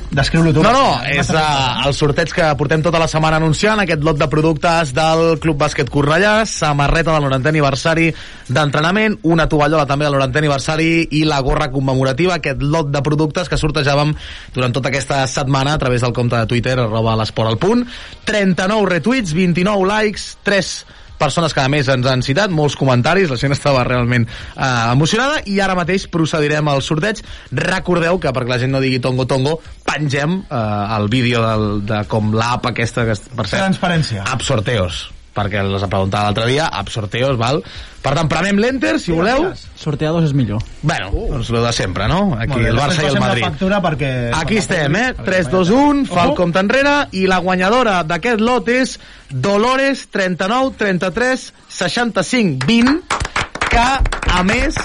Descriu-lo 0.08 0.54
tu. 0.56 0.62
No, 0.64 0.72
no, 0.72 0.92
és 1.12 1.28
uh, 1.36 1.84
el 1.84 1.94
sorteig 1.96 2.32
que 2.32 2.46
portem 2.60 2.80
tota 2.84 3.00
la 3.02 3.10
setmana 3.12 3.42
anunciant, 3.42 3.82
aquest 3.84 4.06
lot 4.08 4.16
de 4.20 4.28
productes 4.32 4.94
del 4.96 5.36
Club 5.44 5.60
Bàsquet 5.60 5.90
Cornellà, 5.92 6.46
samarreta 6.48 7.12
del 7.12 7.28
90è 7.28 7.52
aniversari 7.52 8.08
d'entrenament, 8.48 9.18
una 9.28 9.50
tovallola 9.52 9.84
també 9.90 10.08
del 10.08 10.16
90è 10.16 10.44
aniversari 10.44 10.88
i 11.20 11.26
la 11.28 11.42
gorra 11.44 11.68
commemorativa, 11.74 12.38
aquest 12.40 12.64
lot 12.64 12.88
de 12.94 13.02
productes 13.04 13.52
que 13.52 13.60
sortejàvem 13.60 14.16
durant 14.56 14.76
tota 14.76 14.94
aquesta 14.94 15.26
setmana 15.28 15.76
a 15.76 15.82
través 15.82 16.06
del 16.06 16.16
compte 16.16 16.40
de 16.40 16.48
Twitter, 16.48 16.78
arroba 16.80 17.18
l'esport 17.20 17.52
al 17.52 17.60
punt. 17.60 17.84
39 18.32 18.88
retuits, 18.94 19.36
29 19.36 19.92
likes, 19.92 20.38
3 20.48 20.72
persones 21.20 21.56
que 21.56 21.64
a 21.64 21.68
més 21.72 21.90
ens 21.92 22.08
han 22.10 22.24
citat, 22.26 22.54
molts 22.54 22.78
comentaris, 22.80 23.30
la 23.32 23.40
gent 23.42 23.56
estava 23.56 23.84
realment 23.88 24.28
eh, 24.28 24.70
emocionada 24.94 25.42
i 25.46 25.60
ara 25.64 25.78
mateix 25.78 26.08
procedirem 26.14 26.72
al 26.72 26.84
sorteig. 26.86 27.24
Recordeu 27.52 28.22
que, 28.22 28.34
perquè 28.34 28.54
la 28.56 28.62
gent 28.62 28.74
no 28.76 28.84
digui 28.84 29.02
tongo 29.04 29.28
tongo, 29.30 29.58
pengem 29.88 30.42
eh, 30.46 30.64
el 30.98 31.12
vídeo 31.14 31.44
del, 31.44 31.68
de 31.90 32.02
com 32.12 32.34
l'app 32.38 32.72
aquesta, 32.74 33.08
que, 33.10 33.20
per 33.34 33.48
cert, 33.48 33.64
Transparència. 33.68 34.26
App 34.32 34.46
Sorteos 34.46 35.08
perquè 35.38 35.62
els 35.62 35.86
preguntava 35.86 36.32
l'altre 36.32 36.48
dia, 36.50 36.68
App 36.74 36.90
Sorteos, 36.92 37.38
val? 37.40 37.62
Per 38.02 38.14
tant, 38.16 38.30
prenem 38.32 38.60
l'Enter, 38.62 38.96
si 39.04 39.12
voleu. 39.16 39.50
Sorteados 39.78 40.30
és 40.30 40.34
millor. 40.38 40.62
Bueno, 40.82 41.10
doncs 41.12 41.52
lo 41.54 41.62
de 41.66 41.74
sempre, 41.76 42.08
no? 42.10 42.38
Aquí 42.40 42.60
bé, 42.60 42.72
el 42.72 42.80
Barça 42.80 43.04
i 43.04 43.12
el 43.12 43.20
Madrid. 43.20 43.46
Factura 43.46 43.82
perquè... 43.84 44.12
Aquí 44.38 44.62
estem, 44.62 44.96
eh? 44.96 45.12
3, 45.28 45.52
2, 45.54 45.74
1, 45.76 46.06
fa 46.12 46.28
el 46.30 46.36
compte 46.40 46.64
enrere 46.64 46.96
i 47.18 47.26
la 47.30 47.42
guanyadora 47.44 48.00
d'aquest 48.08 48.42
lot 48.44 48.72
és 48.72 48.98
Dolores 49.30 50.08
39 50.14 50.78
33 50.80 51.50
65 51.82 52.68
20 52.68 53.18
que 53.68 53.88
a 54.38 54.44
més 54.48 54.78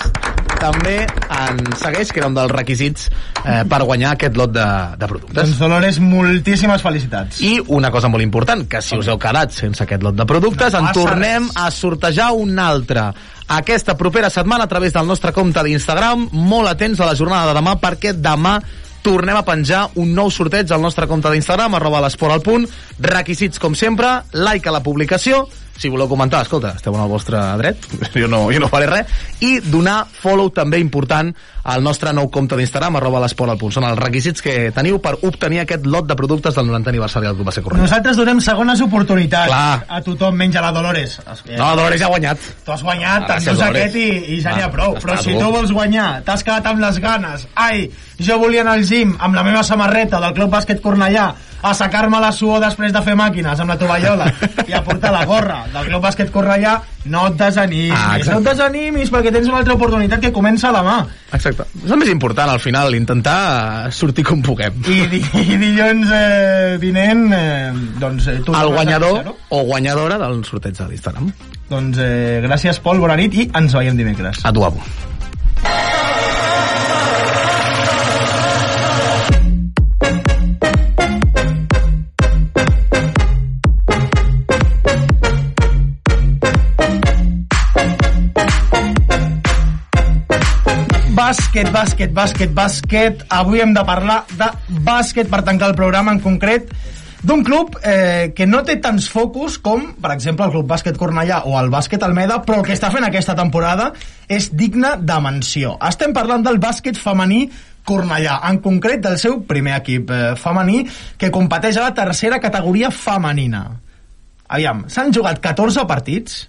també 0.63 1.01
en 1.03 1.59
segueix, 1.81 2.13
que 2.15 2.21
era 2.23 2.29
un 2.31 2.37
dels 2.37 2.53
requisits 2.55 3.09
eh, 3.43 3.63
per 3.69 3.83
guanyar 3.83 4.15
aquest 4.15 4.37
lot 4.39 4.53
de, 4.55 4.67
de 5.01 5.09
productes. 5.11 5.35
Doncs 5.41 5.59
Dolores, 5.59 5.99
moltíssimes 6.03 6.85
felicitats. 6.85 7.41
I 7.43 7.57
una 7.75 7.91
cosa 7.91 8.11
molt 8.13 8.23
important, 8.25 8.65
que 8.71 8.83
si 8.85 8.97
us 8.99 9.11
heu 9.11 9.19
quedat 9.21 9.55
sense 9.57 9.83
aquest 9.83 10.05
lot 10.07 10.15
de 10.19 10.27
productes, 10.29 10.73
No 10.77 10.87
en 10.87 10.95
tornem 10.97 11.49
res. 11.51 11.57
a 11.59 11.71
sortejar 11.75 12.31
un 12.39 12.59
altre 12.63 13.09
aquesta 13.53 13.97
propera 13.99 14.31
setmana 14.31 14.65
a 14.65 14.71
través 14.71 14.95
del 14.95 15.07
nostre 15.07 15.33
compte 15.35 15.63
d'Instagram. 15.67 16.29
Molt 16.33 16.71
atents 16.71 17.01
a 17.03 17.11
la 17.11 17.17
jornada 17.19 17.51
de 17.51 17.59
demà, 17.59 17.75
perquè 17.83 18.15
demà 18.15 18.55
tornem 19.03 19.35
a 19.37 19.43
penjar 19.43 19.89
un 19.99 20.13
nou 20.15 20.31
sorteig 20.31 20.71
al 20.73 20.81
nostre 20.81 21.09
compte 21.11 21.29
d'Instagram, 21.33 21.75
arroba 21.75 22.01
l'esport 22.05 22.37
al 22.37 22.45
punt. 22.47 22.69
Requisits, 23.03 23.59
com 23.59 23.75
sempre, 23.75 24.21
like 24.33 24.69
a 24.69 24.73
la 24.73 24.83
publicació, 24.85 25.43
si 25.83 25.91
voleu 25.91 26.09
comentar, 26.11 26.45
escolta, 26.47 26.77
esteu 26.79 26.95
en 26.95 27.03
el 27.03 27.11
vostre 27.11 27.41
dret, 27.59 27.89
jo 28.21 28.29
no, 28.31 28.45
jo 28.55 28.63
no 28.63 28.71
faré 28.71 28.87
res, 28.91 29.11
i 29.43 29.57
donar 29.65 30.05
follow 30.07 30.53
també 30.55 30.79
important 30.83 31.33
al 31.63 31.83
nostre 31.83 32.11
nou 32.15 32.27
compte 32.31 32.57
d'Instagram, 32.59 32.97
arroba 32.99 33.21
l'esport 33.23 33.53
al 33.53 33.59
punt. 33.59 33.71
Són 33.75 33.87
els 33.87 33.99
requisits 33.99 34.43
que 34.43 34.55
teniu 34.75 34.99
per 35.03 35.15
obtenir 35.29 35.61
aquest 35.63 35.87
lot 35.87 36.09
de 36.09 36.17
productes 36.19 36.57
del 36.59 36.67
90 36.67 36.91
aniversari 36.91 37.29
del 37.29 37.37
Club 37.39 37.51
Base 37.51 37.63
Cornellà. 37.63 37.87
Nosaltres 37.87 38.19
donem 38.19 38.41
segones 38.43 38.83
oportunitats 38.83 39.51
Clar. 39.51 39.85
a 39.87 40.01
tothom, 40.03 40.35
menys 40.39 40.59
a 40.59 40.65
la 40.65 40.73
Dolores. 40.75 41.21
No, 41.53 41.71
Dolores 41.77 42.01
ja 42.03 42.09
ha 42.09 42.15
guanyat. 42.15 42.49
Tu 42.67 42.75
has 42.75 42.83
guanyat, 42.83 43.29
Gràcies, 43.29 43.47
t'endús 43.47 43.65
aquest 43.69 44.01
i, 44.03 44.09
i 44.35 44.41
ja 44.43 44.57
n'hi 44.57 44.67
ha 44.67 44.73
Va, 44.73 44.75
prou. 44.75 44.99
Però 45.03 45.19
si 45.23 45.37
tu. 45.37 45.39
tu 45.39 45.53
vols 45.55 45.71
guanyar, 45.75 46.09
t'has 46.27 46.43
quedat 46.43 46.67
amb 46.73 46.83
les 46.83 46.99
ganes. 47.03 47.47
Ai, 47.55 47.87
jo 48.19 48.41
volia 48.43 48.67
anar 48.67 48.75
al 48.81 48.87
gym 48.89 49.15
amb 49.21 49.39
la 49.39 49.47
meva 49.47 49.63
samarreta 49.67 50.19
del 50.23 50.35
Club 50.39 50.51
Bàsquet 50.59 50.83
Cornellà 50.83 51.31
assecar-me 51.63 52.19
la 52.21 52.33
suor 52.35 52.61
després 52.63 52.93
de 52.93 53.03
fer 53.03 53.15
màquines 53.19 53.61
amb 53.63 53.71
la 53.73 53.77
tovallola 53.79 54.27
i 54.69 54.75
a 54.75 54.83
portar 54.85 55.13
la 55.15 55.25
gorra 55.29 55.63
del 55.73 55.87
Club 55.89 56.03
Bàsquet 56.05 56.31
Cornellà, 56.35 56.77
no 57.13 57.27
et 57.31 57.37
desanimis, 57.39 57.93
Ah, 57.99 58.17
exacte. 58.19 58.33
no 58.35 58.41
et 58.43 58.49
desanimis 58.53 59.11
perquè 59.15 59.33
tens 59.35 59.49
una 59.51 59.59
altra 59.63 59.75
oportunitat 59.75 60.21
que 60.23 60.33
comença 60.35 60.71
demà. 60.75 61.01
Exacte. 61.33 61.67
És 61.85 61.91
el 61.91 61.99
més 62.03 62.11
important, 62.13 62.51
al 62.51 62.61
final, 62.63 62.95
intentar 62.95 63.91
sortir 63.95 64.25
com 64.27 64.43
puguem. 64.43 64.83
I, 64.87 65.01
di 65.11 65.23
i 65.55 65.59
dilluns 65.63 66.11
eh, 66.15 66.77
vinent, 66.83 67.25
eh, 67.33 67.73
doncs... 68.03 68.27
Eh, 68.29 68.39
tu 68.47 68.55
El 68.55 68.69
a 68.71 68.77
guanyador 68.77 69.33
o 69.51 69.63
guanyadora 69.71 70.19
del 70.23 70.45
sorteig 70.45 70.77
de 70.79 70.89
l'Instagram. 70.91 71.33
Doncs 71.73 71.99
eh, 72.03 72.41
gràcies, 72.45 72.79
Pol, 72.85 73.01
bona 73.01 73.17
nit 73.17 73.35
i 73.35 73.49
ens 73.59 73.75
veiem 73.79 73.97
dimecres. 73.99 74.43
A 74.45 74.53
tu, 74.53 74.65
amo. 74.67 74.83
Bàsquet, 91.33 91.69
bàsquet, 91.73 92.11
bàsquet, 92.13 92.51
bàsquet. 92.53 93.23
Avui 93.33 93.63
hem 93.63 93.71
de 93.73 93.81
parlar 93.89 94.19
de 94.37 94.51
bàsquet 94.85 95.31
per 95.33 95.39
tancar 95.47 95.71
el 95.71 95.77
programa 95.79 96.13
en 96.13 96.19
concret 96.21 96.67
d'un 97.25 97.41
club 97.47 97.79
eh, 97.81 98.35
que 98.37 98.45
no 98.45 98.61
té 98.69 98.75
tants 98.85 99.07
focus 99.09 99.57
com, 99.65 99.87
per 99.97 100.11
exemple, 100.13 100.45
el 100.45 100.53
Club 100.53 100.69
Bàsquet 100.69 100.99
Cornellà 101.01 101.39
o 101.49 101.55
el 101.57 101.71
Bàsquet 101.73 102.05
Almeda, 102.05 102.43
però 102.45 102.59
el 102.61 102.67
que 102.67 102.75
està 102.77 102.91
fent 102.93 103.07
aquesta 103.07 103.33
temporada 103.39 103.87
és 104.29 104.51
digne 104.53 104.91
de 105.01 105.17
menció. 105.25 105.79
Estem 105.89 106.13
parlant 106.13 106.45
del 106.45 106.61
bàsquet 106.61 107.01
femení 107.01 107.47
Cornellà, 107.89 108.37
en 108.51 108.61
concret 108.61 109.01
del 109.01 109.17
seu 109.23 109.41
primer 109.49 109.79
equip 109.79 110.13
eh, 110.13 110.21
femení 110.37 110.83
que 111.17 111.33
competeix 111.33 111.81
a 111.81 111.87
la 111.87 111.97
tercera 111.97 112.43
categoria 112.45 112.93
femenina. 112.93 113.65
Aviam, 114.53 114.85
s'han 114.85 115.17
jugat 115.17 115.41
14 115.41 115.89
partits 115.89 116.43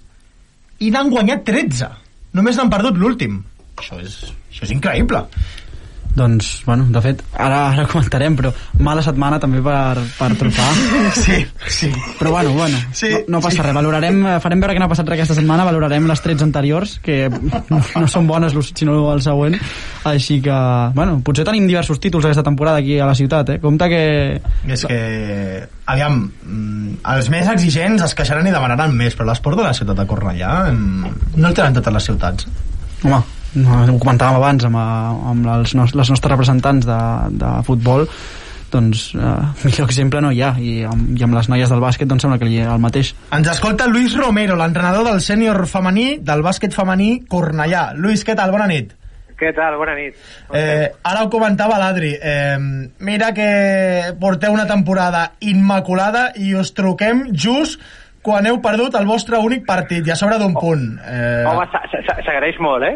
i 0.83 0.91
n'han 0.91 1.15
guanyat 1.15 1.47
13. 1.47 1.91
Només 2.35 2.59
n'han 2.59 2.75
perdut 2.75 2.99
l'últim. 2.99 3.39
Això 3.77 3.99
és, 4.01 4.21
això 4.51 4.67
és 4.67 4.73
increïble. 4.75 5.25
Doncs, 6.13 6.61
bueno, 6.67 6.85
de 6.93 7.01
fet, 7.01 7.21
ara, 7.41 7.71
ara 7.71 7.87
comentarem, 7.89 8.35
però 8.37 8.51
mala 8.85 9.01
setmana 9.01 9.39
també 9.41 9.63
per, 9.65 9.97
per 10.19 10.29
trufar. 10.37 10.67
Sí, 11.23 11.39
sí. 11.69 11.89
Però 12.19 12.29
bueno, 12.31 12.51
bueno, 12.53 12.77
Sí, 12.93 13.09
no, 13.25 13.37
no 13.37 13.41
passa 13.41 13.57
sí. 13.57 13.63
res. 13.65 13.73
Valorarem, 13.73 14.19
eh, 14.27 14.35
farem 14.43 14.61
veure 14.61 14.75
que 14.75 14.81
no 14.81 14.85
ha 14.85 14.91
passat 14.91 15.09
res 15.09 15.17
aquesta 15.17 15.37
setmana, 15.39 15.65
valorarem 15.65 16.05
les 16.09 16.21
13 16.21 16.45
anteriors, 16.45 16.95
que 17.01 17.17
no, 17.31 17.81
no 17.81 18.05
són 18.11 18.29
bones, 18.29 18.53
sinó 18.77 18.97
el 19.13 19.23
següent. 19.25 19.57
Així 20.09 20.39
que, 20.45 20.59
bueno, 20.93 21.17
potser 21.25 21.47
tenim 21.49 21.65
diversos 21.69 22.01
títols 22.03 22.29
aquesta 22.29 22.45
temporada 22.45 22.81
aquí 22.83 22.99
a 23.01 23.09
la 23.09 23.17
ciutat, 23.17 23.55
eh? 23.55 23.59
Compte 23.63 23.89
que... 23.89 24.03
És 24.69 24.85
que, 24.89 25.01
aviam, 25.89 26.27
mm, 26.29 26.99
els 27.15 27.33
més 27.33 27.49
exigents 27.57 28.05
es 28.05 28.13
queixaran 28.17 28.45
i 28.49 28.53
demanaran 28.53 28.93
més, 28.93 29.17
però 29.17 29.31
l'esport 29.31 29.57
de 29.57 29.65
la 29.65 29.73
ciutat 29.73 29.97
de 29.97 30.09
Cornellà 30.09 30.57
mm, 30.69 31.15
no 31.39 31.49
el 31.49 31.57
tenen 31.57 31.81
totes 31.81 31.97
les 31.97 32.11
ciutats. 32.11 32.51
Home, 33.03 33.23
ho 33.53 33.99
comentàvem 34.01 34.39
abans 34.39 34.65
amb, 34.69 34.79
eh, 34.79 35.27
amb 35.33 35.51
els 35.57 35.75
nos, 35.77 35.93
les 35.93 36.09
nostres 36.13 36.31
representants 36.31 36.87
de, 36.87 37.01
de 37.41 37.51
futbol, 37.67 38.07
doncs 38.73 39.11
eh, 39.13 39.35
millor 39.65 39.85
exemple 39.85 40.23
no 40.25 40.31
hi 40.33 40.41
ha 40.41 40.55
i 40.57 40.73
amb, 40.89 41.13
i 41.17 41.27
amb 41.27 41.37
les 41.37 41.49
noies 41.51 41.69
del 41.69 41.83
bàsquet 41.83 42.09
doncs 42.09 42.25
sembla 42.25 42.39
que 42.41 42.49
hi 42.49 42.63
ha 42.63 42.73
el 42.73 42.81
mateix 42.81 43.13
Ens 43.35 43.51
escolta 43.53 43.87
Luis 43.91 44.17
Romero, 44.17 44.57
l'entrenador 44.59 45.05
del 45.11 45.21
sènior 45.21 45.65
femení 45.69 46.17
del 46.25 46.43
bàsquet 46.45 46.73
femení 46.73 47.23
Cornellà. 47.29 47.91
Luis, 47.97 48.25
què 48.25 48.35
tal? 48.37 48.53
Bona 48.53 48.67
nit. 48.69 48.93
Què 49.37 49.49
tal? 49.55 49.75
Bona 49.79 49.95
nit. 49.97 50.15
Eh, 50.55 50.87
ara 51.09 51.23
ho 51.25 51.29
comentava 51.33 51.79
l'Adri. 51.81 52.13
Eh, 52.15 52.57
mira 53.03 53.33
que 53.35 54.13
porteu 54.21 54.53
una 54.53 54.67
temporada 54.69 55.33
immaculada 55.41 56.29
i 56.39 56.53
us 56.55 56.71
truquem 56.77 57.27
just 57.33 57.81
quan 58.23 58.45
heu 58.47 58.61
perdut 58.63 58.95
el 58.95 59.05
vostre 59.05 59.37
únic 59.43 59.65
partit 59.67 60.07
i 60.07 60.11
a 60.13 60.15
sobre 60.15 60.37
d'un 60.39 60.53
punt. 60.55 60.83
Eh, 61.03 61.43
Home, 61.49 61.65
s'a- 61.71 61.81
s'a- 61.91 62.15
s'agraeix 62.23 62.55
molt, 62.63 62.83
eh? 62.87 62.93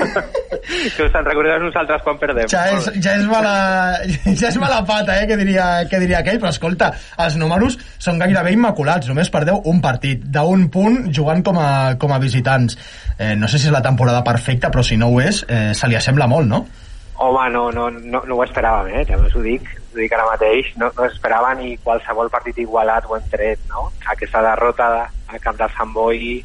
que 0.96 1.04
us 1.06 1.14
en 1.16 1.24
recordeu 1.24 1.58
nosaltres 1.62 2.02
quan 2.04 2.18
perdem. 2.20 2.48
ja 2.52 2.66
és, 2.74 2.90
ja 3.02 3.14
és, 3.16 3.24
mala, 3.30 3.54
ja 4.40 4.48
és 4.50 4.58
mala 4.60 4.82
pata, 4.88 5.16
eh, 5.20 5.26
que 5.30 5.36
diria, 5.40 5.68
que 5.90 6.00
diria 6.02 6.20
aquell, 6.20 6.38
però 6.42 6.52
escolta, 6.52 6.90
els 7.24 7.36
números 7.40 7.78
són 7.98 8.20
gairebé 8.20 8.52
immaculats, 8.56 9.08
només 9.08 9.32
perdeu 9.32 9.62
un 9.72 9.80
partit, 9.80 10.22
d'un 10.24 10.68
punt 10.72 11.08
jugant 11.14 11.42
com 11.46 11.58
a, 11.60 11.70
com 12.00 12.12
a 12.12 12.20
visitants. 12.22 12.76
Eh, 13.18 13.34
no 13.36 13.48
sé 13.48 13.58
si 13.58 13.68
és 13.68 13.74
la 13.74 13.82
temporada 13.84 14.22
perfecta, 14.24 14.70
però 14.70 14.84
si 14.84 14.96
no 15.00 15.08
ho 15.14 15.20
és, 15.24 15.42
eh, 15.48 15.70
se 15.74 15.88
li 15.88 15.96
assembla 15.98 16.28
molt, 16.30 16.48
no? 16.48 16.66
Home, 17.20 17.50
no, 17.52 17.66
no, 17.70 17.90
no, 17.90 18.22
no 18.24 18.36
ho 18.38 18.44
esperàvem, 18.46 18.94
eh? 18.96 19.04
També 19.04 19.28
us 19.28 19.34
ho 19.36 19.42
dic, 19.44 19.66
ho 19.92 19.98
dic 19.98 20.12
ara 20.16 20.24
mateix. 20.30 20.70
No, 20.80 20.88
no 20.96 21.04
esperava 21.04 21.50
ni 21.58 21.74
qualsevol 21.84 22.30
partit 22.32 22.58
igualat 22.62 23.04
ho 23.04 23.16
hem 23.18 23.26
tret, 23.32 23.60
no? 23.68 23.90
Aquesta 24.08 24.40
derrota 24.46 24.86
al 25.28 25.42
camp 25.44 25.58
del 25.60 25.74
Sant 25.76 25.92
Boi 25.92 26.38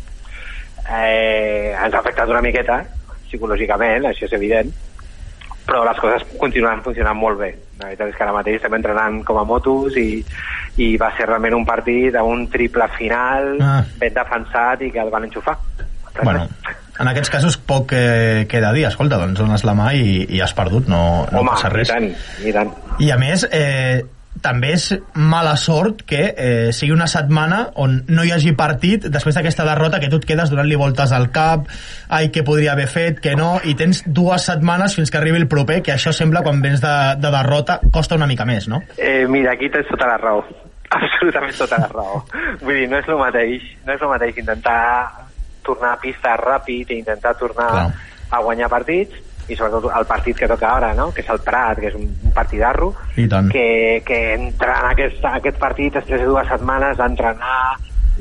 eh, 0.90 1.72
ens 1.72 1.94
ha 1.94 2.02
afectat 2.02 2.30
una 2.30 2.44
miqueta, 2.44 2.82
psicològicament, 3.30 4.10
això 4.10 4.28
és 4.28 4.36
evident, 4.38 4.74
però 5.66 5.82
les 5.88 5.98
coses 6.00 6.28
continuen 6.38 6.84
funcionant 6.86 7.18
molt 7.18 7.40
bé. 7.40 7.54
La 7.80 7.90
veritat 7.90 8.12
és 8.12 8.16
que 8.16 8.24
ara 8.24 8.36
mateix 8.36 8.60
estem 8.60 8.76
entrenant 8.78 9.24
com 9.28 9.40
a 9.42 9.48
motos 9.48 9.96
i, 10.00 10.22
i 10.80 10.92
va 11.02 11.10
ser 11.18 11.26
realment 11.28 11.56
un 11.58 11.66
partit 11.68 12.16
amb 12.16 12.32
un 12.36 12.46
triple 12.52 12.88
final 13.00 13.56
Ah. 13.64 13.82
ben 14.00 14.14
defensat 14.14 14.84
i 14.86 14.92
que 14.92 15.02
el 15.02 15.10
van 15.12 15.26
enxufar. 15.28 15.58
Bueno, 16.24 16.46
en 17.00 17.12
aquests 17.12 17.32
casos 17.34 17.58
poc 17.58 17.94
eh, 17.96 18.46
queda 18.52 18.74
dir. 18.76 18.86
Escolta, 18.90 19.20
doncs 19.22 19.40
dones 19.42 19.66
la 19.68 19.76
mà 19.78 19.92
i, 19.98 20.26
i 20.30 20.42
has 20.44 20.56
perdut, 20.58 20.90
no, 20.92 21.26
no 21.32 21.44
Home, 21.44 21.56
passa 21.56 21.72
res. 21.74 21.90
i 21.90 21.94
tant, 21.94 22.12
i 22.46 22.54
tant. 22.56 22.76
I 23.04 23.12
a 23.12 23.18
més, 23.20 23.48
eh, 23.52 24.04
també 24.44 24.74
és 24.76 24.90
mala 25.16 25.56
sort 25.60 26.04
que 26.08 26.22
eh, 26.28 26.74
sigui 26.76 26.94
una 26.94 27.08
setmana 27.08 27.62
on 27.82 28.02
no 28.12 28.26
hi 28.26 28.34
hagi 28.36 28.52
partit 28.58 29.08
després 29.12 29.38
d'aquesta 29.38 29.66
derrota 29.68 30.00
que 30.04 30.10
tu 30.12 30.20
et 30.22 30.28
quedes 30.28 30.52
donant-li 30.52 30.78
voltes 30.80 31.14
al 31.16 31.30
cap 31.36 31.70
ai, 32.10 32.30
que 32.36 32.44
podria 32.44 32.74
haver 32.76 32.88
fet, 32.92 33.22
que 33.24 33.36
no 33.40 33.56
i 33.64 33.76
tens 33.80 34.04
dues 34.06 34.48
setmanes 34.52 34.98
fins 35.00 35.12
que 35.12 35.22
arribi 35.22 35.42
el 35.42 35.50
proper 35.52 35.82
que 35.86 35.96
això 35.96 36.14
sembla 36.14 36.44
quan 36.46 36.62
vens 36.62 36.84
de, 36.84 36.96
de 37.22 37.34
derrota 37.40 37.80
costa 37.92 38.20
una 38.20 38.28
mica 38.28 38.46
més, 38.46 38.70
no? 38.72 38.84
Eh, 38.98 39.26
mira, 39.28 39.56
aquí 39.56 39.72
tens 39.72 39.88
tota 39.92 40.10
la 40.12 40.20
raó. 40.22 40.44
Absolutament 40.96 41.56
tota 41.58 41.80
la 41.82 41.92
raó. 41.92 42.24
Vull 42.62 42.84
dir, 42.84 42.90
no 42.92 43.00
és 43.00 43.08
el 43.10 43.22
mateix, 43.22 43.70
no 43.88 43.96
és 43.96 44.04
el 44.04 44.12
mateix 44.12 44.44
intentar 44.44 45.25
tornar 45.66 45.96
a 45.96 46.02
pista 46.02 46.36
ràpid 46.40 46.92
i 46.94 47.00
intentar 47.02 47.36
tornar 47.40 47.70
Clar. 47.72 47.88
a 48.30 48.42
guanyar 48.46 48.70
partits 48.72 49.24
i 49.48 49.56
sobretot 49.56 49.92
el 49.94 50.06
partit 50.10 50.38
que 50.38 50.50
toca 50.50 50.72
ara, 50.78 50.94
no? 50.98 51.12
que 51.14 51.22
és 51.22 51.30
el 51.30 51.42
Prat, 51.46 51.80
que 51.82 51.92
és 51.92 51.98
un, 51.98 52.08
partidarro, 52.34 52.94
que, 53.16 54.02
que 54.06 54.22
entrar 54.34 54.80
en 54.84 54.88
aquest, 54.94 55.22
aquest 55.30 55.60
partit 55.62 55.94
després 56.00 56.24
de 56.24 56.30
dues 56.32 56.50
setmanes 56.50 56.98
d'entrenar 56.98 57.60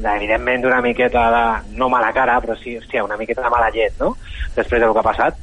evidentment 0.02 0.64
d'una 0.64 0.82
miqueta 0.84 1.24
de, 1.32 1.44
no 1.78 1.88
mala 1.88 2.12
cara, 2.12 2.36
però 2.42 2.56
sí, 2.60 2.76
hòstia, 2.76 3.04
una 3.06 3.16
miqueta 3.16 3.44
de 3.44 3.52
mala 3.52 3.70
llet, 3.72 3.96
no? 4.00 4.14
Després 4.56 4.82
del 4.82 4.92
que 4.92 5.00
ha 5.00 5.06
passat, 5.06 5.38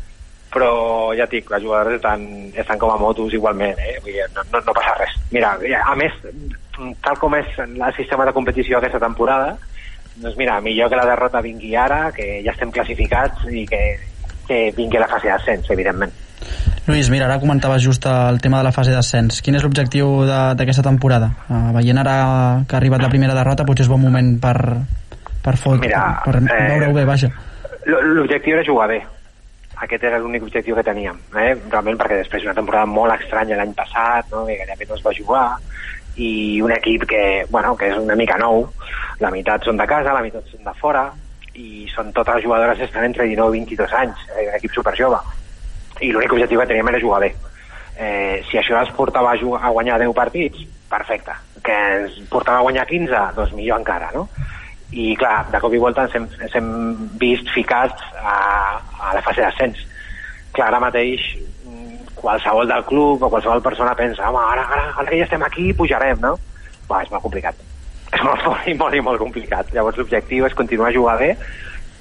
però 0.51 0.71
ja 1.15 1.25
et 1.25 1.33
dic, 1.37 1.49
les 1.53 1.63
jugadores 1.63 1.97
estan, 1.97 2.25
estan 2.51 2.79
com 2.79 2.91
a 2.91 2.99
motos 2.99 3.33
igualment, 3.33 3.79
eh? 3.79 3.95
Vull 4.03 4.17
dir, 4.17 4.27
no, 4.35 4.43
no, 4.51 4.61
no 4.67 4.75
passa 4.75 4.97
res. 4.99 5.15
Mira, 5.31 5.55
a 5.55 5.95
més, 5.95 6.17
tal 7.05 7.19
com 7.21 7.37
és 7.39 7.57
el 7.63 7.93
sistema 7.95 8.27
de 8.27 8.35
competició 8.35 8.77
aquesta 8.77 8.99
temporada, 8.99 9.55
doncs 10.15 10.37
mira, 10.37 10.59
millor 10.61 10.89
que 10.89 10.99
la 10.99 11.05
derrota 11.05 11.41
vingui 11.41 11.75
ara, 11.75 12.11
que 12.11 12.41
ja 12.43 12.51
estem 12.51 12.71
classificats 12.71 13.45
i 13.51 13.65
que, 13.69 13.81
que 14.47 14.59
vingui 14.75 14.99
la 14.99 15.07
fase 15.07 15.31
d'ascens, 15.31 15.69
evidentment. 15.71 16.11
Lluís, 16.87 17.11
mira, 17.13 17.27
ara 17.27 17.39
comentaves 17.39 17.83
just 17.83 18.05
el 18.09 18.41
tema 18.41 18.57
de 18.57 18.65
la 18.65 18.71
fase 18.73 18.91
d'ascens. 18.91 19.41
Quin 19.45 19.55
és 19.55 19.63
l'objectiu 19.63 20.23
de- 20.25 20.55
d'aquesta 20.57 20.81
temporada? 20.83 21.29
Uh, 21.47 21.69
veient 21.77 21.97
ara 22.01 22.63
que 22.67 22.75
ha 22.75 22.79
arribat 22.79 23.01
la 23.05 23.09
primera 23.13 23.35
derrota, 23.37 23.63
potser 23.65 23.85
és 23.85 23.91
bon 23.91 24.01
moment 24.01 24.33
per, 24.41 24.55
per, 25.43 25.55
fot, 25.57 25.79
Mira, 25.79 26.21
per, 26.25 26.39
per 26.41 26.57
eh, 26.57 26.67
veure-ho 26.73 26.93
bé, 26.97 27.05
vaja. 27.05 27.29
L'objectiu 27.85 28.57
era 28.57 28.65
jugar 28.65 28.89
bé. 28.89 29.01
Aquest 29.81 30.03
era 30.05 30.19
l'únic 30.21 30.43
objectiu 30.45 30.75
que 30.77 30.83
teníem. 30.85 31.15
Eh? 31.37 31.55
Realment 31.71 31.97
perquè 31.97 32.19
després 32.19 32.43
d'una 32.43 32.53
temporada 32.57 32.85
molt 32.89 33.13
estranya 33.15 33.57
l'any 33.57 33.71
passat, 33.77 34.27
no? 34.33 34.43
que 34.45 34.57
gairebé 34.59 34.85
no 34.89 34.97
es 34.97 35.05
va 35.05 35.13
jugar, 35.17 35.47
i 36.17 36.61
un 36.61 36.71
equip 36.71 37.05
que, 37.07 37.45
bueno, 37.49 37.75
que 37.77 37.91
és 37.91 37.97
una 37.97 38.17
mica 38.19 38.37
nou, 38.41 38.65
la 39.19 39.31
meitat 39.31 39.67
són 39.67 39.77
de 39.79 39.87
casa, 39.87 40.15
la 40.15 40.23
meitat 40.23 40.47
són 40.51 40.65
de 40.65 40.73
fora, 40.79 41.05
i 41.55 41.85
són 41.91 42.11
totes 42.15 42.43
jugadores 42.43 42.79
que 42.79 42.87
estan 42.87 43.05
entre 43.07 43.27
19 43.27 43.57
i 43.57 43.63
22 43.65 43.95
anys, 44.01 44.25
eh, 44.35 44.47
un 44.47 44.57
equip 44.57 44.75
superjove. 44.75 45.19
I 46.01 46.11
l'únic 46.11 46.33
objectiu 46.33 46.59
que 46.59 46.67
teníem 46.67 46.89
era 46.89 47.01
jugar 47.01 47.21
bé. 47.25 47.33
Eh, 47.97 48.41
si 48.49 48.57
això 48.57 48.79
ens 48.79 48.93
portava 48.95 49.33
a, 49.33 49.37
jugar, 49.37 49.61
a 49.63 49.73
guanyar 49.75 49.99
10 49.99 50.15
partits, 50.15 50.63
perfecte. 50.89 51.35
Que 51.63 51.77
ens 51.99 52.17
portava 52.31 52.59
a 52.59 52.67
guanyar 52.67 52.87
15, 52.87 53.21
doncs 53.35 53.53
millor 53.53 53.79
encara, 53.79 54.09
no? 54.15 54.27
i 54.91 55.15
clar, 55.15 55.45
de 55.51 55.59
cop 55.63 55.73
i 55.73 55.79
volta 55.79 56.03
ens 56.03 56.15
hem, 56.17 56.27
ens 56.43 56.55
hem 56.57 56.71
vist 57.19 57.47
ficats 57.55 58.03
a, 58.19 58.35
a 58.99 59.13
la 59.15 59.21
fase 59.23 59.39
d'ascens 59.39 59.79
clar, 60.51 60.67
ara 60.67 60.81
mateix 60.83 61.23
qualsevol 62.21 62.69
del 62.69 62.85
club 62.87 63.23
o 63.23 63.29
qualsevol 63.29 63.63
persona 63.65 63.95
pensa 63.97 64.29
home, 64.29 64.41
ara, 64.53 64.65
ara, 64.67 64.87
ara 64.95 65.09
que 65.09 65.19
ja 65.19 65.27
estem 65.27 65.43
aquí 65.43 65.71
pujarem, 65.73 66.21
no? 66.23 66.37
Va, 66.89 67.01
és 67.03 67.11
molt 67.11 67.25
complicat 67.27 67.61
és 68.15 68.23
molt, 68.27 68.43
molt, 68.47 68.73
molt, 68.79 69.03
molt 69.07 69.21
complicat 69.21 69.71
llavors 69.75 69.99
l'objectiu 69.99 70.47
és 70.47 70.57
continuar 70.57 70.91
a 70.91 70.97
jugar 70.97 71.17
bé 71.21 71.31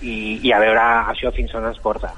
i, 0.01 0.41
i 0.43 0.53
a 0.53 0.59
veure 0.63 0.87
això 1.13 1.33
fins 1.37 1.55
on 1.55 1.69
ens 1.69 1.79
porta 1.83 2.13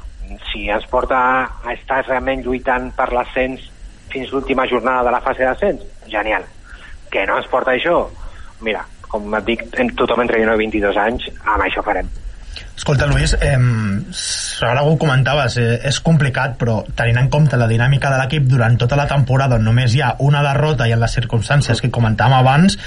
si 0.53 0.68
ens 0.70 0.86
porta 0.88 1.18
a 1.64 1.74
estar 1.74 2.03
realment 2.07 2.44
lluitant 2.44 2.90
per 2.96 3.11
l'ascens 3.12 3.68
fins 4.12 4.32
l'última 4.32 4.66
jornada 4.68 5.05
de 5.05 5.12
la 5.14 5.20
fase 5.20 5.44
d'ascens, 5.44 5.84
genial 6.09 6.44
Que 7.12 7.26
no 7.28 7.36
ens 7.36 7.48
porta 7.53 7.74
això? 7.74 8.07
Mira, 8.64 8.80
com 9.12 9.34
et 9.36 9.44
dic, 9.44 9.64
tothom 10.00 10.22
entre 10.22 10.38
19 10.40 10.57
i 10.57 10.68
22 10.70 10.96
anys, 10.96 11.26
amb 11.44 11.64
això 11.66 11.82
farem. 11.84 12.07
Escolta, 12.75 13.07
Lluís, 13.07 13.37
eh, 13.39 13.59
ara 14.66 14.83
ho 14.83 14.97
comentaves, 14.99 15.57
eh, 15.59 15.81
és 15.85 15.99
complicat, 16.01 16.57
però 16.59 16.79
tenint 16.97 17.18
en 17.20 17.29
compte 17.29 17.57
la 17.61 17.68
dinàmica 17.68 18.11
de 18.11 18.18
l'equip 18.18 18.47
durant 18.49 18.79
tota 18.81 18.97
la 18.97 19.07
temporada, 19.07 19.59
on 19.61 19.64
només 19.64 19.95
hi 19.95 20.01
ha 20.01 20.14
una 20.20 20.43
derrota 20.43 20.89
i 20.89 20.93
en 20.93 21.01
les 21.01 21.12
circumstàncies 21.12 21.83
que 21.83 21.91
comentàvem 21.91 22.33
abans, 22.39 22.79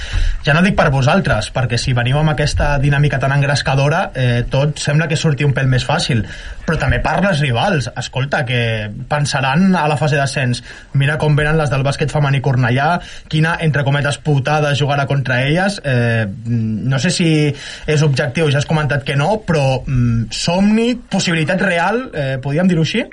ja 0.44 0.54
no 0.54 0.62
dic 0.62 0.74
per 0.76 0.90
vosaltres, 0.90 1.52
perquè 1.54 1.78
si 1.78 1.94
veniu 1.94 2.18
amb 2.18 2.34
aquesta 2.34 2.78
dinàmica 2.82 3.20
tan 3.22 3.32
engrescadora, 3.32 4.10
eh, 4.14 4.44
tot 4.50 4.78
sembla 4.82 5.06
que 5.06 5.16
surti 5.16 5.44
un 5.44 5.54
pèl 5.54 5.70
més 5.70 5.86
fàcil, 5.86 6.26
però 6.66 6.78
també 6.78 6.98
per 6.98 7.22
les 7.22 7.40
rivals. 7.40 7.88
Escolta, 7.96 8.44
que 8.44 8.90
pensaran 9.08 9.74
a 9.76 9.86
la 9.86 9.96
fase 9.96 10.16
d'ascens, 10.16 10.62
mira 10.94 11.16
com 11.16 11.36
venen 11.36 11.56
les 11.56 11.70
del 11.70 11.84
bàsquet 11.86 12.10
femení 12.10 12.42
Cornellà, 12.42 13.00
quina, 13.28 13.56
entre 13.60 13.84
cometes, 13.84 14.18
putada 14.18 14.74
jugarà 14.74 15.06
contra 15.06 15.42
elles. 15.46 15.80
Eh, 15.84 16.26
no 16.46 16.98
sé 16.98 17.10
si 17.10 17.54
és 17.86 18.02
objectiu, 18.02 18.50
ja 18.50 18.58
has 18.58 18.66
comentat 18.66 19.04
que 19.06 19.16
no, 19.16 19.36
però 19.46 19.75
mm, 19.86 20.30
somni, 20.30 20.94
possibilitat 21.10 21.60
real, 21.62 22.10
eh, 22.14 22.36
podríem 22.42 22.68
dir-ho 22.70 22.82
així? 22.86 23.04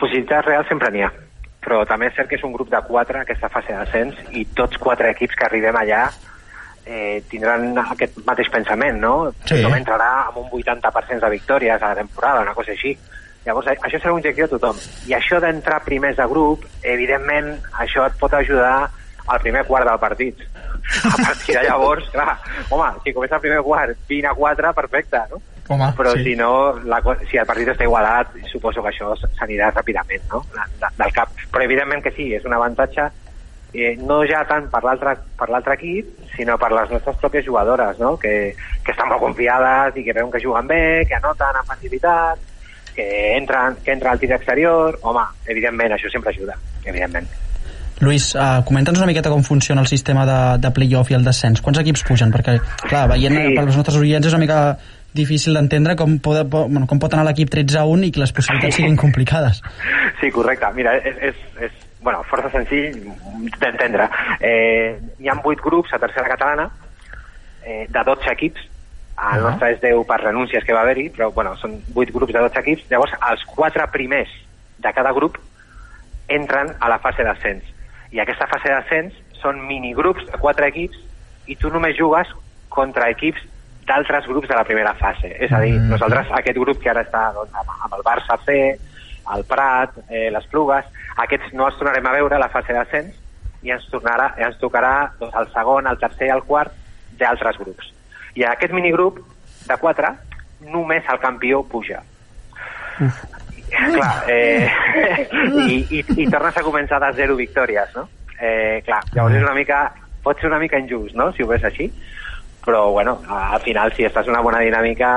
Possibilitats 0.00 0.46
reals 0.46 0.68
sempre 0.68 0.90
n'hi 0.90 1.02
ha, 1.06 1.10
però 1.62 1.84
també 1.86 2.08
és 2.10 2.14
cert 2.16 2.28
que 2.30 2.36
és 2.38 2.44
un 2.44 2.52
grup 2.56 2.70
de 2.72 2.80
quatre 2.88 3.20
aquesta 3.22 3.48
fase 3.52 3.72
d'ascens 3.72 4.16
i 4.32 4.44
tots 4.56 4.78
quatre 4.82 5.10
equips 5.14 5.36
que 5.38 5.46
arribem 5.46 5.76
allà 5.78 6.08
eh, 6.84 7.22
tindran 7.30 7.76
aquest 7.78 8.18
mateix 8.26 8.48
pensament, 8.50 8.98
no? 9.00 9.30
Sí. 9.44 9.54
Tothom 9.54 9.76
entrarà 9.78 10.10
amb 10.28 10.40
un 10.42 10.48
80% 10.58 11.20
de 11.22 11.30
victòries 11.36 11.78
a 11.82 11.92
la 11.92 12.00
temporada, 12.02 12.40
una 12.42 12.54
cosa 12.54 12.72
així. 12.74 12.96
Llavors, 13.44 13.66
a- 13.68 13.76
això 13.86 13.98
serà 14.00 14.12
un 14.12 14.18
objectiu 14.20 14.46
de 14.46 14.56
tothom. 14.56 14.76
I 15.06 15.14
això 15.18 15.38
d'entrar 15.42 15.80
primers 15.84 16.16
de 16.16 16.26
grup, 16.30 16.64
evidentment, 16.82 17.54
això 17.78 18.06
et 18.06 18.18
pot 18.18 18.34
ajudar 18.34 18.88
al 19.26 19.40
primer 19.40 19.64
quart 19.66 19.86
del 19.86 19.98
partit. 20.02 20.42
A 21.14 21.16
partir 21.16 21.54
de 21.54 21.62
llavors, 21.62 22.08
clar, 22.10 22.36
home, 22.70 22.88
si 23.04 23.12
comença 23.14 23.36
el 23.38 23.40
primer 23.40 23.60
quart 23.62 23.96
20 24.08 24.26
a 24.26 24.34
4, 24.34 24.72
perfecte, 24.74 25.20
no? 25.30 25.38
Home, 25.72 25.90
però 25.96 26.12
sí. 26.16 26.26
si 26.28 26.36
no, 26.38 26.52
la, 26.84 27.00
si 27.30 27.40
el 27.40 27.48
partit 27.48 27.72
està 27.72 27.88
igualat, 27.88 28.36
suposo 28.52 28.84
que 28.84 28.92
això 28.92 29.14
s'anirà 29.22 29.72
ràpidament, 29.72 30.28
no? 30.32 30.44
De, 30.52 30.92
del 31.00 31.16
cap. 31.16 31.34
Però 31.52 31.64
evidentment 31.64 32.04
que 32.04 32.14
sí, 32.16 32.30
és 32.36 32.46
un 32.48 32.56
avantatge 32.56 33.08
eh, 33.72 33.96
no 33.96 34.20
ja 34.28 34.44
tant 34.48 34.68
per 34.70 34.82
l'altre 34.84 35.74
equip, 35.74 36.12
sinó 36.36 36.58
per 36.60 36.72
les 36.72 36.90
nostres 36.92 37.16
pròpies 37.20 37.46
jugadores, 37.46 37.98
no? 37.98 38.16
Que, 38.20 38.54
que 38.84 38.92
estan 38.92 39.08
molt 39.08 39.22
confiades 39.24 39.96
i 39.96 40.04
que 40.04 40.16
veuen 40.16 40.32
que 40.32 40.42
juguen 40.44 40.68
bé, 40.68 41.04
que 41.08 41.16
anoten 41.18 41.60
amb 41.60 41.72
facilitat, 41.74 42.50
que 42.94 43.06
entren, 43.38 43.78
que 43.84 43.94
entra 43.96 44.12
al 44.12 44.20
tir 44.20 44.32
exterior, 44.32 44.98
home, 45.02 45.24
evidentment, 45.48 45.96
això 45.96 46.12
sempre 46.12 46.34
ajuda, 46.34 46.58
evidentment. 46.84 47.28
Lluís, 48.02 48.32
uh, 48.34 48.64
comenta'ns 48.66 48.98
una 48.98 49.06
miqueta 49.06 49.30
com 49.30 49.44
funciona 49.46 49.80
el 49.84 49.86
sistema 49.86 50.24
de, 50.26 50.38
de 50.58 50.70
play-off 50.74 51.12
i 51.12 51.16
el 51.16 51.24
descens. 51.24 51.62
Quants 51.62 51.78
equips 51.84 52.02
pugen? 52.08 52.32
Perquè, 52.34 52.56
clar, 52.88 53.06
veient 53.12 53.36
Sí. 53.36 53.44
sí. 53.46 53.54
per 53.54 53.62
als 53.62 53.78
nostres 53.78 54.00
oients 54.00 54.26
és 54.26 54.34
una 54.34 54.42
mica 54.42 54.58
difícil 55.14 55.54
d'entendre 55.54 55.96
com, 55.96 56.18
pot, 56.22 56.40
bueno, 56.48 56.86
com 56.90 57.00
pot 57.02 57.14
anar 57.14 57.26
l'equip 57.28 57.50
13 57.52 57.80
a 57.82 57.86
1 57.88 58.08
i 58.08 58.12
que 58.12 58.22
les 58.22 58.32
possibilitats 58.32 58.78
siguin 58.80 58.96
complicades. 59.00 59.62
Sí, 60.20 60.30
correcte. 60.34 60.68
Mira, 60.76 60.96
és, 60.98 61.18
és, 61.30 61.40
és 61.68 61.72
bueno, 62.02 62.22
força 62.28 62.50
senzill 62.52 62.98
d'entendre. 63.60 64.08
Eh, 64.40 64.98
hi 65.22 65.30
ha 65.30 65.38
vuit 65.44 65.60
grups 65.62 65.92
a 65.94 66.00
tercera 66.02 66.28
catalana 66.34 66.68
eh, 67.64 67.86
de 67.88 68.04
12 68.10 68.30
equips. 68.32 68.68
El 69.32 69.44
nostre 69.44 69.68
és 69.74 69.80
10 69.82 70.02
per 70.08 70.18
renúncies 70.22 70.64
que 70.66 70.74
va 70.74 70.82
haver-hi, 70.82 71.10
però 71.14 71.30
bueno, 71.34 71.52
són 71.60 71.76
8 71.94 72.14
grups 72.14 72.32
de 72.34 72.40
12 72.40 72.62
equips. 72.64 72.88
Llavors, 72.90 73.14
els 73.30 73.44
quatre 73.52 73.86
primers 73.94 74.32
de 74.82 74.92
cada 74.96 75.12
grup 75.14 75.38
entren 76.32 76.72
a 76.80 76.88
la 76.90 76.98
fase 76.98 77.24
d'ascens. 77.26 77.68
I 78.12 78.20
aquesta 78.22 78.48
fase 78.50 78.72
d'ascens 78.72 79.14
són 79.42 79.60
minigrups 79.68 80.26
de 80.30 80.40
4 80.40 80.68
equips 80.72 80.98
i 81.50 81.56
tu 81.58 81.70
només 81.70 81.96
jugues 81.98 82.28
contra 82.72 83.10
equips 83.12 83.42
d'altres 83.86 84.26
grups 84.26 84.48
de 84.48 84.54
la 84.54 84.64
primera 84.64 84.94
fase. 84.94 85.32
És 85.38 85.52
a 85.52 85.60
dir, 85.60 85.72
Mm. 85.74 85.90
nosaltres, 85.90 86.26
aquest 86.30 86.58
grup 86.58 86.80
que 86.80 86.90
ara 86.90 87.02
està 87.02 87.32
doncs, 87.34 87.52
amb, 87.54 87.94
el 87.94 88.02
Barça 88.02 88.38
C, 88.44 88.78
el 89.34 89.44
Prat, 89.44 89.90
eh, 90.08 90.30
les 90.30 90.46
Plugues, 90.46 90.84
aquests 91.16 91.52
no 91.52 91.66
els 91.66 91.76
tornarem 91.78 92.06
a 92.06 92.12
veure 92.12 92.36
a 92.36 92.38
la 92.38 92.48
fase 92.48 92.72
d'ascens 92.72 93.14
i 93.62 93.70
ens, 93.70 93.88
tornarà, 93.90 94.32
ens 94.36 94.58
tocarà 94.58 95.10
doncs, 95.18 95.34
el 95.34 95.48
segon, 95.52 95.86
el 95.86 95.98
tercer 95.98 96.26
i 96.26 96.30
el 96.30 96.42
quart 96.42 96.72
d'altres 97.18 97.58
grups. 97.58 97.92
I 98.34 98.44
a 98.44 98.52
aquest 98.52 98.72
minigrup 98.72 99.18
de 99.68 99.76
4 99.76 100.14
només 100.60 101.04
el 101.08 101.18
campió 101.18 101.62
puja. 101.62 102.02
Clar, 103.72 104.24
eh, 104.28 104.68
i, 105.68 105.86
i, 105.90 106.04
i 106.22 106.26
tornes 106.30 106.56
a 106.56 106.62
començar 106.62 107.00
de 107.00 107.12
zero 107.16 107.36
victòries, 107.36 107.94
no? 107.96 108.08
Eh, 108.38 108.82
clar, 108.84 109.00
llavors 109.14 109.36
és 109.38 109.42
una 109.42 109.54
mica, 109.54 109.84
pot 110.22 110.38
ser 110.40 110.50
una 110.50 110.58
mica 110.58 110.78
injust, 110.78 111.14
no?, 111.14 111.30
si 111.32 111.42
ho 111.42 111.46
ves 111.48 111.64
així, 111.64 111.88
però, 112.64 112.90
bueno, 112.90 113.18
al 113.28 113.60
final, 113.60 113.92
si 113.96 114.06
estàs 114.06 114.26
en 114.26 114.36
una 114.36 114.42
bona 114.44 114.62
dinàmica, 114.62 115.10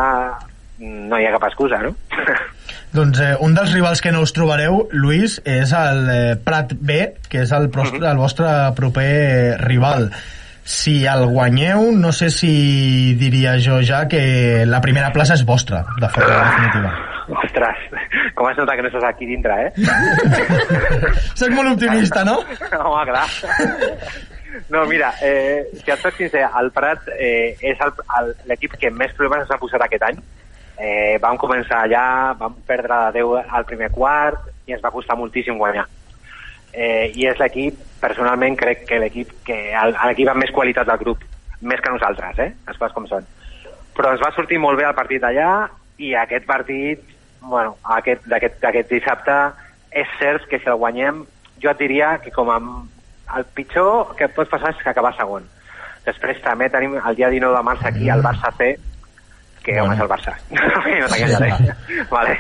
no 0.80 1.20
hi 1.20 1.26
ha 1.28 1.34
cap 1.38 1.48
excusa, 1.50 1.82
no? 1.84 1.94
Doncs 2.96 3.20
eh, 3.20 3.34
un 3.44 3.56
dels 3.56 3.74
rivals 3.76 4.00
que 4.02 4.12
no 4.16 4.22
us 4.24 4.32
trobareu, 4.36 4.86
Lluís, 4.96 5.42
és 5.44 5.72
el 5.76 6.10
eh, 6.12 6.36
Prat 6.40 6.72
B, 6.80 7.00
que 7.30 7.44
és 7.44 7.52
el, 7.56 7.68
pros, 7.74 7.92
el 8.00 8.20
vostre 8.22 8.52
proper 8.78 9.58
rival. 9.66 10.10
Si 10.66 11.02
el 11.06 11.28
guanyeu, 11.30 11.92
no 11.94 12.14
sé 12.16 12.32
si 12.34 12.52
diria 13.20 13.58
jo 13.62 13.82
ja 13.86 14.06
que 14.10 14.64
la 14.66 14.80
primera 14.82 15.12
plaça 15.14 15.36
és 15.36 15.44
vostra, 15.46 15.84
de 16.00 16.10
forma 16.10 16.40
definitiva. 16.40 16.94
Ostres, 17.44 17.84
com 18.38 18.50
es 18.50 18.58
nota 18.62 18.78
que 18.78 18.86
no 18.86 18.90
estàs 18.94 19.10
aquí 19.10 19.28
dintre, 19.30 19.60
eh? 19.68 19.72
Soc 21.42 21.52
molt 21.54 21.76
optimista, 21.76 22.24
no? 22.26 22.40
Home, 22.80 23.06
clar. 23.12 23.28
No, 24.70 24.86
mira, 24.86 25.14
eh, 25.22 25.66
si 25.84 25.92
et 25.92 26.00
soc 26.00 26.16
sincer, 26.18 26.46
el 26.60 26.72
Prat 26.72 27.08
eh, 27.18 27.56
és 27.62 27.78
l'equip 28.50 28.76
que 28.80 28.92
més 28.92 29.14
problemes 29.18 29.44
ens 29.46 29.52
ha 29.52 29.60
posat 29.62 29.82
aquest 29.86 30.04
any. 30.08 30.20
Eh, 30.78 31.18
vam 31.24 31.38
començar 31.40 31.84
allà, 31.86 32.34
vam 32.40 32.56
perdre 32.68 32.98
de 33.14 33.22
10 33.24 33.54
al 33.56 33.66
primer 33.70 33.90
quart 33.96 34.50
i 34.68 34.74
ens 34.76 34.84
va 34.84 34.92
costar 34.92 35.16
moltíssim 35.20 35.58
guanyar. 35.58 35.86
Eh, 36.74 37.12
I 37.16 37.28
és 37.32 37.40
l'equip, 37.40 37.78
personalment 38.02 38.58
crec 38.60 38.84
que 38.90 39.00
l'equip 39.00 39.30
que 39.48 39.56
l'equip 40.08 40.28
amb 40.34 40.44
més 40.44 40.52
qualitat 40.52 40.88
del 40.90 41.00
grup, 41.00 41.22
més 41.62 41.80
que 41.80 41.94
nosaltres, 41.94 42.40
eh? 42.40 42.50
les 42.68 42.78
coses 42.78 42.94
com 42.96 43.08
són. 43.08 43.28
Però 43.96 44.12
ens 44.12 44.20
va 44.24 44.34
sortir 44.36 44.60
molt 44.60 44.78
bé 44.78 44.84
el 44.84 44.98
partit 44.98 45.24
allà 45.24 45.70
i 46.04 46.14
aquest 46.20 46.46
partit, 46.46 47.00
bueno, 47.40 47.78
aquest- 47.96 48.28
d'aquest 48.28 48.90
dissabte, 48.92 49.38
és 49.92 50.08
cert 50.20 50.50
que 50.52 50.60
si 50.60 50.68
el 50.68 50.76
guanyem, 50.82 51.24
jo 51.64 51.70
et 51.72 51.80
diria 51.80 52.18
que 52.20 52.32
com 52.36 52.50
a 52.52 52.60
el 53.38 53.46
pitjor 53.58 54.16
que 54.20 54.30
pot 54.34 54.50
passar 54.52 54.74
és 54.74 54.82
que 54.82 54.92
acabar 54.92 55.14
segon. 55.18 55.46
Després 56.06 56.42
també 56.44 56.70
tenim 56.70 56.98
el 57.00 57.18
dia 57.18 57.32
19 57.34 57.58
de 57.58 57.64
març 57.66 57.86
aquí 57.90 58.10
el 58.14 58.22
Barça 58.26 58.52
C, 58.60 58.76
que 59.66 59.80
home 59.82 59.96
és 59.96 60.04
el 60.04 60.12
Barça. 60.12 60.36
no 60.54 61.08
t'enganyaré. 61.10 61.76
vale. 62.12 62.36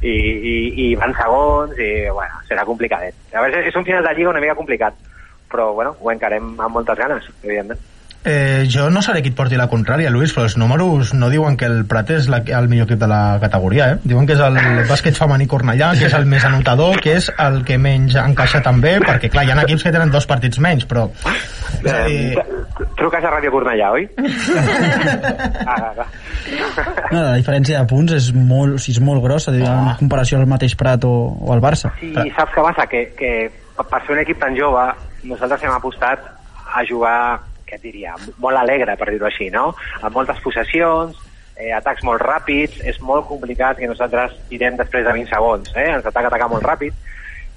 I, 0.00 0.14
i, 0.14 0.54
I 0.84 0.90
van 1.00 1.14
segons 1.18 1.74
i, 1.78 1.90
bueno, 2.14 2.44
serà 2.48 2.66
complicadet. 2.68 3.18
A 3.34 3.42
veure, 3.42 3.64
és 3.66 3.78
un 3.78 3.88
final 3.88 4.06
de 4.06 4.14
lliga 4.14 4.30
una 4.30 4.44
mica 4.44 4.58
complicat, 4.58 5.00
però, 5.50 5.72
bueno, 5.74 5.96
ho 5.98 6.12
encarem 6.14 6.54
amb 6.54 6.78
moltes 6.78 7.00
ganes, 7.02 7.26
evidentment. 7.42 7.82
Eh, 8.24 8.68
jo 8.70 8.88
no 8.90 9.02
seré 9.02 9.22
qui 9.22 9.32
et 9.32 9.36
porti 9.38 9.58
la 9.58 9.66
contrària, 9.70 10.10
Lluís, 10.14 10.30
però 10.34 10.46
els 10.46 10.54
números 10.60 11.10
no 11.18 11.30
diuen 11.32 11.56
que 11.58 11.66
el 11.66 11.82
Prat 11.90 12.12
és 12.14 12.28
la, 12.30 12.42
el 12.46 12.68
millor 12.70 12.86
equip 12.86 13.00
de 13.00 13.08
la 13.10 13.38
categoria, 13.42 13.88
eh? 13.94 13.98
Diuen 14.04 14.28
que 14.28 14.36
és 14.36 14.42
el 14.44 14.58
bàsquet 14.90 15.18
femení 15.18 15.48
Cornellà, 15.50 15.92
que 15.98 16.06
és 16.06 16.14
el 16.18 16.28
més 16.30 16.46
anotador, 16.46 17.00
que 17.02 17.16
és 17.18 17.32
el 17.42 17.62
que 17.66 17.80
menys 17.82 18.14
encaixa 18.22 18.62
també, 18.62 18.98
perquè, 19.02 19.32
clar, 19.32 19.46
hi 19.46 19.54
ha 19.54 19.58
equips 19.64 19.88
que 19.88 19.94
tenen 19.94 20.14
dos 20.14 20.28
partits 20.30 20.62
menys, 20.62 20.86
però... 20.86 21.08
Dir, 21.82 22.38
Eh, 22.38 22.86
truques 22.96 23.24
a 23.24 23.30
Ràdio 23.32 23.50
Cornellà, 23.54 23.90
oi? 23.96 24.06
ah, 25.66 25.76
ah, 25.76 25.92
ah. 26.04 26.06
No, 27.10 27.20
la 27.20 27.36
diferència 27.40 27.80
de 27.80 27.88
punts 27.90 28.14
és 28.16 28.30
molt, 28.34 28.76
o 28.76 28.82
sigui, 28.82 28.98
és 28.98 29.04
molt 29.04 29.22
grossa 29.24 29.54
en 29.54 29.92
comparació 30.00 30.38
al 30.38 30.48
mateix 30.50 30.76
Prat 30.78 31.06
o, 31.08 31.12
o 31.42 31.52
al 31.54 31.62
Barça. 31.64 31.92
Sí, 32.00 32.12
saps 32.36 32.54
què 32.54 32.66
passa? 32.68 32.86
Que, 32.90 33.04
que 33.18 33.32
per 33.82 34.02
ser 34.04 34.14
un 34.16 34.22
equip 34.22 34.40
tan 34.42 34.56
jove, 34.58 34.84
nosaltres 35.28 35.64
hem 35.66 35.74
apostat 35.74 36.28
a 36.72 36.84
jugar, 36.88 37.40
què 37.72 37.80
et 37.80 37.86
diria, 37.88 38.16
molt 38.44 38.60
alegre, 38.60 38.96
per 39.00 39.08
dir-ho 39.08 39.28
així, 39.28 39.48
no? 39.50 39.70
Amb 40.02 40.18
moltes 40.18 40.40
possessions, 40.44 41.16
eh, 41.56 41.72
atacs 41.72 42.04
molt 42.04 42.20
ràpids, 42.20 42.82
és 42.84 43.00
molt 43.00 43.24
complicat 43.30 43.80
que 43.80 43.88
nosaltres 43.88 44.36
tirem 44.50 44.76
després 44.76 45.06
de 45.06 45.14
20 45.16 45.32
segons, 45.32 45.72
eh? 45.76 45.88
Ens 45.96 46.04
ataca 46.04 46.28
atacar 46.28 46.50
molt 46.52 46.66
ràpid, 46.68 46.92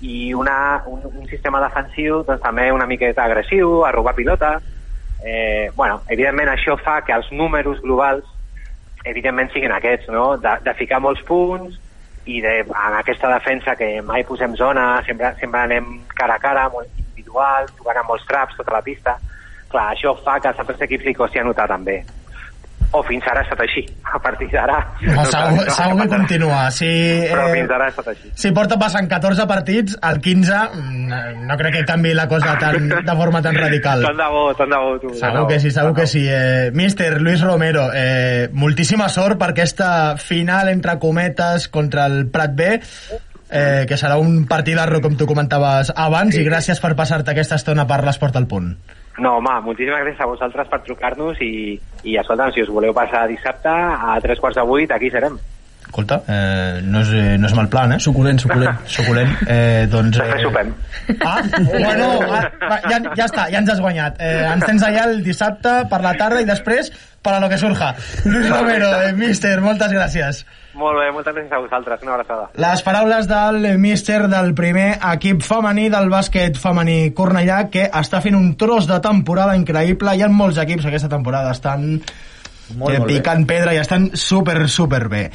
i 0.01 0.34
una, 0.34 0.84
un, 0.88 1.03
un 1.03 1.28
sistema 1.28 1.59
defensiu 1.63 2.22
doncs, 2.24 2.43
també 2.43 2.70
una 2.72 2.88
miqueta 2.88 3.26
agressiu, 3.26 3.84
a 3.84 3.91
robar 3.91 4.16
pilota. 4.16 4.59
Eh, 5.26 5.72
bueno, 5.76 6.01
evidentment 6.11 6.51
això 6.51 6.78
fa 6.78 7.01
que 7.01 7.16
els 7.16 7.32
números 7.32 7.82
globals 7.82 8.28
evidentment 9.05 9.51
siguin 9.53 9.72
aquests, 9.72 10.09
no? 10.13 10.36
De, 10.41 10.55
de 10.66 10.74
ficar 10.80 11.01
molts 11.03 11.22
punts 11.28 11.80
i 12.26 12.39
de, 12.41 12.55
en 12.66 12.95
aquesta 12.97 13.30
defensa 13.30 13.76
que 13.78 14.01
mai 14.01 14.24
posem 14.26 14.55
zona, 14.57 15.03
sempre, 15.05 15.36
sempre 15.39 15.61
anem 15.61 15.91
cara 16.18 16.39
a 16.39 16.41
cara, 16.41 16.70
molt 16.74 16.89
individual, 16.97 17.70
jugant 17.78 18.01
amb 18.01 18.13
molts 18.13 18.26
traps 18.30 18.57
tota 18.57 18.74
la 18.74 18.82
pista. 18.86 19.20
Clar, 19.72 19.89
això 19.95 20.13
fa 20.24 20.38
que 20.39 20.47
als 20.51 20.59
altres 20.59 20.82
equips 20.88 21.05
li 21.05 21.13
costi 21.13 21.39
anotar 21.41 21.68
també. 21.68 22.03
o 22.95 23.01
fins 23.03 23.26
ara 23.28 23.41
ha 23.41 23.43
estat 23.43 23.59
així. 23.59 23.82
A 24.07 24.20
partir 24.24 24.45
d'ara... 24.53 24.78
No, 25.01 25.16
no 25.18 25.24
segur, 25.28 25.63
què 25.66 25.74
segur 25.76 25.95
que 25.99 26.05
continua. 26.13 26.59
Si, 26.72 26.88
Però 27.28 27.47
eh, 27.49 27.55
fins 27.57 27.74
ara 27.76 27.88
ha 27.89 27.91
estat 27.91 28.07
així. 28.13 28.30
si 28.39 28.51
porta 28.55 28.78
passant 28.80 29.09
14 29.11 29.45
partits, 29.49 29.97
el 29.99 30.22
15 30.24 30.59
mm, 30.78 31.41
no 31.49 31.57
crec 31.59 31.74
que 31.76 31.84
canvi 31.89 32.13
la 32.16 32.28
cosa 32.32 32.53
tan, 32.61 32.88
de 32.88 33.16
forma 33.20 33.41
tan 33.43 33.57
radical. 33.59 34.05
Tant 34.05 34.22
de 34.22 34.30
bo, 34.32 34.45
tant 34.55 34.72
de 34.72 34.80
bo, 34.80 34.95
tu. 35.01 35.11
Segur 35.20 35.41
bo. 35.41 35.47
que 35.49 35.59
sí, 35.59 35.72
segur 35.76 35.93
que 35.97 36.07
sí. 36.07 36.24
Eh, 36.30 36.72
Míster 36.72 37.20
Luis 37.20 37.41
Romero, 37.43 37.89
eh, 37.93 38.47
moltíssima 38.53 39.09
sort 39.09 39.41
per 39.41 39.49
aquesta 39.51 40.16
final 40.16 40.70
entre 40.72 40.95
cometes 41.01 41.68
contra 41.68 42.05
el 42.07 42.30
Prat 42.32 42.55
B, 42.55 42.70
eh, 43.49 43.84
que 43.89 43.97
serà 43.99 44.16
un 44.22 44.45
partidarro, 44.47 45.01
com 45.03 45.18
tu 45.20 45.28
comentaves 45.28 45.91
abans, 45.95 46.38
i 46.38 46.47
gràcies 46.47 46.80
per 46.80 46.95
passar-te 46.95 47.34
aquesta 47.36 47.59
estona 47.59 47.84
per 47.89 48.05
l'Esport 48.05 48.39
al 48.39 48.47
Punt. 48.47 48.72
No, 49.18 49.38
home, 49.39 49.51
moltíssimes 49.63 50.01
gràcies 50.03 50.24
a 50.24 50.28
vosaltres 50.28 50.68
per 50.72 50.82
trucar-nos 50.84 51.39
i, 51.43 51.78
i 52.03 52.18
escolta'm, 52.20 52.51
si 52.51 52.66
us 52.66 52.72
voleu 52.72 52.95
passar 52.95 53.28
dissabte 53.32 53.72
a 53.72 54.18
tres 54.24 54.41
quarts 54.43 54.59
de 54.59 54.66
vuit, 54.68 54.91
aquí 54.91 55.11
serem. 55.13 55.38
Escolta, 55.96 56.24
eh, 56.28 56.82
no, 56.84 57.00
és, 57.00 57.10
eh, 57.16 57.38
no 57.39 57.48
és 57.48 57.54
mal 57.56 57.70
plan, 57.72 57.93
eh? 57.96 58.00
Suculent, 58.04 58.41
suculent. 58.43 58.82
Suculent. 58.98 59.30
Eh, 59.48 59.86
doncs, 59.88 60.18
Després 60.18 60.41
sopem. 60.43 60.74
Ah, 61.24 61.38
bueno, 61.70 62.10
ah, 62.36 62.41
va, 62.66 62.80
ja, 62.84 62.98
ja 63.16 63.28
està, 63.30 63.46
ja 63.54 63.62
ens 63.62 63.72
has 63.72 63.80
guanyat. 63.80 64.20
Eh, 64.20 64.41
ens 64.50 64.68
tens 64.68 64.84
allà 64.84 65.06
el 65.08 65.24
dissabte 65.24 65.78
per 65.88 66.02
la 66.04 66.12
tarda 66.20 66.43
i 66.43 66.50
després 66.50 66.91
per 67.24 67.38
a 67.38 67.39
lo 67.39 67.48
que 67.48 67.62
surja. 67.62 67.93
Luis 68.26 68.50
Romero, 68.52 68.91
eh, 69.06 69.16
míster, 69.16 69.56
moltes 69.64 69.96
gràcies. 69.96 70.43
Molt 70.76 71.00
bé, 71.00 71.08
moltes 71.16 71.32
gràcies 71.32 71.56
a 71.56 71.64
vosaltres. 71.64 72.04
Una 72.04 72.18
abraçada. 72.20 72.52
Les 72.68 72.84
paraules 72.84 73.32
del 73.32 73.72
míster 73.80 74.20
del 74.28 74.52
primer 74.54 74.98
equip 75.14 75.48
femení 75.48 75.88
del 75.96 76.12
bàsquet 76.12 76.60
femení 76.60 77.14
Cornellà, 77.16 77.70
que 77.72 77.88
està 77.88 78.20
fent 78.20 78.36
un 78.36 78.58
tros 78.60 78.91
de 78.91 79.00
temporada 79.00 79.56
increïble. 79.56 80.12
Hi 80.12 80.28
ha 80.28 80.34
molts 80.43 80.60
equips 80.60 80.91
aquesta 80.91 81.16
temporada, 81.16 81.56
estan 81.56 81.93
Molt, 81.96 82.91
eh, 82.91 82.98
molt 83.00 83.06
bé. 83.06 83.14
picant 83.16 83.48
pedra 83.48 83.72
i 83.72 83.80
estan 83.80 84.12
super, 84.12 84.68
super 84.68 85.08
bé. 85.08 85.30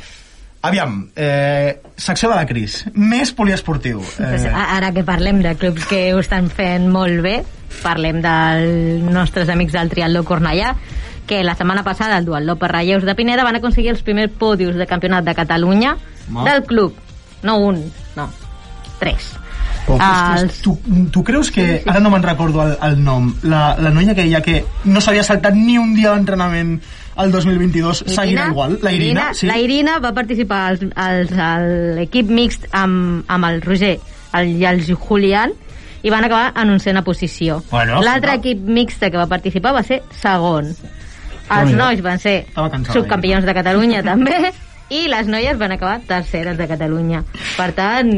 Aviam, 0.62 1.08
eh, 1.16 1.80
secció 1.96 2.28
de 2.28 2.36
la 2.36 2.44
Cris, 2.46 2.84
més 2.92 3.32
poliesportiu. 3.32 4.00
Pues, 4.00 4.44
Eh, 4.44 4.48
a- 4.52 4.76
ara 4.76 4.92
que 4.92 5.02
parlem 5.04 5.40
de 5.42 5.54
clubs 5.56 5.86
que 5.86 6.12
ho 6.14 6.18
estan 6.20 6.50
fent 6.50 6.86
molt 6.92 7.22
bé, 7.24 7.44
parlem 7.82 8.20
dels 8.20 9.02
nostres 9.02 9.48
amics 9.48 9.72
del 9.72 9.88
Triatló 9.88 10.22
Cornellà, 10.24 10.74
que 11.26 11.42
la 11.44 11.54
setmana 11.54 11.82
passada 11.82 12.18
el 12.18 12.24
Duatló 12.26 12.56
per 12.56 12.72
Relleus 12.72 13.04
de 13.04 13.14
Pineda 13.14 13.44
van 13.44 13.56
aconseguir 13.56 13.90
els 13.90 14.02
primers 14.02 14.32
podius 14.36 14.74
de 14.76 14.86
campionat 14.86 15.24
de 15.24 15.34
Catalunya 15.34 15.96
Ma. 16.28 16.44
del 16.44 16.64
club. 16.64 16.92
No 17.42 17.56
un, 17.56 17.90
no, 18.16 18.28
tres. 18.98 19.32
Però, 19.86 19.96
Els- 20.36 20.60
tu, 20.60 20.78
tu 21.10 21.24
creus 21.24 21.50
que... 21.50 21.82
Ara 21.86 22.00
no 22.00 22.10
me'n 22.10 22.22
recordo 22.22 22.62
el, 22.66 22.76
el 22.82 23.02
nom. 23.02 23.32
La, 23.42 23.76
la 23.80 23.88
noia 23.90 24.14
que 24.14 24.26
ja 24.30 24.42
que 24.42 24.64
no 24.84 25.00
s'havia 25.00 25.24
saltat 25.24 25.54
ni 25.54 25.78
un 25.78 25.94
dia 25.94 26.12
d'entrenament 26.12 26.82
al 27.20 27.32
2022 27.32 28.04
seguirà 28.08 28.48
igual? 28.50 28.78
La 28.82 28.92
Irina? 28.96 29.30
sí? 29.36 29.46
La 29.48 29.58
Irina 29.60 29.98
va 30.02 30.12
participar 30.16 30.60
als, 30.72 30.84
als, 30.94 31.32
a 31.36 31.50
l'equip 31.98 32.30
mixt 32.32 32.66
amb, 32.72 33.24
amb 33.28 33.48
el 33.50 33.60
Roger 33.64 33.98
el, 34.38 34.54
i 34.60 34.64
el 34.68 34.82
Julián 34.94 35.52
i 36.02 36.08
van 36.08 36.24
acabar 36.24 36.54
en 36.56 36.70
onzena 36.72 37.02
posició. 37.04 37.60
Bueno, 37.70 38.00
L'altre 38.02 38.38
equip 38.40 38.62
mixt 38.64 39.02
que 39.04 39.16
va 39.18 39.26
participar 39.28 39.74
va 39.76 39.82
ser 39.84 40.00
segon. 40.16 40.72
Els 41.50 41.72
nois 41.74 42.00
van 42.00 42.20
ser 42.22 42.44
subcampions 42.92 43.44
de 43.44 43.54
Catalunya 43.56 44.02
també 44.10 44.52
i 44.90 45.04
les 45.10 45.28
noies 45.30 45.58
van 45.58 45.74
acabar 45.76 46.00
terceres 46.06 46.56
de 46.58 46.66
Catalunya. 46.70 47.20
Per 47.56 47.68
tant, 47.76 48.10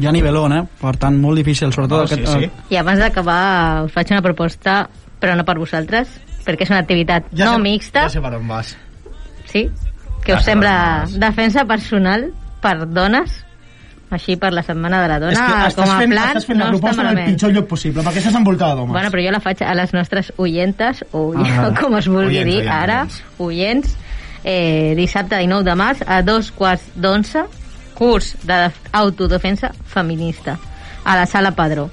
Hi 0.00 0.06
ha 0.08 0.12
nivelón, 0.12 0.54
eh? 0.56 0.62
Per 0.80 0.94
tant, 1.00 1.18
molt 1.20 1.36
difícil, 1.40 1.72
sobretot 1.74 2.04
Oh, 2.04 2.06
sí, 2.08 2.20
aquest... 2.22 2.32
sí. 2.38 2.74
i 2.74 2.78
abans 2.80 3.00
d'acabar 3.02 3.84
us 3.84 3.92
faig 3.92 4.12
una 4.14 4.22
proposta, 4.24 4.82
però 5.20 5.34
no 5.36 5.44
per 5.44 5.58
vosaltres, 5.60 6.14
perquè 6.46 6.62
és 6.66 6.70
una 6.70 6.80
activitat 6.80 7.28
Ja 7.36 7.46
no 7.50 7.56
sé, 7.58 7.62
mixta, 7.64 8.02
Ja 8.08 8.08
sé 8.16 8.20
per 8.24 8.34
on 8.38 8.48
vas. 8.48 8.76
Sí? 9.50 9.68
Que 10.24 10.34
us 10.34 10.40
Ah, 10.40 10.42
sembla 10.42 10.74
defensa 11.18 11.64
personal 11.64 12.30
per 12.60 12.86
dones? 12.88 13.44
Així 14.10 14.34
per 14.36 14.50
la 14.52 14.62
setmana 14.66 14.98
de 15.04 15.08
la 15.08 15.18
dona, 15.22 15.32
és 15.32 15.38
que 15.38 15.76
com 15.80 15.90
a 15.90 15.98
fent, 16.00 16.10
plan, 16.10 16.28
estàs 16.32 16.46
fent 16.48 16.58
no 16.58 16.64
la 16.64 16.70
proposta 16.74 17.02
en 17.04 17.08
el 17.18 17.24
pitjor 17.30 17.52
lloc 17.54 17.68
possible, 17.70 18.02
perquè 18.02 18.18
estàs 18.18 18.34
envoltada 18.34 18.74
d'homes. 18.74 18.90
Bueno, 18.90 19.10
però 19.12 19.22
jo 19.22 19.30
la 19.30 19.38
faig 19.40 19.62
a 19.62 19.74
les 19.78 19.92
nostres 19.94 20.32
oyentes, 20.36 21.04
o 21.12 21.32
Ah, 21.38 21.70
com 21.78 21.94
es 21.96 22.08
vulgui 22.10 22.40
oients, 22.40 22.50
dir 22.50 22.56
oients, 22.58 22.74
ara, 22.74 23.06
oients, 23.38 23.96
eh, 24.42 24.94
dissabte 24.98 25.38
19 25.38 25.62
de 25.62 25.76
març 25.78 26.02
a 26.08 26.22
dos 26.26 26.50
quarts 26.50 26.82
d'onze, 26.96 27.44
curs 27.94 28.34
d'autodefensa 28.42 29.70
feminista, 29.86 30.58
a 31.04 31.14
la 31.16 31.26
sala 31.26 31.52
Padró. 31.52 31.88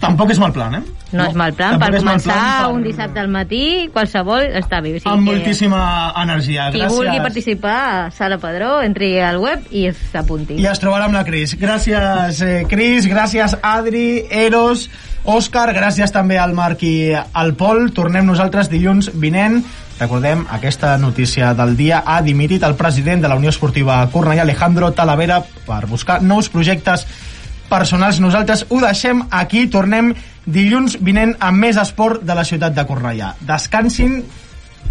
Tampoc 0.00 0.30
és 0.30 0.38
mal 0.38 0.52
plan, 0.52 0.74
eh? 0.76 0.82
No, 1.10 1.24
és 1.26 1.34
mal 1.34 1.52
plan, 1.56 1.78
per 1.80 1.88
començar 1.96 2.34
plan 2.34 2.62
per- 2.66 2.74
un 2.74 2.82
dissabte 2.84 3.18
al 3.18 3.28
matí, 3.28 3.88
qualsevol 3.92 4.44
està 4.60 4.80
bé. 4.84 4.92
O 4.94 5.00
sigui 5.00 5.10
Amb 5.10 5.26
que- 5.26 5.34
moltíssima 5.34 6.12
energia. 6.22 6.70
Qui 6.70 6.78
Gràcies. 6.78 6.96
vulgui 6.96 7.18
participar 7.20 8.12
Sala 8.12 8.38
Padró, 8.38 8.80
entri 8.82 9.18
al 9.20 9.38
web 9.38 9.60
i 9.72 9.88
s'apunti. 9.92 10.54
I 10.60 10.66
es 10.66 10.80
trobarà 10.80 11.04
amb 11.06 11.14
la 11.14 11.24
Cris. 11.24 11.56
Gràcies, 11.58 12.40
eh, 12.42 12.64
Cris, 12.68 13.06
gràcies, 13.08 13.56
Adri, 13.62 14.24
Eros, 14.30 14.88
Òscar, 15.24 15.74
gràcies 15.74 16.12
també 16.12 16.38
al 16.38 16.52
Marc 16.54 16.82
i 16.82 17.12
al 17.32 17.54
Pol. 17.54 17.90
Tornem 17.92 18.24
nosaltres 18.24 18.70
dilluns 18.70 19.10
vinent. 19.14 19.64
Recordem 19.98 20.46
aquesta 20.48 20.96
notícia 20.96 21.52
del 21.54 21.76
dia. 21.76 22.04
Ha 22.06 22.22
dimitit 22.22 22.62
el 22.62 22.76
president 22.76 23.20
de 23.20 23.28
la 23.28 23.34
Unió 23.34 23.50
Esportiva 23.50 24.08
Cornellà, 24.12 24.42
Alejandro 24.42 24.92
Talavera, 24.92 25.42
per 25.66 25.86
buscar 25.86 26.22
nous 26.22 26.48
projectes 26.48 27.04
personals. 27.70 28.20
Nosaltres 28.20 28.66
ho 28.68 28.80
deixem 28.82 29.22
aquí. 29.30 29.66
Tornem 29.72 30.12
dilluns 30.46 30.98
vinent 31.04 31.36
amb 31.38 31.64
més 31.64 31.80
esport 31.80 32.24
de 32.24 32.36
la 32.36 32.46
ciutat 32.48 32.76
de 32.76 32.86
Cornellà. 32.88 33.34
Descansin, 33.40 34.22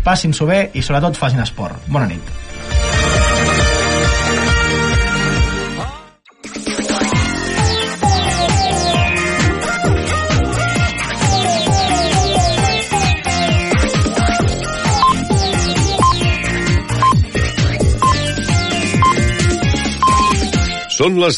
passin-s'ho 0.05 0.49
bé 0.49 0.67
i 0.73 0.85
sobretot 0.85 1.17
facin 1.19 1.43
esport. 1.43 1.89
Bona 1.91 2.09
nit. 2.13 2.35
Són 20.97 21.19
les 21.21 21.35